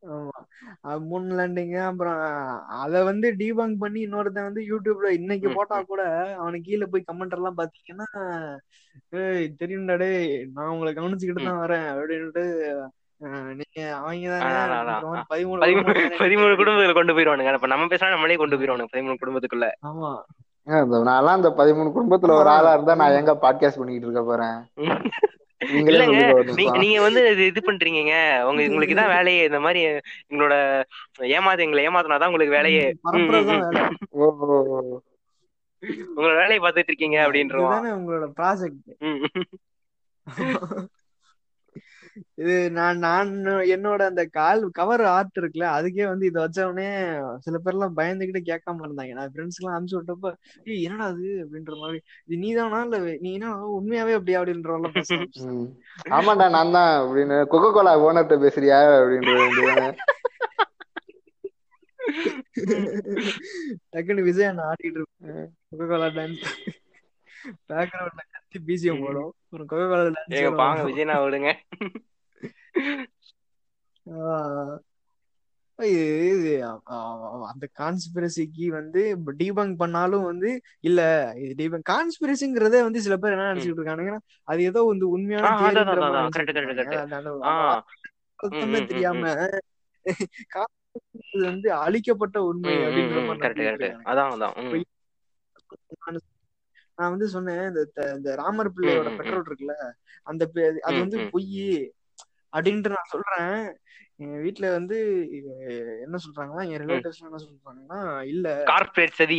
[0.08, 0.40] ஆமா.
[1.06, 2.20] மூன் லேண்டிங் அப்புறம்
[2.80, 6.02] அத வந்து டீபங்க் பண்ணி இன்னொருத்தன் வந்து யூடியூப்ல இன்னைக்கு போட்டா கூட
[6.38, 8.08] அவனுக்கு கீழே போய் கமெண்ட் எல்லாம் பாத்தீங்கன்னா
[9.14, 10.22] ஏய் தெரியும்டா டேய்
[10.54, 12.46] நான் உங்களை கவனிச்சுக்கிட்டு தான் வரேன் அப்படின்ட்டு
[13.58, 14.30] நீங்க அவங்க.
[15.30, 15.60] பதிமூணு
[16.22, 17.52] பதிமூணு குடும்பத்துல கொண்டு போயிருவானுங்க.
[17.66, 19.70] நம்ம பேசினா நம்மளே கொண்டு போயிருவானுங்க பதிமூணு குடும்பத்துக்குள்ள.
[19.90, 20.12] ஆமா.
[20.68, 22.50] நான்லாம் அந்த பதிமூணு குடும்பத்துல ஒரு.
[22.50, 24.58] ஆளா இருந்தா நான் எங்க பாட்காஸ்ட் பண்ணிட்டு இருக்க போறேன்?
[25.82, 26.22] இல்லங்க
[26.78, 28.14] நீங்க வந்து இது இது பண்றீங்க
[28.48, 29.82] உங்க உங்களுக்கு இதான் வேலையே இந்த மாதிரி
[30.32, 30.56] எங்களோட
[31.36, 32.86] ஏமாத்து எங்களை ஏமாத்தினாதான் உங்களுக்கு வேலையே.
[36.16, 38.90] உங்களோட வேலையை பார்த்துட்டு இருக்கீங்க அப்படின்றவான் இதுதானே உங்களோட ப்ராஜெக்ட்.
[42.42, 43.32] இது நான் நான்
[43.74, 46.88] என்னோட அந்த கால் கவர் ஆர்ட் இருக்குல்ல அதுக்கே வந்து இதை வச்ச உடனே
[47.46, 49.14] சில பேர் எல்லாம் பயந்துகிட்டு கேட்காம இருந்தாங்க.
[49.20, 50.32] நான் ஃப்ரெண்ட்ஸ் எல்லாம் அனுப்பிச்சு விட்டப்ப
[50.68, 52.00] ஏய் என்னடா அது அப்படின்ற மாதிரி.
[52.26, 52.82] இது நீதானா?
[52.88, 54.42] இல்ல நீ என்ன உண்மையாவே அப்படியா?
[54.42, 54.70] அப்படின்ற.
[56.18, 57.38] ஆமாண்டா நான் தான் அப்படின்னு.
[57.54, 59.32] கொக்கோ கோலா ஓனர்கிட்ட பேசுறியா அப்படின்ற
[63.94, 66.44] டக்குன்னு விஜய் அண்ணா ஆடிட்டு இருப்பாங்க கொக்கோ கோலா டான்ஸ்
[67.70, 68.24] பேக்ரவுண்ட்ல
[68.54, 71.54] கத்தி பிசிஎம் போடும் ஒரு கொக்கோ கோலா ஏங்க பாங்க விஜயனா விடுங்க
[77.52, 83.74] அந்த கான்ஸ்பிரசிக்கு வந்து டீபங்க் பண்ணாலும் வந்து இல்ல இது டீபங்க் கான்ஸ்பிரசிங்கிறதே வந்து சில பேர் என்ன நினைச்சிட்டு
[83.74, 85.46] இருக்கானுங்கன்னா அது ஏதோ வந்து உண்மையான
[86.76, 89.36] இருக்காங்க தெரியாம
[91.44, 93.24] வந்து அழிக்கப்பட்ட உண்மை அப்படின்ற
[96.98, 97.82] நான் வந்து சொன்னேன் இந்த
[98.16, 99.76] இந்த ராமர் பிள்ளையோட பெட்ரோல் இருக்குல்ல
[100.24, 100.44] அந்த
[100.84, 101.18] அது வந்து.
[101.32, 101.64] பொய்
[102.54, 103.56] அப்படின்ட்டு நான் சொல்றேன்.
[104.20, 104.98] எங்க வீட்டுல வந்து
[106.04, 109.38] என்ன சொல்றாங்கன்னா என் ரிலேட்டிவ்ஸ் என்ன சொல்றாங்கன்னா இல்ல கார்ப்பரேட் சதி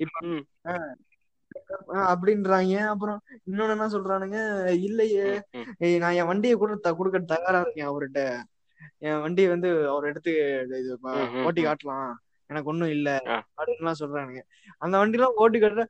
[0.00, 0.18] இப்ப
[0.68, 0.92] அஹ்,
[2.12, 2.74] அப்படின்றாங்க.
[2.92, 4.38] அப்புறம் இன்னொன்னு என்ன சொல்றானுங்க
[4.82, 5.26] இல்லையே
[5.98, 8.22] நான் என் வண்டியை கூட கொடுக்க தயாரா இருக்கேன் அவர்கிட்ட.
[9.00, 10.32] என் வண்டியை வந்து அவர் எடுத்து
[10.80, 10.92] இது
[11.44, 11.62] ஓட்டி.
[11.62, 12.12] காட்டலாம்.
[12.50, 13.10] எனக்கு ஒண்ணும் இல்ல.
[13.28, 13.36] ஆ.
[13.58, 14.40] அப்படின்லாம் சொல்றானுங்க.
[14.82, 15.84] அந்த வண்டி எல்லாம் ஓட்டி காட்டுற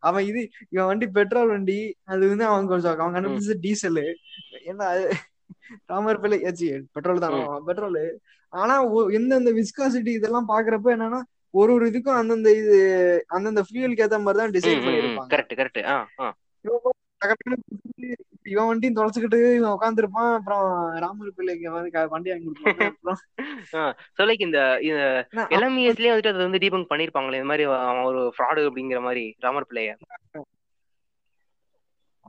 [0.00, 0.40] அவன் இது
[0.70, 4.06] இவன் வண்டி பெட்ரோல் வண்டி அது வந்து அவன் கொஞ்சம் அவன் கண்டுபிடிச்சது டீசலு
[4.64, 5.04] என்ன அது
[5.90, 7.38] ராமர் பிள்ளை ஏச்சி பெட்ரோல் தானோ.
[7.66, 8.00] பெட்ரோல்
[8.52, 8.74] ஆனா
[9.18, 11.20] எந்தெந்த விஸ்காசிட்டி இதெல்லாம் பாக்குறப்ப என்னன்னா
[11.54, 12.76] ஒரு ஒரு இதுக்கும் அந்தந்த இது
[13.30, 15.80] அந்தந்த ஃபியூலுக்கு ஏத்த மாதிரி தான் டிசைன் பண்ணிருப்பாங்க கரெக்ட் கரெக்ட்
[18.46, 20.64] இவன் வண்டியும் தொலைச்சுக்கிட்டு இவன் உட்காந்துருப்பான் அப்புறம்
[20.98, 22.50] ராமர் பிள்ளைக்கு வந்து க- வண்டி வாங்கி
[23.70, 23.82] ஸோ
[24.28, 24.60] லைக் இந்த
[25.54, 27.66] எல்எம்இஎஸ்லயே வந்துட்டு அது வந்து டீபங்க் பண்ணிருப்பாங்களே இந்த மாதிரி
[28.08, 29.92] ஒரு ஃப்ராடு அப்படிங்கிற மாதிரி ராமர் பிள்ளைய.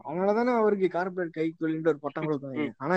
[0.03, 2.63] அவனாலதானே அவருக்கு கார்பரேட் கைக்கூலின்ட்டு ஒரு பட்டம் கொடுத்தாங்க.
[2.77, 2.95] ஆனா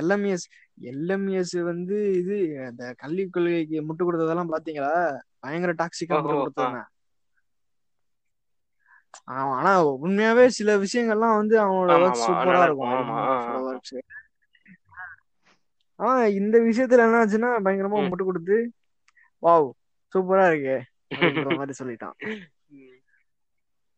[0.00, 0.44] எல்எம்எஸ்
[0.88, 2.36] எல்எம்எஸ் வந்து இது
[2.66, 4.92] அந்த கல்வி கொள்கைக்கு முட்டு கொடுத்ததெல்லாம் பாத்தீங்களா?
[5.38, 6.36] பயங்கர டாக்ஸிக்கா முட்டு.
[6.42, 6.80] கொடுத்தாங்க.
[9.50, 9.72] ஆனா
[10.04, 12.94] உண்மையாவே சில விஷயங்கள்லாம் வந்து அவனோட ஒர்க் சூப்பரா இருக்கும்
[16.00, 17.98] ஆனா இந்த விஷயத்துல என்ன ஆச்சுன்னா பயங்கரமா.
[18.04, 18.56] முட்டு கொடுத்து
[19.42, 19.68] வாவ்
[20.12, 20.76] சூப்பரா இருக்கு
[21.58, 22.16] மாதிரி சொல்லிட்டான்.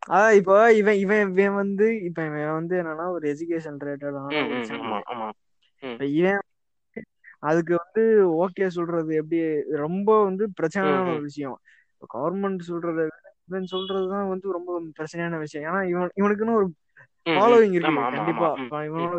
[0.06, 4.34] அதான் இப்போ இவன் இவன் இவன் வந்து இப்ப இவன் வந்து என்னன்னா ஒரு எஜுகேஷன் ரிலேட்டடான
[6.12, 6.42] இவன்
[7.42, 8.02] அதுக்கு வந்து
[8.44, 9.40] ஓகே சொல்றது எப்படி
[9.82, 11.56] ரொம்ப வந்து பிரச்சனையான ஒரு விஷயம்.
[11.92, 15.66] இப்போ கவர்மெண்ட் சொல்றத விட இவன் சொல்றதுதான் வந்து ரொம்ப பிரச்சனையான விஷயம்.
[15.68, 16.68] ஏன்னா இவன் இவனுக்குன்னு ஒரு.
[17.26, 18.02] ஃபாலோவிங் இருக்கு.
[18.16, 18.48] கண்டிப்பா.
[18.88, 19.14] இவனோட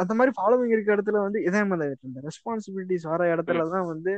[0.00, 4.12] அந்த மாதிரி ஃபாலோவிங் இருக்க இடத்துல வந்து இதே மாதிரி இந்த ரெஸ்பான்சிபிலிட்டிஸ் வர இடத்துல தான் வந்து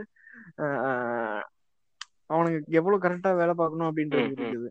[2.27, 4.31] அவனுக்கு எவ்வளவு கரெக்டா வேலை பார்க்கணும் அப்படின்றது.
[4.37, 4.71] இருக்குது.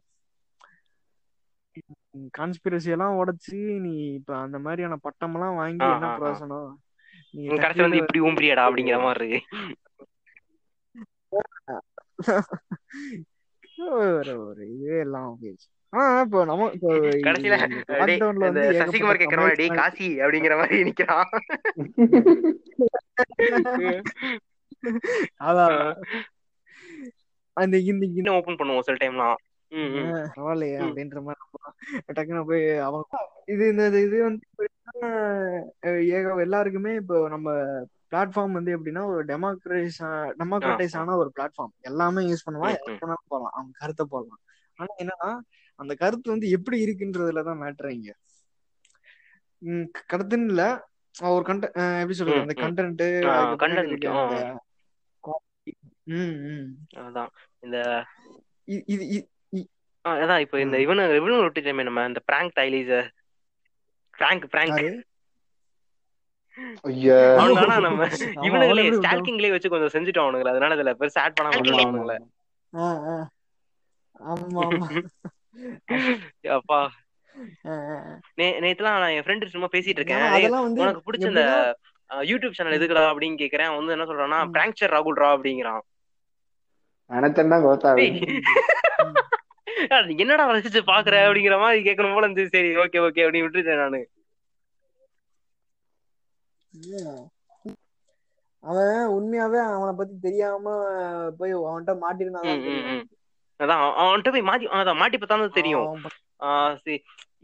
[2.37, 6.09] கான்ஸ்பிரசி எல்லாம் உடைச்சு நீ இப்ப அந்த மாதிரியான பட்டம் எல்லாம் வாங்கி என்ன.
[6.17, 6.71] பிரயோசனம்?
[7.33, 9.59] நீ கடைசி வந்து இப்படி ஊம்பிரியாடா அப்படிங்கிற மாதிரி இருக்கு.
[13.99, 15.67] ஒரு ஒரு இதே எல்லாம் போயிடுச்சு.
[16.23, 16.89] இப்போ நம்ம இப்போ
[17.23, 17.71] கடைசியில டேய்,
[18.01, 21.31] லாக்டவுன்ல இந்த வந்து சசிகுமார் ஏகப்பட்ட கேக்குற மாதிரி காசி அப்படிங்கிற மாதிரி நிக்கிறான்.
[25.41, 25.97] அதான்.
[27.57, 29.37] அந்த இந்த இந்த ஓபன் பண்ணுவோம் சில டைம்லாம்
[30.29, 30.77] பரவாயில்லையே.
[30.83, 31.39] அப்படின்ற மாதிரி
[32.11, 33.17] டக்குன்னு போய் அவங்க
[33.53, 34.45] இது இந்த இது வந்து
[36.45, 37.49] எல்லாருக்குமே இப்போ நம்ம
[38.11, 39.99] பிளாட்ஃபார்ம் வந்து எப்படின்னா ஒரு டெமோக்ரைஸ்
[40.39, 42.97] டெமோக்ரட்டைஸ் ஆன ஒரு பிளாட்ஃபார்ம் எல்லாமே யூஸ் பண்ணலாம் ம், எது ம்.
[43.01, 43.51] வேணாலும் போடலாம்.
[43.53, 44.39] அவங்க கருத்தை போடலாம்.
[44.77, 45.29] ஆனா என்னன்னா
[45.79, 48.11] அந்த கருத்து வந்து எப்படி இருக்குன்றதுலதான் மேட்ரு இங்க.
[50.13, 50.63] கருத்துன்னு இல்ல.
[51.15, 52.39] ஒரு கண்ட எப்படி சொல்றது?
[52.39, 52.53] அந்த.
[52.61, 53.01] கண்டென்ட்
[56.97, 57.31] அதான்.
[57.59, 57.77] இந்த
[58.85, 59.29] இது
[60.05, 60.39] அதான்.
[60.39, 60.77] இப்போ இந்த.
[60.77, 62.93] இவனு இவனு விட்டுட்டோமே நம்ம இந்த பிராங்க் டைலீஸ்
[64.17, 64.79] பிராங்க் பிராங்க்
[67.59, 68.05] ஆனா நம்ம
[68.47, 68.83] இவனுங்களே?
[68.99, 70.49] ஸ்டால்கிங்லேயே வச்சு கொஞ்சம் செஞ்சுட்டோம் அவனுங்கள.
[70.49, 72.25] அதனால இதுல பெருசா ஆட் விட்டுலாம்
[74.31, 75.03] ஆமா அவனுங்கள.
[76.49, 76.79] அப்பா.
[78.63, 80.17] நேத்துலாம் நான் என் ஃப்ரெண்டு சும்மா பேசிட்டு இருக்கேன்.
[80.17, 81.43] ஆனா "ஏய், அதெல்லாம் வந்து உனக்கு பிடிச்ச இந்த
[82.09, 83.69] யூடியூப் சேனல் எதுக்குடா அப்படின்னு கேக்குறேன்.
[83.69, 84.39] அவன் வந்து என்ன சொல்றான்னா.
[84.55, 84.95] பிராங்க்சர்
[85.35, 85.81] அப்படிங்கிறான்.
[87.65, 88.41] கோத்தாவே டேய்.
[89.89, 92.53] அது என்னடா ரசிச்சு பாக்குற அப்படிங்கிற மாதிரி கேட்கணும் போல இருந்துச்சு.
[92.55, 94.01] சரி ஓகே ஓகே அப்படின்னு விட்டுட்டேன் நானு?
[98.63, 100.65] அவன் உண்மையாவே அவனை பத்தி தெரியாம
[101.39, 102.89] போய் அவன்கிட்ட ம், மாட்டிருந்தாதான் ம், தெரியும்.
[102.95, 103.05] ம்.
[103.59, 105.87] அதான் அவன் அவன்கிட்ட போய் மாட்டி அதான் மாட்டி பார்த்தா தான் தெரியும்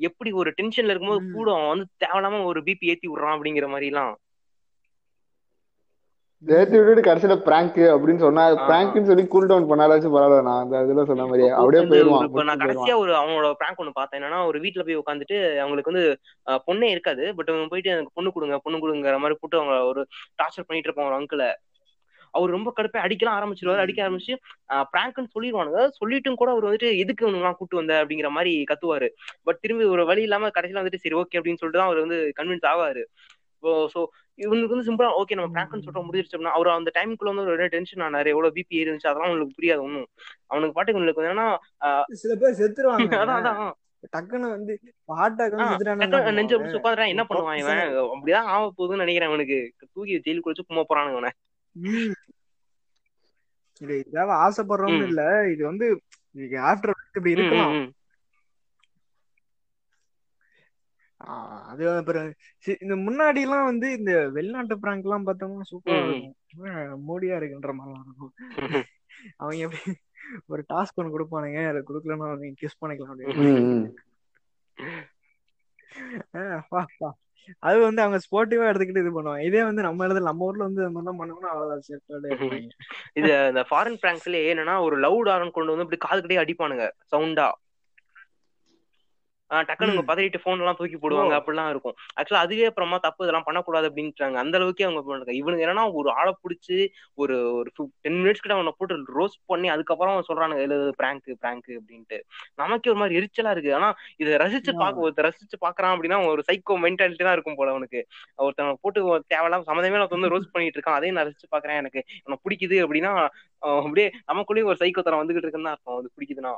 [0.07, 1.31] எப்படி ஒரு டென்ஷன்ல இருக்கும்போது.
[1.33, 4.13] கூட அவன் வந்து தேவையில்லாம ஒரு பிபி ஏத்தி விடுறான் அப்படிங்கிற மாதிரி எல்லாம்
[6.43, 11.05] ஏத்தி விட்டுட்டு கடைசியில பிராங்க் அப்படின்னு சொன்னா பிராங்க்னு சொல்லி கூல் டவுன் பண்ணாலாச்சும் பரவாயில்ல நான் அந்த இதுல
[11.09, 14.19] சொன்ன மாதிரியே அப்படியே போயிருவான் இப்ப நான் கடைசியா ஒரு அவனோட பிராங்க் ஒண்ணு பார்த்தேன்.
[14.19, 16.03] என்னன்னா ஒரு வீட்ல போய் உட்காந்துட்டு அவங்களுக்கு வந்து
[16.67, 20.03] பொண்ணே இருக்காது பட் அவங்க போயிட்டு எனக்கு பொண்ணு கொடுங்க பொண்ணு கொடுங்கிற மாதிரி போட்டு அவங்க ஒரு
[20.41, 21.47] டார்ச்சர் பண்ணிட்டு இருப்பாங்க ஒரு அங்கிள
[22.33, 24.33] அவர் ரொம்ப கடுப்பை அடிக்கலாம் ஆரம்பிச்சிருவாரு அடிக்க ஆரம்பிச்சு
[24.93, 25.81] பிராங்க்னு சொல்லிடுவானுங்க.
[25.99, 27.93] சொல்லிட்டும் கூட அவர் வந்துட்டு எதுக்கு இவனுங்கலாம் கூட்டு வந்த?
[28.01, 29.07] அப்படிங்கிற மாதிரி கத்துவாரு.
[29.47, 32.69] பட் திரும்பி ஒரு வழி இல்லாம கடைசியில வந்துட்டு சரி ஓகே அப்படின்னு சொல்லிட்டு தான் அவர் வந்து கன்வின்ஸ்
[32.73, 33.03] ஆவாரு.
[33.93, 34.01] சோ
[34.39, 38.05] இவனுக்கு வந்து சிம்பிளா ஓகே நம்ம பிராங்க்னு சொல்றோம் முடிஞ்சிருச்சு அப்படின்னா அவர் அந்த டைமுக்குள்ள வந்து ஒரு டென்ஷன்
[38.07, 38.31] ஆனாரு.
[38.33, 40.07] எவ்வளவு பிபி இருந்துச்சு அதெல்லாம் உங்களுக்கு புரியாது ஒன்றும்
[40.49, 41.47] அவனுக்கு பாட்டுக்கு உங்களுக்கு என்னன்னா
[42.17, 43.09] சில பேர் செத்துருவாங்க.
[43.23, 43.75] அதான் அதான்.
[44.13, 44.73] டக்குன்னு வந்து
[46.35, 47.81] நெஞ்சு உட்காந்துறான் என்ன பண்ணுவான் இவன்?
[48.07, 49.57] அப்படிதான் ஆக போகுதுன்னு நினைக்கிறேன் அவனுக்கு
[49.87, 51.31] தூக்கி ஜெயிலுக்கு வச்சு கும்ப போறானுங்க அவனை
[53.81, 55.07] இது இதாவ ஆசைப்படுறோம்னு.
[55.09, 55.23] இல்ல.
[55.53, 55.87] இது வந்து
[56.65, 57.89] ஆஃப்டர் இப்படி இருக்கலாம் ம், ம்.
[61.01, 61.06] ஆ,
[61.71, 62.27] அது அப்புறம்
[62.83, 66.01] இந்த முன்னாடி எல்லாம் வந்து இந்த வெளிநாட்டு பிராங்க் எல்லாம் பார்த்தோம்னா சூப்பரா.
[66.09, 66.35] இருக்கும்.
[67.09, 68.33] மோடியா இருக்குன்ற மாதிரிலாம் இருக்கும்.
[69.41, 69.93] அவங்க எப்படி
[70.53, 73.91] ஒரு டாஸ்க் ஒன்று கொடுப்பானுங்க அதை கொடுக்கலன்னா வந்து கிஸ் பண்ணிக்கலாம் அப்படின்னு.
[77.67, 79.43] அது வந்து அவங்க ஸ்போர்ட்டிவா எடுத்துக்கிட்டு இது பண்ணுவாங்க.
[79.49, 82.25] இதே வந்து நம்ம இடத்துல நம்ம ஊர்ல வந்து இந்த மாதிரிலாம் பண்ணோம்னா அவ்வளவுதான் செட்டோட
[83.19, 87.47] இது இந்த ஃபாரின் பிராங்க்ஸ்லயே என்னன்னா ஒரு லவுட் ஆரன் கொண்டு வந்து இப்படி காதுக்கிட்டே அடிப்பானுங்க சவுண்டா
[89.67, 90.03] டக்குனு.
[90.09, 91.95] பதறிட்டு போன் எல்லாம் தூக்கி போடுவாங்க அப்படிலாம் இருக்கும்.
[92.19, 96.33] ஆக்சுவலா அதுவே அப்புறமா தப்பு இதெல்லாம் பண்ணக்கூடாது அப்படின்ட்டாங்க அந்த அளவுக்கே அவங்க பண்ணுறாங்க இவனுக்கு என்னன்னா ஒரு ஆளை
[96.43, 96.77] பிடிச்சி
[97.21, 97.69] ஒரு ஒரு
[98.05, 102.19] டென் மினிட்ஸ் கிட்ட அவனை போட்டு ரோஸ்ட் பண்ணி அதுக்கப்புறம் அவன் சொல்றானுங்க இது பிராங்க் பிராங்க் அப்படின்ட்டு.
[102.61, 103.71] நமக்கே ஒரு மாதிரி எரிச்சலா இருக்கு.
[103.79, 103.89] ஆனா
[104.23, 104.81] இதை ரசிச்சு ஆமா.
[104.83, 108.01] பாக்க ஒருத்தர் ரசிச்சு பாக்குறான் அப்படின்னா ஒரு சைக்கோ மென்டாலிட்டி தான் இருக்கும் போல அவனுக்கு.
[108.47, 108.99] ஒருத்தன் போட்டு
[109.33, 110.99] தேவையில்லாம சம்மந்தமே ஒருத்தன் வந்து ரோஸ்ட் பண்ணிட்டு இருக்கான்.
[110.99, 112.01] அதையும் நான் ரசிச்சு பாக்குறேன் எனக்கு.
[112.23, 113.13] அவனை பிடிக்குது அப்படின்னா
[113.61, 115.99] அப்படியே நமக்குள்ளேயும் ஒரு சைக்கோ தரம் வந்துகிட்டு இருக்குன்னு தான் அர்த்தம்.
[116.01, 116.53] அது பிடிக்குதுன்னா.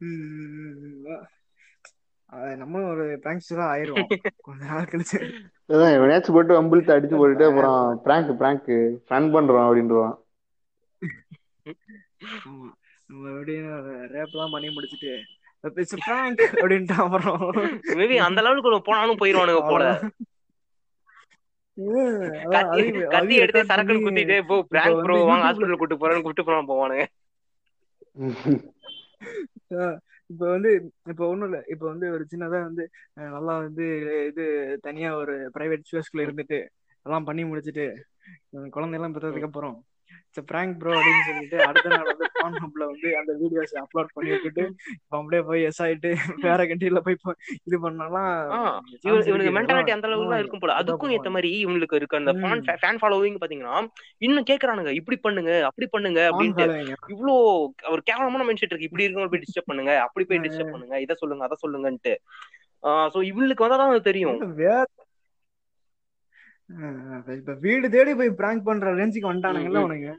[0.00, 0.98] ம், ம், ம், ம்.
[1.04, 1.16] வா.
[2.28, 4.10] அது நம்ம ஒரு பிராங்க்ஸ் தான் ஆயிருவோம்
[4.40, 5.18] கொஞ்ச நாள் கழிச்சு.
[5.70, 8.68] அதான் எவனையாச்சும் போட்டு அம்பிழுத்து அடிச்சு போட்டுட்டு அப்புறம் பிராங்க் பிராங்க்
[9.08, 10.16] ஃபன் பண்றோம் அப்படின்றான்
[12.44, 12.68] ஆமா.
[13.08, 13.68] நம்ம எப்படியும்
[14.12, 15.12] ரேப் எல்லாம் பண்ணி முடிச்சுட்டு
[15.64, 17.42] இட்ஸ் பிராங்க் அப்படின்ட்டு அப்புறம்.
[17.98, 19.84] மேபி அந்த லெவலுக்கு போனாலும் போயிருவானுங்க போல.
[23.12, 27.04] கத்தி எடுத்து பண்ணி குத்திட்டு போ பிராங்க் ப்ரோ வாங்க ஹாஸ்பிட்டல் கூட்டு போறேன்னு கூட்டு போறான் போவானுங்க.
[30.30, 30.70] இப்ப வந்து
[31.08, 31.58] இப்ப ஒண்ணும் இல்ல.
[31.66, 32.84] இப்ப வந்து ஒரு சின்னதா வந்து
[33.28, 33.86] நல்லா வந்து
[34.28, 34.44] இது
[34.82, 36.58] தனியா ஒரு பிரைவேட் ஸ்பேஸ்குள்ள இருந்துட்டு
[37.06, 37.86] எல்லாம் பண்ணி முடிச்சிட்டு
[38.70, 39.76] குழந்தை எல்லாம் பெற்றதுக்கு அப்புறம்.
[40.30, 44.30] இட்ஸ் பிராங்க் ப்ரோ அப்படின்னு சொல்லிட்டு அடுத்த நாள் வந்து பான் ஹப்ல வந்து அந்த வீடியோஸ் அப்லோட் பண்ணி
[44.34, 44.64] விட்டுட்டு
[45.16, 46.10] அப்படியே போய் எஸ் ஆயிட்டு
[46.44, 47.16] வேற கண்ட்ரில போய்
[47.68, 48.28] இது பண்ணலாம்.
[48.56, 48.76] ஆஹ்
[49.06, 50.76] இவனுக்கு மென்டாலிட்டி அந்த அளவுக்கு தான் இருக்கும் போல.
[50.80, 52.20] அதுக்கும் ஏத்த மாதிரி இவங்களுக்கு இருக்க.
[52.22, 52.34] அந்த
[52.82, 53.76] ஃபேன் ஃபாலோவிங் பாத்தீங்கன்னா
[54.26, 56.66] இன்னும் கேக்குறானுங்க இப்படி பண்ணுங்க அப்படி பண்ணுங்க அப்படின்ட்டு.
[57.14, 57.34] இவ்வளோ
[57.94, 58.88] ஒரு கேவலமான மென்ஷன் இருக்கு.
[58.90, 62.14] இப்படி இருக்கவங்க போய் டிஸ்டர்ப் பண்ணுங்க அப்படி போய் டிஸ்டர்ப் பண்ணுங்க இதை சொல்லுங்க அதை சொல்லுங்கன்ட்டு.
[63.14, 64.38] சோ இவங்களுக்கு வந்தா தான் அது தெரியும்.
[67.40, 69.82] இப்ப வீடு தேடி போய் பிராங்க் பண்ற ரேஞ்சுக்கு வந்துட்டானுங்கல்ல.
[69.84, 70.10] அவனுங்க.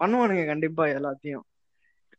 [0.00, 1.44] பண்ணுவானுங்க கண்டிப்பா எல்லாத்தையும்.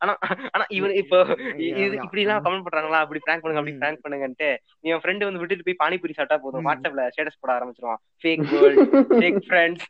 [0.02, 0.14] ஆனா
[0.56, 1.20] ஆனா இவன் இப்போ
[1.68, 3.00] இது இப்படி எல்லாம் கமெண்ட் பண்றாங்களா?
[3.04, 4.50] அப்படி பிராங்க் பண்ணுங்க அப்படி பிராங்க் பண்ணுங்கன்ட்டு
[4.90, 6.66] என் ஃப்ரெண்டு வந்து விட்டுட்டு போய் பானிபூரி சாப்பிட்டா போதும்.
[6.68, 8.02] வாட்ஸ்அப்ல ஸ்டேட்டஸ் போட ஆரம்பிச்சிருவான்.
[8.24, 8.84] ஃபேக் வேர்ல்ட்
[9.20, 9.88] ஃபேக் ஃப்ரெண்ட்ஸ்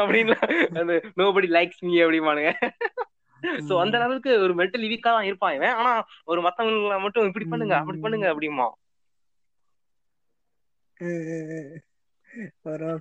[0.00, 0.36] அப்படின்னு
[0.80, 2.52] அந்த நோபடி லைக்ஸ் மீ அப்படிமானுங்க
[3.68, 3.96] சோ அந்த.
[3.98, 5.76] அளவுக்கு ஒரு மென்டல் வீக்கா தான் இருப்பான் இவன்.
[5.80, 5.92] ஆனா
[6.32, 8.26] ஒரு மத்தவங்களை மட்டும் இப்படி பண்ணுங்க அப்படி பண்ணுங்க.
[8.32, 8.66] அப்படிமா
[12.64, 12.98] ஒரு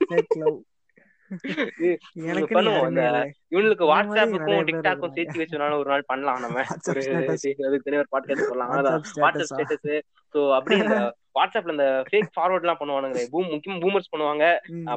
[3.47, 6.63] இவனுக்கு வாட்ஸ்அப்புக்கும் டிக்டாக்கும் சேர்த்து வச்சனால ஒரு நாள் பண்ணலாம் நம்ம.
[6.89, 7.45] ஒரு ஸ்டேட்டஸ்
[8.11, 9.03] பாட்காஸ்ட் சொல்லலாம்.
[9.15, 10.03] வாட்ஸ்அப்
[10.33, 10.97] சோ அப்படியே இந்த
[11.39, 13.19] வாட்ஸ்அப்ல இந்த ஃபேக் ஃபார்வர்ட் எல்லாம் பண்ணுவானுங்க.
[13.31, 14.45] பூம் முக்கியமா பூமர்ஸ் பண்ணுவாங்க.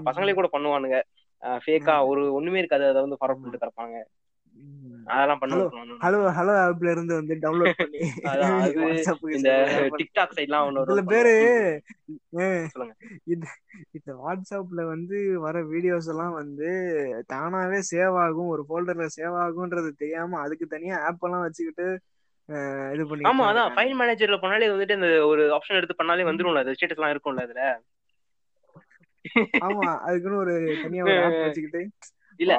[0.05, 0.99] பசங்களே கூட பண்ணுவானுங்க.
[1.43, 2.89] ஃபேக்கா ஒரு ஒண்ணுமே இருக்காது.
[2.89, 3.97] அதை வந்து ஃபார்வர்ட் பண்ணிட்டு தரப்பாங்க
[5.11, 5.57] அதெல்லாம் பண்ண
[6.03, 8.01] ஹலோ ஹலோ ஆப்ல இருந்து வந்து டவுன்லோட் பண்ணி
[9.37, 9.51] இந்த
[9.87, 11.33] பண்ணி டிக்டாக் சைட்லாம் ஒன்னு ஒரு பேரு
[13.27, 13.47] இது
[13.97, 16.69] இந்த வாட்ஸ்அப்ல வந்து வர வீடியோஸ் எல்லாம் வந்து
[17.33, 18.53] தானாவே சேவ் ஆகும்.
[18.55, 21.87] ஒரு ஃபோல்டர்ல சேவ் ஆகும்ன்றது தெரியாம அதுக்கு தனியா ஆப் எல்லாம் வச்சுக்கிட்டு
[22.95, 26.63] இது பண்ணிட்டு ஆமா தான் அதான் ஃபைல் மேனேஜர்ல பண்ணாலே வந்துட்டு இந்த ஒரு ஆப்ஷன் எடுத்து பண்ணாலே வந்துரும்ல
[26.65, 27.63] அது ஸ்டேட்டஸ் எல்லாம் இருக்கும்ல அதுல.
[29.63, 31.83] ஆமா அதுக்குன்னு ஒரு தனியா ஒரு ஆப் வச்சுக்கிட்டு
[32.41, 32.53] இல்ல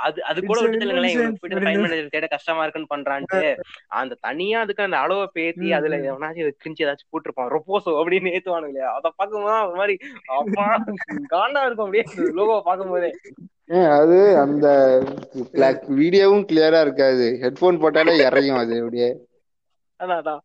[0.00, 2.62] அது அது கூட it's an விட்டு இல்லைங்களேன் invention இவனுக்கு போயிட்டு ஃபைல் அப்படின்னு மேனேஜர் தேட கஷ்டமா
[2.62, 3.40] இருக்குன்னு பண்றான்ட்டு.
[4.00, 5.98] அந்த தனியா அதுக்கு அந்த அளவை பேத்தி அதுல.
[6.08, 7.50] எவனாச்சும் கிரிஞ்சு ஏதாச்சும் போட்டிருப்பான்.
[7.54, 9.96] ரொப்போசோ அப்படின்னு ஏத்துவானுங்க இல்லையா அதை பார்க்கும்போது ஒரு மாதிரி
[10.34, 10.66] அப்பா
[11.32, 12.06] காண்டா இருக்கும் அப்படியே
[12.38, 13.10] லோகோ பார்க்கும் போதே
[13.70, 14.66] ஏன் அது அந்த
[15.98, 17.26] வீடியோவும் கிளியரா இருக்காது.
[17.42, 19.10] ஹெட்போன் போட்டாலே இறையும் அது அப்படியே.
[20.00, 20.40] அதான் அதான்.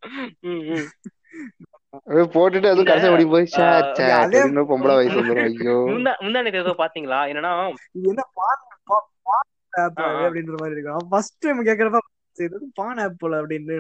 [0.46, 0.88] ம், ம்.
[1.68, 1.75] அப்படியே
[2.36, 3.48] போட்டுட்டு அதுவும் இந்த கடைசி முடியும் போய்
[4.20, 5.76] அதே அப்படின்னு பொம்பளை வயசு வந்துடும் ஐயோ.
[5.92, 7.20] முந்தா முந்தானே ஏதோ பாத்தீங்களா?
[7.32, 7.52] என்னன்னா
[7.98, 8.24] இது என்ன.
[10.26, 11.08] அப்படின்ற மாதிரி இருக்கும்.
[11.10, 12.00] ஃபர்ஸ்ட் டைம் கேக்குறப்ப
[12.38, 13.76] இது பான் ஆப் போல அப்படின்னு.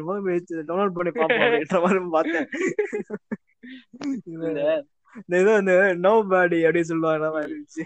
[0.69, 2.47] டவுன்லோட் பண்ணி பார்ப்போம் அப்படின்ற மாதிரி பார்த்தேன்.
[5.29, 5.73] இந்த
[6.05, 7.83] நோ பாடி அப்படின்னு சொல்லுவாங்க இருந்துச்சு.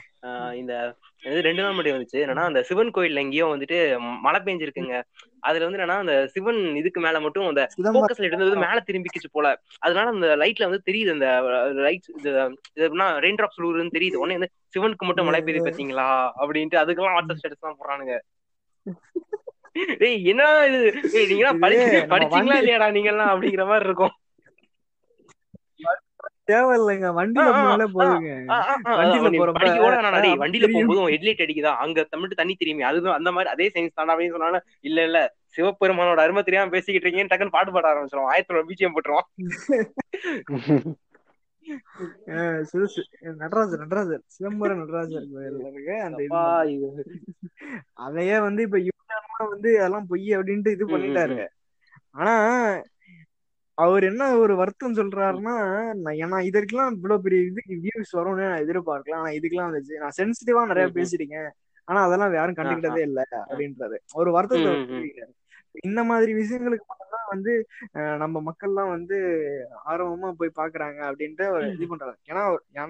[0.59, 0.73] இந்த
[1.23, 2.19] இது ரெண்டு நாள் முன்னாடி வந்துச்சு.
[2.23, 3.77] என்னன்னா அந்த சிவன் கோயில்ல எங்கேயோ வந்துட்டு
[4.25, 4.95] மழை பெஞ்சிருக்குங்க.
[5.47, 7.63] அதுல வந்து என்னன்னா அந்த சிவன் இதுக்கு மேல மட்டும் அந்த
[7.95, 9.47] போக்கஸ் லைட் வந்து மேல திரும்பிக்கிச்சு போல.
[9.85, 11.27] அதனால அந்த லைட்ல வந்து தெரியுது அந்த
[11.87, 12.31] லைட் இது
[12.85, 14.21] எப்படின்னா ரெயின் டிராப்ஸ் விழுகுதுன்னு தெரியுது.
[14.23, 16.07] உடனே வந்து சிவனுக்கு மட்டும் மழை பெய்யுது பாத்தீங்களா?
[16.41, 18.15] அப்படின்ட்டு அதுக்கெல்லாம் வாட்ஸ்அப் ஸ்டேட்டஸ் தான் போடுறானுங்க.
[20.01, 20.79] டேய் என்ன இது?
[21.31, 21.49] நீங்க
[22.13, 24.13] படிச்சீங்களா இல்லையாடா நீங்க எல்லாம் அப்படிங்கிற மாதிரி இருக்கும்.
[26.49, 27.07] தேவையில்லைங்க.
[27.17, 28.29] வண்டியில போனாலே போதுங்க
[28.99, 29.63] வண்டியில போறப்ப
[30.43, 30.87] வண்டியில தெரியும்.
[30.87, 31.73] போகும்போது ஹெட்லைட் அடிக்குதா?
[31.83, 32.85] அங்க மட்டும் தண்ணி தெரியுமே.
[32.89, 35.19] அதுதான் அந்த மாதிரி அதே சயின்ஸ் தானே அப்படின்னு சொன்னாலும் இல்ல இல்ல.
[35.55, 39.27] சிவபெருமானோட அருமை தெரியாம பேசிக்கிட்டு இருக்கீங்கன்னு டக்குன்னு பாட்டு பாட ஆரம்பிச்சிடும் ஆயிரத்தி பிஜிஎம் போட்டுருவோம்.
[43.41, 44.21] நடராஜர் நடராஜர்.
[44.35, 45.25] சிதம்பரம் நடராஜர்
[48.05, 48.77] அதையே வந்து இப்ப
[49.49, 51.37] வந்து அதெல்லாம் பொய் அப்படின்ட்டு இது பண்ணிட்டாரு.
[52.15, 52.33] ஆனா
[53.79, 55.55] அவர் என்ன ஒரு வருத்தம் சொல்றாருன்னா
[56.17, 59.17] ஏன்னா இதற்கெல்லாம் இவ்வளவு பெரிய இதுக்கு வியூஸ் வரும்னு நான் எதிர்பார்க்கல.
[59.17, 59.99] ஆனா இதுக்கெல்லாம் வந்துச்சு.
[59.99, 60.87] நான் சென்சிட்டிவா நிறைய.
[60.97, 61.49] பேசிருக்கேன்
[61.87, 63.39] ஆனா அதெல்லாம் யாரும் கண்டுக்கிட்டதே இல்ல ஆ.
[63.45, 63.97] அப்படின்றாரு.
[64.15, 64.73] ஒரு வருத்தத்தை
[65.83, 67.51] இந்த மாதிரி விஷயங்களுக்கு மட்டும்தான் வந்து
[68.17, 69.17] நம்ம மக்கள்லாம் வந்து
[69.85, 72.17] ஆர்வமா போய் பாக்குறாங்க அப்படின்ட்டு அவர் இது பண்றாரு.
[72.29, 72.43] ஏன்னா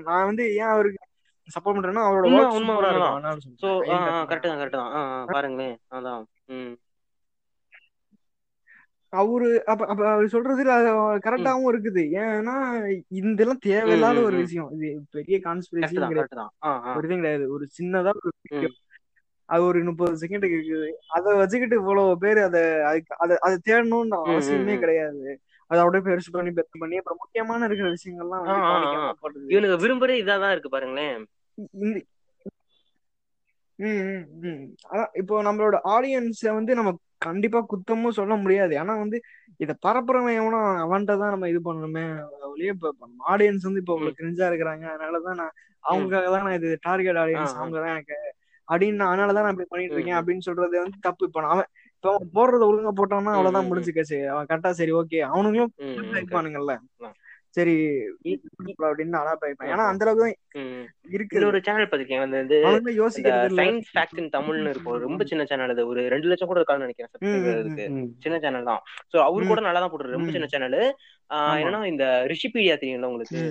[0.05, 1.05] நான் வந்து ஏன் அவருக்கு
[1.49, 2.25] சப்போர்ட் பண்றேன்னா அவரோட
[4.25, 4.59] கரெக்ட் தான்.
[4.59, 4.91] கரெக்ட் தான்
[5.29, 5.75] பாருங்களேன்.
[5.91, 6.23] அதான்.
[9.13, 10.63] அவரு அப்ப அப்ப அவர் சொல்றது
[11.19, 12.03] கரெக்டாவும் இருக்குது.
[12.23, 12.55] ஏன்னா
[13.09, 14.69] இதெல்லாம் தேவையில்லாத ஒரு விஷயம்.
[14.71, 15.39] இது பெரிய
[16.63, 17.51] ஆ ஒரு கிடையாது.
[17.51, 18.69] ஒரு சின்னதா ஒரு
[19.49, 20.89] அது ஒரு முப்பது செகண்டுக்கு இருக்குது.
[21.07, 22.61] அதை வச்சுக்கிட்டு இவ்வளவு பேர் அதை
[23.17, 25.39] அதை அதை தேடணும்னு அவசியமே கிடையாது.
[25.67, 28.45] அதை அப்படியே பெருசு பண்ணி பெருசு பண்ணி அப்புறம் முக்கியமான இருக்கிற விஷயங்கள்லாம்
[29.49, 31.25] இவனுக்கு விரும்புறே இதாதான் இருக்கு பாருங்களேன்.
[31.81, 31.99] இந்த
[33.79, 34.63] ம், ம், ம்.
[34.89, 38.73] அதான் இப்போ நம்மளோட ஆடியன்ஸை வந்து நம்ம கண்டிப்பா குத்தமும் சொல்ல முடியாது.
[38.77, 39.17] ஆனா வந்து
[39.59, 42.03] இத பரப்புறவன் எவனோ அவன்கிட்ட தான் நம்ம இது பண்ணணுமே
[42.49, 42.91] ஒழிய இப்ப
[43.31, 44.85] ஆடியன்ஸ் வந்து இப்போ இவ்வளவு கிரிஞ்சா இருக்கிறாங்க.
[44.93, 48.17] அதனாலதான் நான் அவங்களுக்காக தான் நான் இது டார்கெட் ஆடியன்ஸ் அவங்க தான் எனக்கு
[48.67, 51.27] அப்படின்னு நான் அதனாலதான் நான் இப்படி பண்ணிட்டு இருக்கேன் அப்படின்னு சொல்றது வந்து தப்பு.
[51.29, 54.93] இப்ப நான் அவன் இப்ப அவன் போடுறத ஒழுங்கா போட்டான்னா அவ்வளவுதான் ம், முடிஞ்சு கேசு அவன் கரெக்டா சரி
[54.99, 55.71] ஓகே அவனுங்களும்.
[56.19, 56.75] இருப்பானுங்கல்ல.
[57.53, 57.75] சரி
[58.87, 59.69] அப்படின்னு அழகா பாய்ப்பான்.
[59.71, 59.85] ஏன்னா.
[59.91, 60.27] அந்த அளவுக்கு.
[61.15, 62.57] இருக்குது இன்னொரு சேனல் பார்த்திருக்கேன் வந்து
[62.99, 64.99] யோசிக்கிறது சயின்ஸ் ஃபேக்ட் இன் தமிழ்னு இருக்கும்.
[65.05, 65.83] ரொம்ப சின்ன சேனல் அது.
[65.87, 67.13] ஒரு ரெண்டு லட்சம் கூட இருக்கான்னு நினைக்கிறேன்.
[68.25, 68.81] சின்ன சேனல் தான்.
[69.13, 70.79] சோ அவரு கூட நல்லா தான் போட்டுரு ரொம்ப சின்ன சேனல்
[71.59, 73.41] என்னன்னா இந்த ரிஷிபீடியா தெரியும்ல உங்களுக்கு?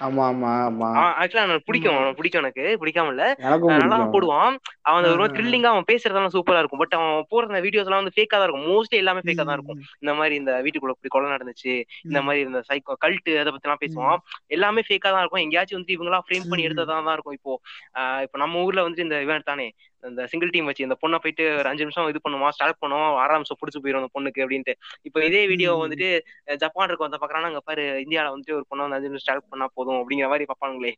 [0.00, 0.88] ஆமா ஆமா ஆமா.
[1.20, 1.96] ஆக்சுவலா எனக்கு ஆமா பிடிக்கும்.
[1.96, 2.64] அவனை பிடிக்கும் எனக்கு.
[2.80, 3.24] பிடிக்காம இல்ல.
[3.72, 4.56] நல்லா தான் போடுவான்.
[4.90, 5.26] அவன் ஒரு.
[5.36, 6.82] த்ரில்லிங்கா அவன் பேசுறதெல்லாம் சூப்பரா இருக்கும்.
[6.82, 8.66] பட் அவன் போடுற வீடியோஸ் எல்லாம் வந்து ஃபேக்கா தான் இருக்கும்.
[8.70, 9.80] மோஸ்ட்லி எல்லாமே ஃபேக்கா தான் இருக்கும்.
[10.02, 11.74] இந்த மாதிரி இந்த வீட்டுக்குள்ள இப்படி கொலை நடந்துச்சு.
[12.08, 14.20] இந்த மாதிரி இந்த சைக்கோ கல்ட்டு அதை பத்தி எல்லாம் பேசுவான்
[14.56, 15.44] எல்லாமே ஃபேக்கா தான் இருக்கும்.
[15.46, 17.54] எங்கேயாச்சும் வந்து இவங்க எல்லாம் ஃப்ரேம் பண்ணி எடுத்ததா தான் இருக்கும் இப்போ.
[18.00, 19.68] ஆஹ் இப்போ நம்ம ஊர்ல வந்து இந்த இவன் தானே
[20.02, 23.38] இந்த சிங்கிள் டீம் வச்சு இந்த பொண்ணை போயிட்டு ஒரு அஞ்சு நிமிஷம் இது பண்ணுவான் ஸ்டார்ட் பண்ணுவோம் ஆறாம்
[23.38, 24.74] நிமிஷம் பிடிச்சி போயிடும் அந்த பொண்ணுக்கு அப்படின்ட்டு.
[25.02, 26.08] இப்போ இதே வீடியோ வந்துட்டு
[26.56, 29.68] ஜப்பான் இருக்கும் அந்த பாக்குறாங்க அங்க பாரு இந்தியால வந்துட்டு ஒரு பொண்ணை வந்து அஞ்சு நிமிஷம் ஸ்டார்ட் பண்ணா
[29.74, 30.92] போதும் அப்படிங்கிற மாதிரி பார்ப்பாங்களே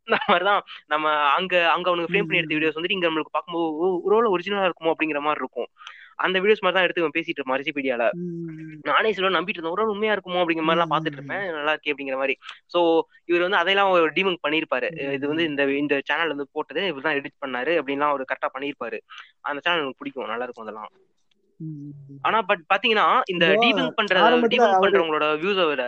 [0.00, 1.06] அந்த மாதிரிதான் நம்ம
[1.38, 3.68] அங்க அங்க அவனுக்கு ஃப்ரேம் பண்ணி எடுத்த வீடியோஸ் வந்துட்டு இங்க நம்மளுக்கு பார்க்கும்போது
[4.08, 5.70] ஒருவேளை ஒரிஜினலா இருக்குமோ அப்படிங்கிற மாதிரி இருக்கும்.
[6.18, 8.04] அந்த வீடியோஸ் மாதிரி தான் எடுத்து இவன் பேசிட்டு இருப்பான் ரிசிபீடியால
[8.84, 10.40] நானே சில நம்பிட்டு இருந்தேன் ஒரு உண்மையா இருக்குமோ?
[10.42, 12.34] அப்படிங்கிற மாதிரி எல்லாம் பாத்துட்டு இருப்பேன் நல்லா இருக்கே அப்படிங்கிற மாதிரி.
[12.74, 12.80] சோ
[13.28, 17.18] இவர் வந்து அதையெல்லாம் ஒரு டீமங்க் பண்ணிருப்பாரு இது வந்து இந்த இந்த சேனல் வந்து போட்டது இவர் தான்
[17.20, 19.00] எடிட் பண்ணாரு அப்படின்லாம் அவர் கரெக்டா பண்ணிருப்பாரு
[19.42, 20.90] அந்த சேனல் எனக்கு பிடிக்கும் நல்லா இருக்கும் அதெல்லாம்.
[22.22, 24.16] ஆனா பட் பாத்தீங்கன்னா இந்த டீபங்க் பண்ற
[24.52, 25.84] டீபங்க் பண்றவங்களோட வியூஸை விட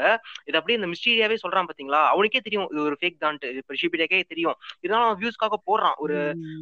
[0.48, 2.00] இது அப்படியே இந்த மிஸ்டீரியாவே சொல்றான் பாத்தீங்களா?
[2.12, 3.50] அவனுக்கே தெரியும் இது ஒரு ஃபேக் தான்ட்டு.
[3.56, 4.56] இப்ப ஷிபிடியாக்கே தெரியும்.
[4.80, 5.96] இதெல்லாம் வியூஸ்க்காக போடுறான்.
[5.96, 6.16] ஒரு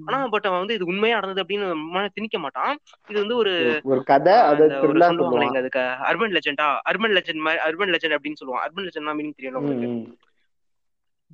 [0.06, 1.68] ஆனா பட் அவன் வந்து இது உண்மையா நடந்தது அப்படின்னு
[2.12, 2.72] திணிக்க மாட்டான்.
[3.09, 8.64] இது வந்து ஒரு ஒரு கதை அதுக்கு அர்பன் லெஜெண்டா அர்பன் லெஜெண்ட் மாதிரி அர்பன் லெஜெண்ட் அப்படின்னு சொல்லுவான்.
[8.66, 10.05] அர்பன் லெஜெண்ட்னா மீனிங் தெரியல ம், உங்களுக்கு ம்.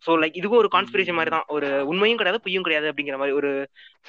[0.03, 3.51] சோ லைக் இதுவும் ஒரு கான்ஸ்பிரேஷன் மாதிரி தான் ஒரு உண்மையும் கிடையாது பொய்யும் கிடையாது அப்படிங்கிற மாதிரி ஒரு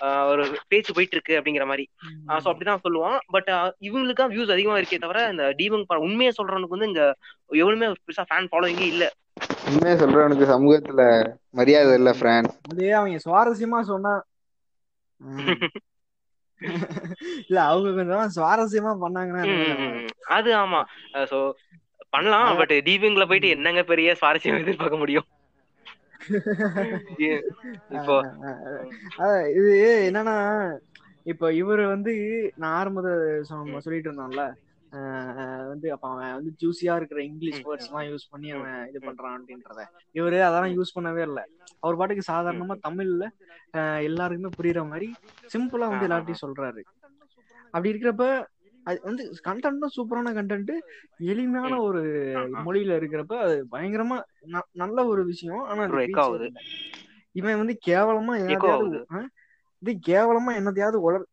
[0.01, 1.85] ஆஹ் ஒரு பேச்சு போயிட்டு இருக்கு அப்படிங்கிற மாதிரி
[2.37, 2.49] சோ.
[2.51, 3.49] அப்படிதான் சொல்லுவான் பட்
[3.87, 7.03] இவங்களுக்கு தான் வியூஸ் அதிகமா இருக்கே தவிர இந்த டீபங்க் உண்மையை சொல்றவனுக்கு வந்து இங்க
[7.59, 9.05] எவ்வளவுமே பெருசா ஃபேன் ஃபாலோவிங்கே இல்ல
[9.69, 11.01] உண்மையை சொல்றவனுக்கு சமூகத்துல
[11.55, 12.19] மரியாதை இல்ல ம்.
[12.19, 14.13] ஃப்ரெண்ட் அதே அவங்க சுவாரஸ்யமா சொன்னா.
[17.43, 19.43] இல்ல அவங்க கொஞ்சம் சுவாரஸ்யமா பண்ணாங்கன்னா.
[20.35, 20.79] அது ஆமா
[21.31, 21.37] சோ
[22.13, 23.49] பண்ணலாம் பட் டீபிங்ல போயிட்டு.
[23.55, 25.27] என்னங்க பெரிய சுவாரஸ்யம் எதிர்பார்க்க முடியும்
[27.97, 28.15] இப்போ
[29.51, 29.71] இது
[30.07, 30.35] என்னன்னா
[31.25, 32.13] இப்ப இவரு வந்து
[32.57, 34.43] நான் ம், சொல்லிட்டு இருந்தோம்ல
[34.91, 35.31] அஹ்
[35.69, 39.81] வந்து அப்ப அவன் வந்து ஜூசியா இருக்கிற இங்கிலீஷ் வேர்ட்ஸ் எல்லாம் யூஸ் பண்ணி அவன் இது பண்றான் அப்படின்றத.
[40.15, 41.43] இவரு அதெல்லாம் யூஸ் பண்ணவே இல்லை.
[41.83, 43.25] அவர் பாட்டுக்கு சாதாரணமா தமிழ்ல
[44.03, 45.09] எல்லாருக்குமே புரியுற மாதிரி
[45.53, 46.07] சிம்பிளா வந்து.
[46.07, 46.81] எல்லார்ட்டையும் சொல்றாரு.
[47.73, 48.25] அப்படி இருக்கிறப்ப
[48.89, 50.71] அது வந்து கண்டென்ட்டும் சூப்பரான கண்டென்ட்
[51.25, 52.01] எளிமையான ஒரு.
[52.65, 54.17] மொழியில இருக்கிறப்ப அது பயங்கரமா
[54.47, 55.63] ந- நல்ல ஒரு விஷயம்.
[55.63, 55.83] ஆனா
[57.35, 58.35] இவன் வந்து கேவலமா
[59.11, 59.19] ஆ?
[59.83, 61.27] இது கேவலமா என்னத்தையாவது உலர்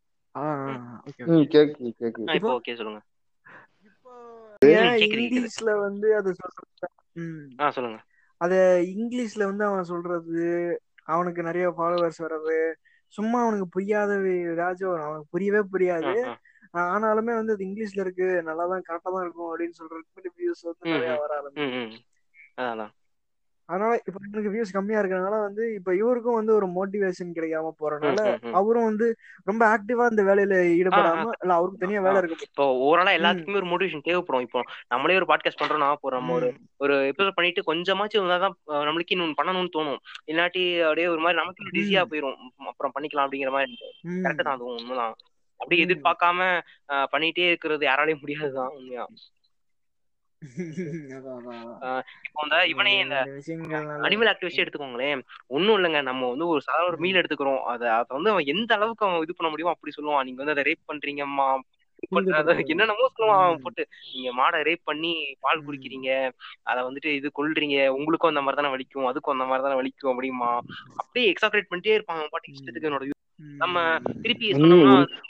[5.07, 7.47] இங்கிலீஷ்ல வந்து அது சொல்றது ம்.
[7.61, 7.99] ஆ சொல்லுங்க.
[8.41, 8.55] அத
[8.97, 10.43] இங்கிலீஷ்ல வந்து அவன் சொல்றது
[11.05, 12.57] அவனுக்கு நிறைய ஃபாலோவர்ஸ் வர்றது
[13.13, 14.13] சும்மா அவனுக்கு புரியாத
[14.47, 16.13] ஏதாச்சும் அவனுக்கு புரியவே புரியாது.
[16.87, 21.17] ஆனாலுமே வந்து அது இங்கிலீஷ்ல இருக்கு நல்லா தான் கரெக்டா தான் இருக்கும் அப்படின்னு சொல்றதுக்கு வியூஸ் வந்து நிறைய
[21.17, 21.67] வர ஆரம்பிச்சு.
[23.69, 27.71] அதனால இப்ப எனக்கு வியூஸ் கம்மியா இருக்கறனால வந்து இப்ப இவருக்கும் வந்து ஒரு மோட்டிவேஷன் கிடைக்காம
[28.43, 29.07] ம் அவரும் வந்து
[29.47, 34.07] ரொம்ப ஆக்டிவா இந்த வேலையில ஈடுபடாம இல்ல அவருக்கு தனியா வேலை இருக்கும் இப்போ ஓவராலா எல்லாத்துக்குமே ஒரு மோட்டிவேஷன்
[34.07, 34.45] தேவைப்படும்.
[34.47, 38.55] இப்போ நம்மளே ஒரு பாட்காஸ்ட் பண்றோம்னா இப்போ நம்ம ஒரு ஒரு எபிசோட் பண்ணிட்டு கொஞ்சமாச்சும் இருந்தாதான்
[38.89, 40.01] நம்மளுக்கு இன்னொன்று பண்ணணும்னு தோணும்.
[40.27, 42.11] இல்லாட்டி அப்படியே ஒரு மாதிரி நமக்கு இன்னும் ம்.
[42.13, 42.39] போயிரும்.
[42.73, 43.75] அப்புறம் பண்ணிக்கலாம் அப்படிங்கிற மாதிரி
[44.25, 45.17] கரெக்ட் தான் அதுவும் உண்மைதான்.
[45.61, 46.41] அப்படியே எதிர்பார்க்காம
[47.13, 49.07] பண்ணிட்டே இருக்கிறது யாராலையும் முடியாதுதான் உண்மையா.
[52.27, 53.17] இப்போ இந்த இவனே இந்த
[54.05, 55.21] அனிமல் ஆக்டிவிஸ்ட் எடுத்துக்கோங்களேன்.
[55.49, 56.03] ஒன்றும் இல்லைங்க.
[56.03, 57.63] நம்ம வந்து ஒரு சாதாரண ஒரு ம் மீல் எடுத்துக்கிறோம்.
[57.73, 60.25] அதை அதை வந்து அவன் எந்த அளவுக்கு அவன் இது பண்ண முடியுமோ அப்படி சொல்லுவான்.
[60.25, 61.49] நீங்க வந்து அதை ரேப் பண்றீங்கம்மா.
[62.71, 63.83] என்னென்னமோ சொல்லுவான் போட்டு.
[64.13, 66.11] நீங்க மாடை ரேப் பண்ணி பால் குடிக்கிறீங்க.
[66.63, 67.79] அதை வந்துட்டு இது கொல்றீங்க.
[67.99, 69.09] உங்களுக்கும் அந்த மாதிரி தானே வலிக்கும்.
[69.11, 70.51] அதுக்கும் அந்த மாதிரி தானே வலிக்கும் அப்படிமா
[70.97, 73.07] அப்படியே எக்ஸாக்ரேட் பண்ணிட்டே இருப்பாங்க பாட்டு இஷ்டத்துக்கு என்னோட.
[73.37, 74.53] நம்ம திருப்பி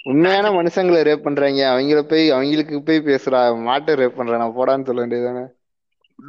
[0.05, 1.63] உண்மையான மனுஷங்களை ரேப் பண்றாங்க.
[1.71, 3.39] அவங்கள போய் அவங்களுக்கு போய் பேசுறா
[3.69, 5.45] மாட்டை ரேப் பண்றான் நான் போடான்னு சொல்ல வேண்டியதுதானே?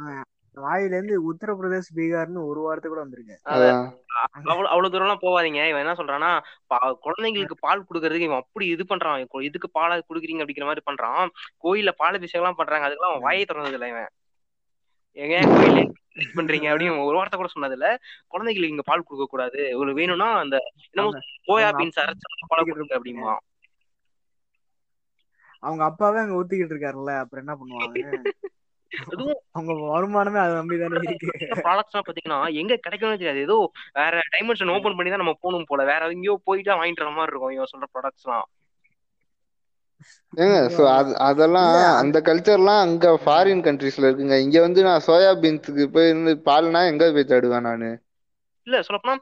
[0.04, 0.26] ஆஹ்
[0.56, 3.38] வாயில இருந்து உத்தரப்பிரதேஷ் பீகார்னு ஒரு வார்த்தை கூட வந்திருக்கு.
[3.42, 6.30] அவ்வளவு அவ்வளவு தூரம் எல்லாம் போவாதீங்க இவன் என்ன சொல்றான்னா
[7.06, 9.42] குழந்தைங்களுக்கு பால் கொடுக்கறதுக்கு இவன் அப்படி இது பண்றான்.
[9.42, 11.28] இதுக்கு பாலை குடுக்குறீங்க அப்படிங்கிற மாதிரி பண்றான்.
[11.64, 12.88] கோயில்ல பாலாபிஷேகம் எல்லாம் பண்றாங்க.
[12.88, 14.08] அதுக்கெல்லாம் அவன் வாயே திறந்தது இல்லை இவன்.
[15.12, 15.90] எங்க கோயில?
[16.18, 17.88] இது பண்றீங்க அப்படின்னு ஒரு வார்த்தை கூட சொன்னது இல்ல
[18.32, 19.60] குழந்தைகளுக்கு இங்க பால் கொடுக்க கூடாது.
[19.80, 20.56] ஒரு வேணும்னா அந்த
[20.88, 21.12] என்னமோ
[21.48, 23.34] அவங்க பீன்ஸ் அரைச்சு பாலை கொடுங்க அப்படிமா.
[25.62, 27.14] அவங்க அப்பாவே அங்க ஊத்திக்கிட்டு இருக்காருல்ல.
[27.22, 28.02] அப்புறம் என்ன பண்ணுவாங்க?
[28.92, 31.30] அதுவும் அவங்க வருமானமே அதை நம்பிதானே இருக்கு.
[31.66, 33.40] ப்ராடக்ட்ஸ் எல்லாம் பாத்தீங்கன்னா எங்க கிடைக்கும்னு தெரியாது.
[33.46, 33.56] ஏதோ
[33.98, 35.84] வேற டைமென்ஷன் ஓபன் பண்ணி தான் நம்ம போகணும் போல.
[35.92, 37.54] வேற எங்கேயோ போயிட்டு வாங்கிட்டு மாதிரி இருக்கும்.
[37.56, 39.87] இவன் சொல்ற ப்ராடக்ட்ஸ் எல்லாம் ஏங்க சோ அது
[41.28, 41.70] அதெல்லாம்
[42.00, 44.38] அந்த கல்ச்சர்லாம் அங்க ஃபாரின் கண்ட்ரீஸ்ல இருக்குங்க.
[44.46, 47.90] இங்க வந்து நான் சோயா பீன்ஸுக்கு போய் இருந்து பால்னா எங்க போய் தேடுவேன் நானு?
[48.66, 49.16] இல்ல சொல்லப்போனா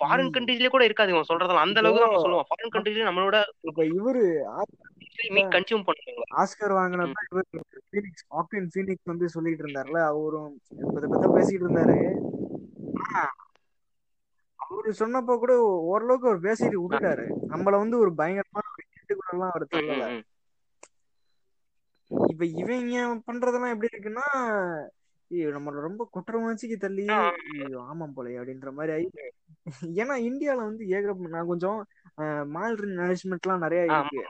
[0.00, 1.66] ஃபாரின் கண்ட்ரீஸ்லயே கூட இருக்காது இவன் சொல்றதெல்லாம்.
[1.66, 3.36] அந்த அளவுக்கு தான் சொல்லுவான் ஃபாரின் கண்ட்ரீஸ்லயே நம்மளோட
[3.70, 4.22] இப்ப இவரு
[5.34, 6.24] மீட் கன்சியூம் பண்ணுவாங்க.
[6.42, 7.48] ஆஸ்கர் வாங்கினப்ப இவர்
[7.90, 10.52] ஃபீனிக்ஸ் ஆக்வின் ஃபீனிக்ஸ் வந்து சொல்லிட்டு இருந்தாருல அவரும்
[10.94, 11.98] இதை பத்தி பேசிட்டு இருந்தாரு.
[14.60, 15.54] அவரு சொன்னப்போ கூட
[15.90, 17.26] ஓரளவுக்கு அவர் பேசிட்டு விட்டுட்டாரு.
[17.52, 18.66] நம்மள வந்து ஒரு பயங்கரமான
[19.10, 20.06] எல்லாம் அவர் சொல்லல.
[22.30, 22.96] இப்ப இவங்க
[23.28, 24.26] பண்றதெல்லாம் எப்படி இருக்குன்னா
[25.54, 27.04] நம்மள ரொம்ப குற்றவாளிக்கு தள்ளி
[27.90, 29.06] ஆமாம் போல அப்படின்ற மாதிரி ஆயி
[30.02, 31.78] ஏன்னா இந்தியால வந்து ஏக நான் கொஞ்சம்
[32.54, 34.20] மால் மேனேஜ்மெண்ட் எல்லாம் நிறைய இருக்கு.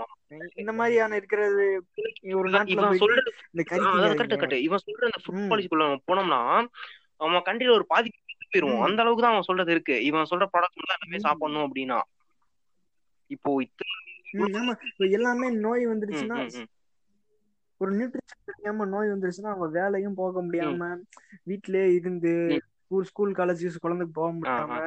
[0.63, 1.65] இந்த மாதிரியான இருக்கிறது
[2.41, 2.91] ஒரு நாட்டுல
[3.53, 5.49] இந்த கரெக்ட் இவன் சொல்ற அந்த ஃபுட்.
[5.51, 6.41] பாலிசிக்குள்ள போனோம்னா
[7.21, 8.09] அவன் கண்ட்ரில ஒரு பாதி
[8.53, 8.85] போயிருவோம்.
[8.87, 11.25] அந்த அளவுக்கு தான் அவன் சொல்றது இருக்கு இவன் சொல்ற ப்ராடக்ட் எல்லாமே.
[11.27, 11.99] சாப்பிடணும் அப்படின்னா
[13.31, 13.93] இப்போ இத்தனை
[14.35, 16.39] ஆமா இப்ப எல்லாமே நோய் வந்துருச்சுன்னா.
[17.81, 20.89] ஒரு நியூட்ரிஷன் தெரியாம நோய் வந்துருச்சுன்னா அவங்க வேலையும் போக முடியாம
[21.45, 22.35] வீட்டிலேயே இருந்து.
[22.83, 24.79] ஸ்கூல் ஸ்கூல் காலேஜ் குழந்தைக்கு போக முடியாம.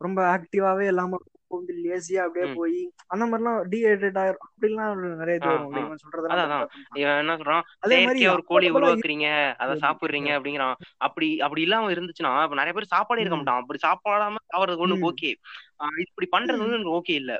[0.00, 1.20] ரொம்ப ஆக்டிவாவே இல்லாம
[1.50, 2.46] வந்து லேசியா அப்படியே.
[2.54, 5.36] போய் அந்த மாதிரிலாம் டீஹைட்ரேட் ஆயிரும் அப்படிலாம் நிறைய.
[5.40, 5.90] இவன்
[6.28, 6.56] பார்த்தா.
[7.00, 9.26] இவன் என்ன சொல்றான் அதே மாதிரி ஒரு கோழி உருவாக்குறீங்க
[9.62, 9.74] அதை.
[9.82, 10.76] சாப்பிடுறீங்க அப்படிங்கிறான்
[11.06, 13.38] அப்படி அப்படி இல்லாம இருந்துச்சுன்னா நிறைய பேர் சாப்பாடே இருக்க.
[13.40, 14.98] மாட்டான் அப்படி சாப்பாடாம சாப்பிடுறது ஒண்ணு.
[15.10, 15.30] ஓகே
[16.06, 16.62] இப்படி பண்றது.
[16.62, 17.32] வந்து எனக்கு ஓகே இல்ல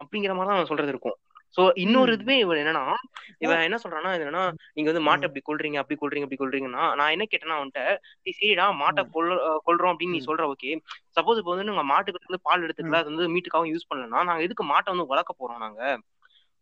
[0.00, 1.16] அப்படிங்கிற மாதிரி தான் அவன் சொல்றது இருக்கும்
[1.56, 2.12] சோ இன்னொரு.
[2.16, 2.84] இதுவே இவன் என்னன்னா
[3.44, 4.40] இவன் என்ன சொல்றான்னா என்னன்னா
[4.76, 5.26] நீங்க வந்து மாட்டை.
[5.28, 7.82] அப்படி கொள்றீங்க அப்படி கொள்றீங்க அப்படி கொள்றீங்கன்னா நான் என்ன கேட்டேன்னா அவன்கிட்ட
[8.24, 9.02] "டேய், சரிடா மாட்டை.
[9.14, 9.30] கொல்
[9.66, 10.22] கொள்றோம் அப்படின்னு நீ.
[10.28, 10.72] சொல்ற ஓகே
[11.16, 14.66] சப்போஸ் இப்போ வந்து நாங்க மாட்டுக்கு வந்து பால் எடுத்துக்கல அது வந்து மீட்டுக்காகவும் யூஸ் பண்ணலன்னா நாங்க எதுக்கு
[14.66, 15.80] மாட்டை வந்து வளர்க்க போறோம் நாங்க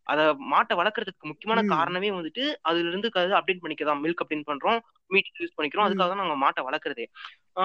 [0.07, 0.21] அத
[0.51, 1.61] மாட்டை வளர்க்கறதுக்கு முக்கியமான.
[1.69, 3.09] காரணமே வந்துட்டு அதுல இருந்து
[3.39, 4.79] அப்டேட் பண்ணிக்கதான் மில்க் அப்டேட் பண்றோம்
[5.11, 5.87] மீட் யூஸ் பண்ணிக்கிறோம்.
[5.87, 7.07] அதுக்காக தான் நாங்க மாட்டை வளர்க்கறதே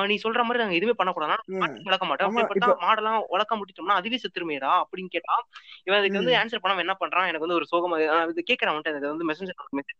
[0.05, 1.59] நீ சொல்ற மாதிரி நாங்க எதுவுமே பண்ணக்கூடாது ம்.
[1.59, 5.35] மாட்டு வளர்க்க மாட்டோம் அப்படிப்பட்டா மாடெல்லாம் வளர்க்க முடிச்சிட்டோம்னா அதுவே செத்துருமேடா அப்படின்னு கேட்டா
[5.85, 6.33] இவன் அதுக்கு வந்து.
[6.41, 7.97] ஆன்சர் பண்ணாம என்ன பண்றான் எனக்கு வந்து ஒரு சோகமா
[8.29, 9.99] இது கேட்கறேன் இது வந்து மெசேஜ் மெசேஜ்.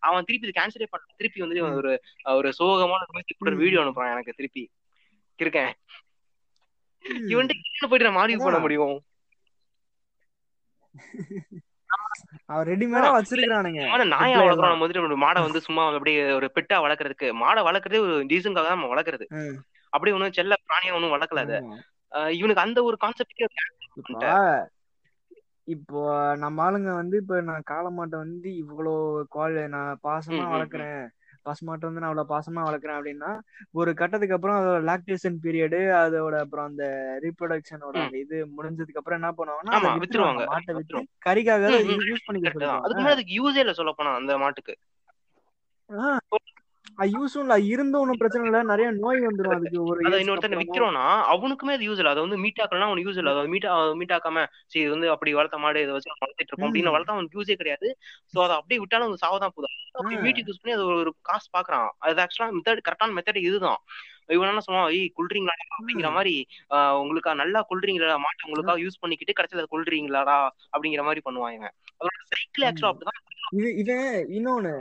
[0.00, 1.58] அவன் திருப்பி இதுக்கு ஆன்சரே பண்ண திருப்பி வந்து.
[1.74, 1.92] ஒரு
[2.34, 3.02] ஒரு சோகமான
[3.46, 3.58] ம்.
[3.58, 4.64] வீடியோ அனுப்புறான் எனக்கு திருப்பி
[5.38, 5.72] இருக்கேன்.
[7.32, 8.96] இவன்ட்டு போயிட்டு நான் பண்ண அதான் முடியும்
[12.48, 14.82] அவன் ரெடிமேடா வச்சிருக்கானுங்க நாயா வளர்க்குறோம்
[15.24, 17.28] மாடை வந்து சும்மா அப்படியே ஒரு பெட்டா வளர்க்கறதுக்கு.
[17.42, 19.26] மாடை வளர்க்கறதே ஒரு டீசன்காக தான் வளர்க்கறது.
[19.38, 19.56] ம்.
[19.92, 21.58] அப்படியே ஒன்றும் செல்ல பிராணியா ஒன்றும் வளர்க்கல அது.
[22.38, 23.48] இவனுக்கு அந்த ஒரு கான்செப்டே
[25.68, 26.00] இப்போ
[26.38, 28.92] நம்ம ஆளுங்க வந்து இப்ப நான் காளமாட்டை வந்து இவ்வளோ
[29.32, 31.02] குவாலி நான் பாசமா வளர்க்குறேன்.
[31.48, 33.30] பசுமாட்டை வந்து நான் அவ்வளவு பாசமா வளர்க்குறேன் அப்படின்னா
[33.74, 36.84] ஒரு கட்டத்துக்கு அப்புறம் அதோட லாக்டேஷன் பீரியடு அதோட அப்புறம் அந்த
[37.24, 40.44] ரீப்ரொடக்ஷனோட இது முடிஞ்சதுக்கு அப்புறம் என்ன பண்ணுவாங்கன்னா வித்துருவாங்க.
[40.50, 41.64] மாட்டை வித்து கறிக்காக.
[42.10, 44.74] யூஸ் பண்ணிக்க முன்னாடி அதுக்கு யூஸே இல்ல சொல்ல போனா அந்த மாட்டுக்கு.
[47.14, 48.60] யூஸும் இருந்த ஒன்றும் பிரச்சனை இல்ல.
[48.70, 52.12] நிறைய நோய் வந்துடும் அதுக்கு ஒரு அதை இன்னொருத்தன் விக்கிறோம்னா அவனுக்குமே அது யூஸ் இல்ல.
[52.14, 53.32] அதை வந்து மீட் ஆக்கலாம் அவனுக்கு யூஸ் இல்ல.
[53.34, 53.66] அதை மீட்
[54.00, 56.94] மீட்டாக்காம சரி இது வந்து அப்படி வளர்த்த மாடு இதை வச்சு வளர்த்துட்டு இருப்போம் அப்படின்னு.
[56.96, 57.88] வளர்த்தா அவனுக்கு யூஸே கிடையாது.
[58.32, 59.74] சோ அதை அப்படியே விட்டாலும் அவனுக்கு சாவதான் போதும்.
[60.24, 61.88] மீட்டுக்கு யூஸ் பண்ணி அது ஒரு காசு பாக்குறான்.
[62.06, 63.80] அது ஆக்சுவலா மெத்தட் கரெக்டான மெத்தட் இதுதான்.
[64.36, 64.90] இவன் என்ன சொல்லுவான்?
[64.96, 66.34] ஏய் கொல்றீங்களா அப்படிங்கிற மாதிரி
[67.02, 68.16] உங்களுக்கு நல்லா கொல்றீங்களா?
[68.24, 70.38] மாட்டை உங்களுக்காக யூஸ் பண்ணிக்கிட்டு கடைசியில அதை கொல்றீங்களாடா?
[70.72, 71.74] அப்படிங்கிற மாதிரி பண்ணுவான் இவன்.
[71.98, 73.22] அதோட சைக்கிள் ஆக்சுவலா அப்படிதான்.
[73.60, 74.74] இது இவன் இன்னொன்னு.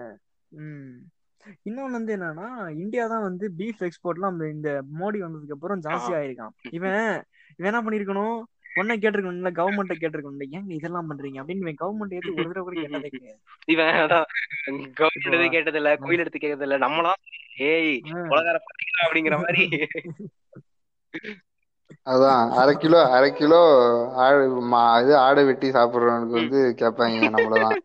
[1.70, 4.70] இன்னொன்னு வந்து என்னன்னா இந்தியா தான் வந்து பீஃப் எக்ஸ்போர்ட்லாம் அந்த இந்த
[5.00, 6.54] மோடி வந்ததுக்கு அப்புறம் ஜாஸ்தி ஆயிருக்கான்.
[6.70, 7.02] இவன்
[7.60, 8.38] இவன் என்ன பண்ணிருக்கணும்?
[8.76, 10.48] ஒன்ன கேட்டிருக்கணும்ல கவர்மெண்ட்டை கேட்டிருக்கணும்ல.
[10.52, 11.38] ஏங்க இதெல்லாம் பண்றீங்க?
[11.42, 13.40] அப்படின்னு இவன் கவர்மெண்ட் ஏத்து ஒரு தடவை கூட கேட்டதே கிடையாது.
[13.66, 14.28] இவன் அதான்
[15.00, 17.22] கவுண்ட் எடுத்து கேட்டது இல்ல கோயில் எடுத்து கேட்டது இல்ல நம்மளாம்
[17.70, 17.94] ஏய்.
[18.32, 19.06] உலகார பாத்தீங்களா?
[19.06, 19.64] அப்படிங்கிற மாதிரி.
[22.08, 23.62] அதான் அரை கிலோ அரை கிலோ
[24.16, 24.44] ஆடு
[24.74, 27.78] மா இது ஆடை வெட்டி சாப்பிடுறவனுக்கு வந்து கேட்பாங்க நம்மளதான்.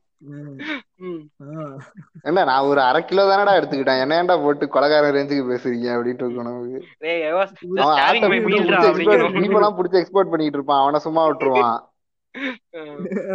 [2.28, 4.02] என்ன நான் ஒரு அரை கிலோ தானடா எடுத்துக்கிட்டேன்.
[4.02, 6.58] என்ன ஏன்டா போட்டு கொலகார ரேஞ்சுக்கு பேசுறீங்க அப்படின்ட்டு இருக்கணும்
[9.78, 10.82] பிடிச்சி எக்ஸ்போர்ட் பண்ணிட்டு இருப்பான்.
[10.82, 11.80] அவனை சும்மா விட்டுருவான்.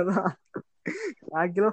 [0.01, 0.29] அதான்.
[1.31, 1.69] கால் கிலோ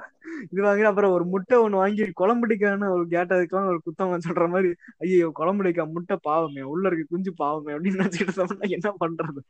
[0.52, 4.70] இது வாங்கி அப்புறம் ஒரு முட்டை ஒண்ணு வாங்கி குழம்புடிக்கான்னு ஒரு கேட்டதுக்கெல்லாம் ஒரு குத்தம் சொல்ற மாதிரி
[5.04, 9.40] ஐயோ குழம்புடிக்கா முட்டை பாவமே உள்ள இருக்க குஞ்சு பாவமே அப்படின்னு நினைச்சிட்டு என்ன பண்றது?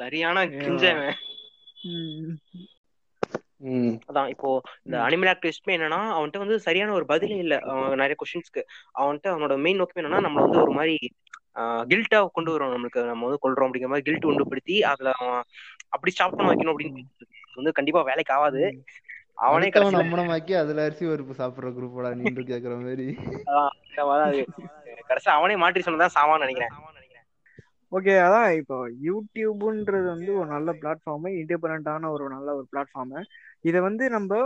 [0.00, 1.16] சரியான கிஞ்சவன்.
[4.08, 4.48] அதான் இப்போ
[4.86, 4.96] இந்த.
[5.04, 7.54] அனிமல் ஆக்டிவிஸ்ட்மே என்னன்னா அவன்கிட்ட வந்து சரியான ஒரு பதிலே இல்ல.
[7.70, 8.62] அவன் நிறைய கொஸ்டின்ஸ்க்கு
[8.94, 10.96] அவன்கிட்ட அவனோட மெயின் நோக்கம் என்னன்னா நம்மள வந்து ஒரு மாதிரி
[11.90, 13.02] கில்ட்டா கொண்டு வரும் நம்மளுக்கு.
[13.10, 15.40] நம்ம வந்து கொள்றோம் அப்படிங்கிற மாதிரி கில்ட் உண்டுபடுத்தி அதுல அவன்
[15.88, 17.04] அப்படி ஸ்டாப் பண்ண வைக்கணும் அப்படின்னு
[17.56, 18.62] வந்து கண்டிப்பா வேலைக்கு ஆகாது.
[19.46, 23.06] அவனே கடைசியில நம்மனமாக்கி அதுல அரிசி பருப்பு சாப்பிடுற குரூப்போட நின்று கேக்குற மாதிரி.
[25.08, 26.74] கடைசியா அவனே மாற்றி சொன்னதான் சாவான்னு நினைக்கிறேன்.
[27.92, 28.76] ஓகே அதான் இப்போ
[29.06, 33.20] யூடியூப்ன்றது வந்து ஒரு நல்ல பிளாட்ஃபார்மு இண்டிபெண்டான ஒரு நல்ல ஒரு பிளாட்ஃபார்மு
[33.68, 34.40] இதை வந்து நம்ம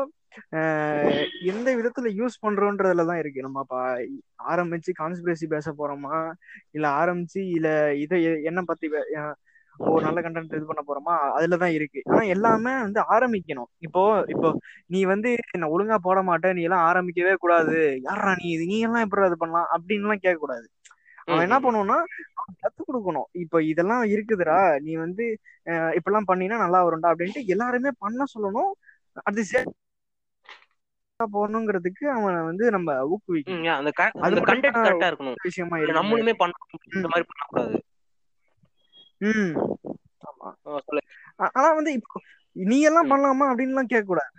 [1.50, 3.40] எந்த விதத்துல யூஸ் பண்றோன்றதுல தான் இருக்கு.
[3.46, 3.62] நம்ம
[4.52, 6.16] ஆரம்பிச்சு கான்ஸ்பிரசி பேச போறோமா?
[6.76, 7.68] இல்ல ஆரம்பிச்சு இல்ல
[8.04, 8.18] இதை
[8.50, 8.88] என்ன பத்தி
[9.94, 11.14] ஒரு நல்ல கண்டென்ட் இது பண்ண போறோமா?
[11.36, 12.00] அதுல தான் இருக்கு.
[12.10, 13.70] ஆனா எல்லாமே வந்து ஆரம்பிக்கணும்.
[13.86, 14.02] இப்போ
[14.34, 14.48] இப்போ
[14.94, 16.54] நீ வந்து என்ன ஒழுங்கா போட மாட்டேன்.
[16.58, 17.76] நீ எல்லாம் ஆரம்பிக்கவே கூடாது.
[18.08, 18.64] யாரா நீ இது?
[18.72, 19.68] நீ எல்லாம் எப்படி இது பண்ணலாம்?
[19.76, 20.66] அப்படின்னு எல்லாம் கேட்க கூடாது
[21.24, 21.98] அவன் என்ன பண்ணுவான்னா
[22.62, 23.28] கத்து கொடுக்கணும்.
[23.32, 24.80] இப்ப இதெல்லாம் இருக்குதுடா.
[24.80, 25.38] நீ வந்து
[25.68, 28.72] இப்பெல்லாம் பண்ணினா நல்லா வரும்டா அப்படின்ட்டு எல்லாருமே பண்ண சொல்லணும்.
[29.12, 29.44] அது
[31.32, 33.66] போகணுங்கிறதுக்கு அவனை வந்து நம்ம ஊக்குவிக்கணும்.
[33.72, 33.90] அந்த
[34.20, 35.34] அது கண்டென்ட் கரெக்டா இருக்கணும்.
[35.42, 37.78] விஷயமா இருக்கு நம்மளுமே பண்ணணும் இந்த மாதிரி பண்ணக்கூடாது.
[39.18, 39.54] ம்.
[41.36, 42.20] ஆனா வந்து இப்போ
[42.52, 44.32] நீ எல்லாம் பண்ணலாமா அப்படின்னு எல்லாம் கேட்க கூடாது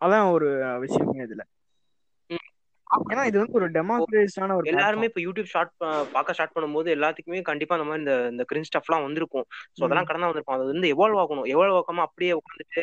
[0.00, 0.48] அதான் ஒரு
[0.80, 1.40] விஷயமே இதுல.
[3.06, 5.72] ஏன்னா இது வந்து ஒரு டெமோக்ரேட்டான ஒரு எல்லாருமே இப்ப யூடியூப் ஷார்ட்
[6.14, 9.46] பார்க்க ஸ்டார்ட் பண்ணும்போது எல்லாத்துக்குமே கண்டிப்பா அந்த மாதிரி இந்த இந்த கிரின் ஸ்டஃப்லாம் வந்திருக்கும்.
[9.76, 10.56] சோ அதெல்லாம் கடந்தா வந்திருக்கும்.
[10.56, 11.48] அது வந்து எவால்வ் ஆகணும்.
[11.54, 12.82] எவால்வ் ஆகாம அப்படியே உட்காந்துட்டு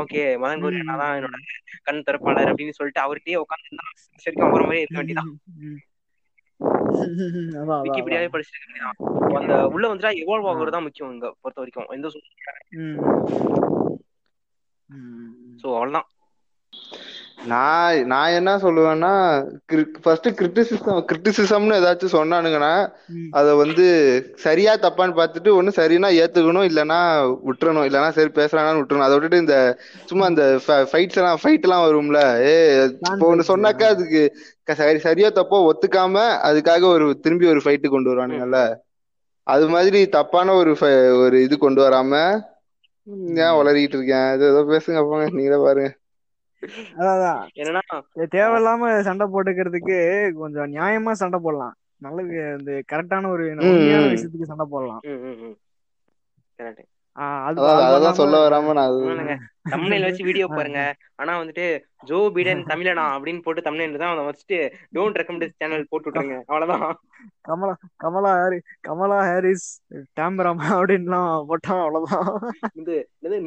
[0.00, 1.38] ஓகே மதன் கோரி தான் என்னோட
[1.86, 3.82] கண் திறப்பாளர் அப்படின்னு சொல்லிட்டு அவர்கிட்டயே உட்காந்து
[4.24, 5.32] சரிக்கும் அப்புறம் மாதிரி இருக்க வேண்டியதான்
[7.84, 8.98] விக்கிபீடியாவே வேண்டியதான்
[9.38, 11.88] அந்த உள்ள வந்துட்டா எவால்வ் ஆகுறது தான் முக்கியம் இங்க பொறுத்த வரைக்கும்.
[11.96, 12.08] எந்த.
[15.60, 16.08] சோ அவ்வளவுதான்.
[17.50, 19.10] நான் நான் என்ன சொல்லுவேன்னா
[20.04, 22.70] ஃபர்ஸ்ட் கிரிட்டிசிசம் கிரிட்டிசிசம்னு ஏதாச்சும் சொன்னானுங்கன்னா.
[23.38, 23.86] அத வந்து
[24.44, 27.00] சரியா தப்பான்னு பார்த்துட்டு ஒண்ணு சரினா ஏத்துக்கணும் இல்லைன்னா
[27.48, 27.86] விட்டுறணும்.
[27.88, 29.06] இல்லைன்னா சரி பேசுறானான்னு விட்டுறணும்.
[29.08, 29.58] அதை விட்டுட்டு இந்த
[30.10, 30.46] சும்மா இந்த
[30.92, 32.20] ஃபைட்ஸ் எல்லாம் ஃபைட் எல்லாம் வரும்ல.
[32.48, 32.54] ஏ
[32.86, 34.22] இப்போ ஒண்ணு சொன்னாக்கா அதுக்கு
[34.82, 38.60] சரி சரியா தப்போ ஒத்துக்காம அதுக்காக ஒரு திரும்பி ஒரு ஃபைட்டு கொண்டு வருவானுங்கல்ல.
[39.46, 40.72] அது மாதிரி தப்பான ஒரு
[41.24, 42.12] ஒரு இது கொண்டு வராம
[43.44, 44.28] ஏன் உளறிட்டு இருக்கேன்?
[44.48, 45.90] ஏதோ பேசுங்க போங்க நீங்களே பாருங்க.
[46.98, 47.40] அதான், அதான்.
[47.60, 47.82] என்னன்னா
[48.34, 49.96] தேவையில்லாம சண்டை போட்டுக்கிறதுக்கு
[50.40, 51.74] கொஞ்சம் நியாயமா சண்டை போடலாம்.
[52.06, 53.44] நல்லது இந்த கரெக்டான ஒரு.
[54.12, 55.02] விஷயத்துக்கு சண்டை போடலாம்.
[56.58, 56.84] அதான்
[57.46, 59.34] அது அதான் பண்ணாம சொல்ல வராம நான் அது ஆமாங்க.
[59.70, 60.80] thumbnail வச்சு வீடியோ பாருங்க.
[61.20, 61.66] ஆனா வந்துட்டு
[62.08, 64.58] ஜோ பிடன் தமிழனா அப்படின்னு போட்டு thumbnail தான் வச்சுட்டு
[64.96, 66.36] டோன்ட் ரெக்கமெண்ட் சேனல் போட்டு விட்டுருங்க.
[66.50, 66.96] அவ்வளவுதான்.
[67.48, 69.66] Kamala Kamala Harry Kamala Harris
[70.18, 72.30] டேம்பராமா அப்படின்லாம் போட்டோம் அவ்வளவுதான்.
[72.80, 72.96] இது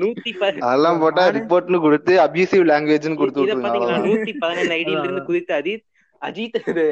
[0.02, 0.32] நூத்தி
[0.68, 5.86] அதெல்லாம் போட்டா ரிப்போர்ட்னு கொடுத்து அபியூசிவ் லாங்குவேஜ்னு கொடுத்து அவ்வளவுதான் நூத்தி பதினேழு ஐடியில இருந்து குதித்த அஜித்
[6.22, 6.86] அஜித் இது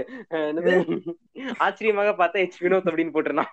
[1.65, 2.59] ஆச்சரியமாக பார்த்தா எச்.
[2.65, 3.51] வினோத் அப்படின்னு போட்டிருந்தான்.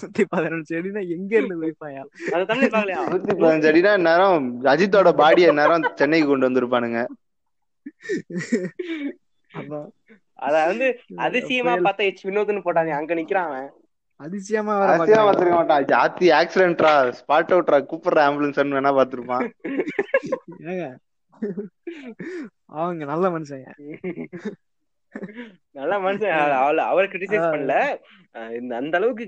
[0.00, 2.02] நூத்தி பதினஞ்சு செடினா எங்க இருந்து வைப்பாயா
[2.34, 7.00] அது தமிழ் பாக்கலையா நூத்தி பதினஞ்சு அடினா நேரம் அஜித்தோட பாடிய நேரம் சென்னைக்கு கொண்டு வந்திருப்பானுங்க.
[10.32, 11.72] அத வந்து அதிசயமா.
[11.74, 13.72] பார்த்தா எச் வினோத்னு போட்டாங்க அங்க நிக்கிறான் அவன்.
[14.20, 15.84] அதிசயமா பாக்குறாங்க பாத்துருக்க மாட்டான்.
[15.84, 19.50] ஜாத்தி ஆக்சிடென்ட்ரா ஸ்பாட் அவுட்ரா கூப்பிடுற ஆம்புலன்ஸ் வேணா பாத்துருப்பான்
[20.58, 20.86] ஏங்க?
[22.64, 23.68] அவங்க நல்ல மனுஷங்க.
[25.70, 26.32] நல்ல மனுஷன்.
[26.62, 27.74] அவள அவரை கிரிட்டிசைஸ் பண்ணல.
[28.52, 29.24] இந்த அந்த அளவுக்கு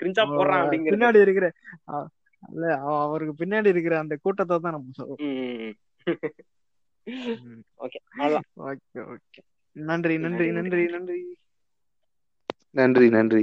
[0.00, 0.94] கிரிஞ்சா போடுறான் அப்படிங்கிறது.
[0.94, 1.46] பின்னாடி இருக்கிற
[2.52, 5.72] இல்ல அவ- அவருக்கு பின்னாடி இருக்கிற அந்த கூட்டத்தை தான் நம்ம சொல்றோம்.
[7.78, 9.40] ஓகே ஓகே ஓகே
[9.76, 11.18] நன்றி நன்றி நன்றி நன்றி.
[12.74, 13.42] நன்றி நன்றி.